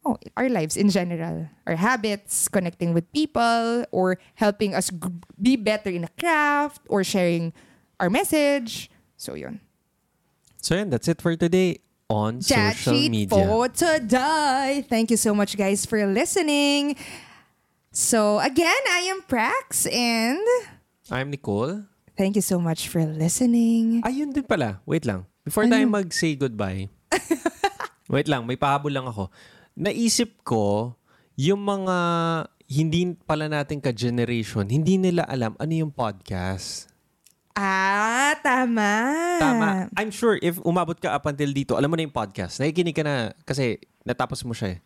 oh, 0.06 0.18
our 0.36 0.49
lives 0.49 0.76
in 0.78 0.89
general, 0.89 1.47
our 1.66 1.76
habits, 1.76 2.47
connecting 2.47 2.93
with 2.93 3.12
people, 3.14 3.86
or 3.91 4.18
helping 4.36 4.76
us 4.76 4.89
g- 4.89 5.22
be 5.41 5.56
better 5.56 5.89
in 5.89 6.04
a 6.04 6.12
craft, 6.20 6.82
or 6.89 7.04
sharing 7.04 7.54
our 7.99 8.10
message. 8.10 8.89
So 9.18 9.36
yun. 9.36 9.60
So 10.58 10.76
yan, 10.76 10.89
that's 10.89 11.08
it 11.08 11.22
for 11.22 11.36
today 11.36 11.80
on 12.10 12.41
Chat 12.41 12.76
social 12.76 13.10
media. 13.10 13.28
for 13.30 13.68
today. 13.70 14.86
Thank 14.88 15.12
you 15.12 15.18
so 15.18 15.34
much, 15.34 15.58
guys, 15.58 15.86
for 15.86 16.06
listening. 16.06 16.95
So 17.94 18.41
again, 18.41 18.82
I 18.89 19.06
am 19.14 19.22
Prax, 19.30 19.86
and 19.86 20.41
I'm 21.14 21.30
Nicole. 21.30 21.86
thank 22.18 22.34
you 22.34 22.41
so 22.41 22.58
much 22.58 22.89
for 22.89 23.06
listening. 23.06 24.02
Ayun 24.02 24.34
din 24.34 24.41
pala. 24.41 24.82
Wait 24.89 25.06
lang. 25.06 25.30
Before 25.46 25.70
tayo 25.70 25.86
mag-say 25.86 26.34
goodbye. 26.34 26.89
wait 28.10 28.26
lang, 28.26 28.50
may 28.50 28.58
pahabol 28.58 28.89
lang 28.89 29.06
ako. 29.06 29.30
Naisip 29.78 30.41
ko, 30.41 30.98
yung 31.38 31.62
mga 31.62 31.98
hindi 32.66 33.14
pala 33.30 33.46
natin 33.46 33.78
ka-generation, 33.78 34.66
hindi 34.74 34.98
nila 34.98 35.30
alam 35.30 35.54
ano 35.62 35.74
yung 35.86 35.94
podcast. 35.94 36.89
Ah, 37.54 38.34
tama. 38.41 38.89
Tama. 39.38 39.70
I'm 39.94 40.10
sure 40.10 40.41
if 40.41 40.58
umabot 40.66 40.98
ka 40.98 41.14
up 41.14 41.30
until 41.30 41.54
dito, 41.54 41.78
alam 41.78 41.94
mo 41.94 41.96
na 42.02 42.10
yung 42.10 42.18
podcast. 42.18 42.58
Nakikinig 42.58 42.98
ka 42.98 43.06
na 43.06 43.38
kasi 43.46 43.78
natapos 44.02 44.41
mo 44.41 44.58
siya 44.58 44.74
eh. 44.74 44.80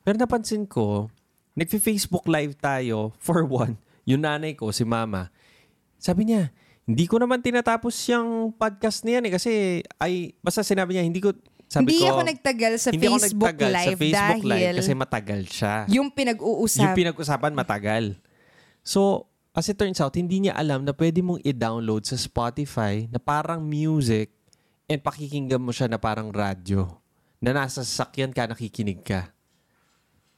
Pero 0.00 0.16
napansin 0.16 0.64
ko, 0.64 1.12
nagfi-Facebook 1.54 2.26
live 2.26 2.54
tayo 2.58 3.14
for 3.18 3.46
one. 3.62 3.78
Yung 4.04 4.22
nanay 4.22 4.52
ko, 4.54 4.68
si 4.70 4.84
mama, 4.84 5.32
sabi 5.96 6.28
niya, 6.28 6.52
hindi 6.84 7.08
ko 7.08 7.16
naman 7.16 7.40
tinatapos 7.40 7.96
yung 8.12 8.52
podcast 8.52 9.00
na 9.08 9.16
yan 9.16 9.24
eh 9.24 9.32
kasi 9.32 9.52
ay, 9.96 10.36
basta 10.44 10.60
sinabi 10.60 10.92
niya, 10.94 11.04
hindi 11.08 11.24
ko, 11.24 11.32
sabi 11.64 11.96
Hindi 11.96 12.04
ko, 12.04 12.12
ako 12.12 12.20
nagtagal 12.28 12.72
sa 12.76 12.88
hindi 12.92 13.08
ako 13.08 13.16
Facebook 13.18 13.48
nagtagal 13.56 13.72
Live 13.72 13.88
sa 13.88 13.96
Facebook 13.96 14.20
dahil 14.20 14.44
Live 14.52 14.76
kasi 14.78 14.92
matagal 14.92 15.40
siya. 15.48 15.74
yung 15.88 16.08
pinag-uusap. 16.12 16.82
Yung 16.84 16.94
pinag-usapan 16.94 17.52
matagal. 17.56 18.04
So, 18.84 19.26
as 19.56 19.66
it 19.66 19.80
turns 19.80 19.98
out, 19.98 20.14
hindi 20.14 20.44
niya 20.44 20.54
alam 20.54 20.84
na 20.84 20.92
pwede 20.92 21.24
mong 21.24 21.40
i-download 21.42 22.04
sa 22.04 22.20
Spotify 22.20 23.08
na 23.08 23.16
parang 23.16 23.64
music 23.64 24.30
and 24.86 25.00
pakikinggan 25.00 25.58
mo 25.58 25.72
siya 25.72 25.88
na 25.88 25.96
parang 25.96 26.28
radyo. 26.28 26.86
Na 27.40 27.56
nasa 27.56 27.80
sasakyan 27.82 28.30
ka, 28.30 28.44
nakikinig 28.46 29.02
ka. 29.02 29.33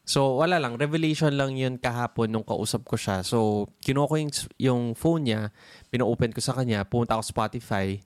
So, 0.06 0.38
wala 0.38 0.62
lang. 0.62 0.78
Revelation 0.78 1.34
lang 1.34 1.58
yun 1.58 1.82
kahapon 1.82 2.30
nung 2.30 2.46
kausap 2.46 2.86
ko 2.86 2.94
siya. 2.94 3.26
So, 3.26 3.66
kinuha 3.82 4.06
ko 4.06 4.14
yung, 4.14 4.32
yung 4.54 4.82
phone 4.94 5.26
niya, 5.26 5.50
pina-open 5.90 6.30
ko 6.30 6.38
sa 6.38 6.54
kanya, 6.54 6.86
pumunta 6.86 7.18
ako 7.18 7.26
Spotify, 7.26 7.98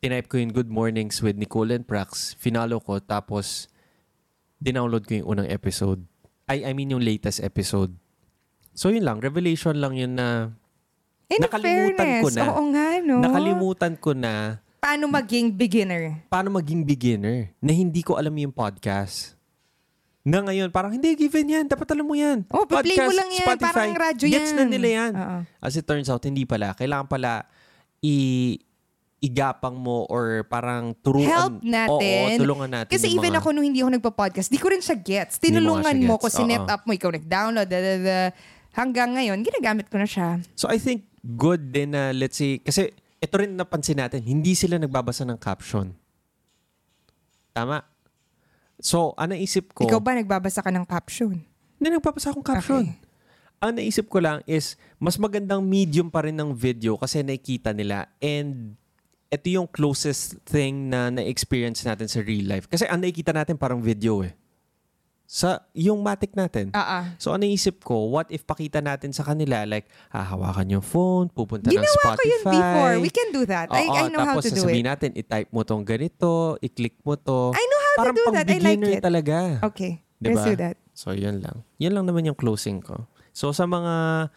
tinype 0.00 0.32
ko 0.32 0.40
yung 0.40 0.48
Good 0.56 0.72
Mornings 0.72 1.20
with 1.20 1.36
Nicole 1.36 1.76
and 1.76 1.84
Prax, 1.84 2.32
finalo 2.40 2.80
ko, 2.80 3.04
tapos 3.04 3.68
dinownload 4.56 5.04
ko 5.04 5.20
yung 5.20 5.28
unang 5.36 5.48
episode. 5.52 6.00
I, 6.48 6.64
I 6.68 6.72
mean 6.72 6.88
yung 6.88 7.04
latest 7.04 7.44
episode. 7.44 7.92
So 8.72 8.88
yun 8.88 9.04
lang, 9.04 9.20
revelation 9.20 9.76
lang 9.76 9.92
yun 10.00 10.16
na 10.16 10.56
In 11.30 11.44
nakalimutan 11.44 12.00
fairness, 12.00 12.24
ko 12.24 12.28
na. 12.32 12.42
Oo 12.48 12.62
nga, 12.72 12.86
no? 13.04 13.16
nakalimutan 13.22 13.94
ko 14.00 14.10
na 14.16 14.58
Paano 14.80 15.04
maging 15.12 15.52
beginner? 15.52 16.24
paano 16.32 16.48
maging 16.48 16.80
beginner 16.82 17.52
na 17.60 17.70
hindi 17.76 18.00
ko 18.00 18.16
alam 18.16 18.32
yung 18.32 18.50
podcast. 18.56 19.36
Na 20.20 20.44
ngayon, 20.44 20.68
parang 20.68 20.92
hindi, 20.92 21.16
given 21.16 21.48
yan. 21.48 21.64
Dapat 21.64 21.96
alam 21.96 22.04
mo 22.04 22.12
yan. 22.12 22.44
Oh, 22.52 22.68
pa-play 22.68 22.96
mo 23.00 23.12
lang 23.12 23.32
yan. 23.32 23.56
Parang 23.56 23.96
radyo 23.96 24.26
Gets 24.28 24.52
yan. 24.52 24.56
na 24.60 24.64
nila 24.68 24.88
yan. 24.88 25.12
Oo. 25.16 25.38
As 25.64 25.72
it 25.80 25.88
turns 25.88 26.12
out, 26.12 26.20
hindi 26.28 26.44
pala. 26.44 26.76
Kailangan 26.76 27.08
pala 27.08 27.48
i 28.04 28.56
igapang 29.20 29.76
mo 29.76 30.08
or 30.08 30.48
parang 30.48 30.96
turuan. 31.04 31.28
Help 31.28 31.56
natin. 31.60 32.24
Oo, 32.32 32.40
tulungan 32.40 32.68
natin. 32.72 32.92
Kasi 32.92 33.12
even 33.12 33.36
mga- 33.36 33.40
ako 33.44 33.48
nung 33.52 33.64
hindi 33.68 33.84
ako 33.84 33.92
nagpa-podcast, 34.00 34.48
di 34.48 34.56
ko 34.56 34.72
rin 34.72 34.80
siya 34.80 34.96
gets. 34.96 35.36
Tinulungan 35.36 35.84
nga 35.84 35.92
siya 35.92 36.08
mo 36.08 36.16
gets. 36.16 36.24
ko, 36.24 36.26
sinet 36.32 36.64
up 36.64 36.82
mo, 36.88 36.92
ikaw 36.96 37.12
nag-download, 37.12 37.68
da, 37.68 37.78
da, 37.84 37.94
da. 38.00 38.18
Hanggang 38.72 39.12
ngayon, 39.12 39.44
ginagamit 39.44 39.92
ko 39.92 40.00
na 40.00 40.08
siya. 40.08 40.40
So 40.56 40.72
I 40.72 40.80
think 40.80 41.04
good 41.36 41.68
din 41.68 41.92
na 41.92 42.16
let's 42.16 42.40
say, 42.40 42.64
kasi 42.64 42.88
ito 43.20 43.34
rin 43.36 43.52
napansin 43.52 44.00
natin, 44.00 44.24
hindi 44.24 44.56
sila 44.56 44.80
nagbabasa 44.80 45.28
ng 45.28 45.36
caption. 45.36 45.92
Tama? 47.52 47.84
So, 48.80 49.12
ang 49.14 49.32
naisip 49.32 49.72
ko, 49.72 49.84
Ikaw 49.84 50.00
ba 50.00 50.16
nagbabasa 50.16 50.60
ka 50.60 50.72
ng 50.72 50.84
caption? 50.84 51.36
hindi 51.80 51.96
nagbabasa 51.96 52.32
akong 52.32 52.44
caption. 52.44 52.84
Okay. 52.84 53.08
Ang 53.60 53.72
naisip 53.76 54.08
ko 54.08 54.20
lang 54.20 54.40
is, 54.44 54.76
mas 54.96 55.16
magandang 55.16 55.60
medium 55.60 56.08
pa 56.08 56.24
rin 56.24 56.36
ng 56.36 56.52
video 56.52 56.96
kasi 56.96 57.20
nakikita 57.20 57.72
nila 57.72 58.08
and 58.20 58.76
ito 59.28 59.46
yung 59.48 59.64
closest 59.64 60.40
thing 60.44 60.90
na 60.90 61.08
na-experience 61.08 61.80
natin 61.84 62.04
sa 62.04 62.20
real 62.20 62.44
life. 62.44 62.66
Kasi 62.66 62.84
ang 62.84 63.00
nakikita 63.00 63.30
natin 63.30 63.56
parang 63.56 63.78
video 63.78 64.20
eh. 64.20 64.34
Sa 65.24 65.62
yung 65.70 66.02
matic 66.02 66.34
natin. 66.34 66.74
Ah. 66.74 67.14
So, 67.14 67.30
ano 67.30 67.46
isip 67.46 67.86
ko, 67.86 68.10
what 68.10 68.26
if 68.28 68.42
pakita 68.42 68.82
natin 68.82 69.14
sa 69.14 69.22
kanila, 69.22 69.62
like, 69.62 69.86
hahawakan 70.10 70.66
yung 70.74 70.82
phone, 70.82 71.30
pupunta 71.30 71.70
ng 71.70 71.78
Ginawa 71.78 71.86
Spotify. 71.86 72.18
ko 72.18 72.22
yun 72.26 72.42
before. 72.50 72.94
We 72.98 73.10
can 73.14 73.28
do 73.30 73.42
that. 73.46 73.70
I, 73.70 73.86
Oo, 73.86 73.94
I 73.94 74.02
know 74.10 74.20
how 74.20 74.34
tapos 74.34 74.50
to 74.50 74.58
do 74.58 74.66
sasabihin 74.66 74.82
it. 74.82 74.90
natin, 74.90 75.10
i-type 75.14 75.48
mo 75.48 75.62
tong 75.62 75.86
ganito, 75.86 76.58
i-click 76.58 76.98
mo 77.06 77.14
to. 77.14 77.54
I 77.54 77.62
know 77.62 77.79
how 77.90 77.94
to 77.94 78.00
parang 78.00 78.16
do 78.16 78.22
pang 78.24 78.34
that. 78.36 78.46
I 78.46 78.54
like 78.54 78.62
beginner 78.78 78.92
it. 78.94 79.02
talaga. 79.02 79.36
Okay, 79.66 79.92
Diba? 80.16 80.30
let's 80.30 80.44
do 80.44 80.54
that. 80.56 80.76
So, 80.94 81.10
yun 81.10 81.42
lang. 81.42 81.66
Yun 81.76 81.92
lang 81.92 82.04
naman 82.06 82.22
yung 82.24 82.38
closing 82.38 82.78
ko. 82.78 83.08
So, 83.32 83.50
sa 83.50 83.64
mga 83.64 84.28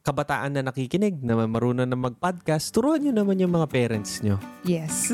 kabataan 0.00 0.56
na 0.56 0.64
nakikinig, 0.64 1.20
na 1.20 1.36
marunong 1.44 1.84
na 1.84 1.94
mag-podcast, 1.94 2.72
turuan 2.72 2.98
nyo 2.98 3.12
naman 3.12 3.36
yung 3.36 3.52
mga 3.52 3.68
parents 3.68 4.24
nyo. 4.24 4.40
Yes. 4.64 5.12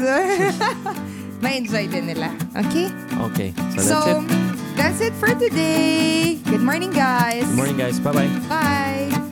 Ma-enjoy 1.42 1.90
din 1.90 2.06
nila. 2.06 2.32
Okay? 2.54 2.88
Okay. 3.28 3.50
So, 3.76 3.82
So, 3.82 3.96
that's 3.98 4.08
it. 4.08 4.76
that's 4.78 5.00
it 5.02 5.14
for 5.18 5.32
today. 5.34 6.38
Good 6.48 6.62
morning, 6.62 6.94
guys. 6.94 7.44
Good 7.44 7.58
morning, 7.58 7.76
guys. 7.76 7.98
Bye-bye. 7.98 8.30
Bye. 8.48 9.25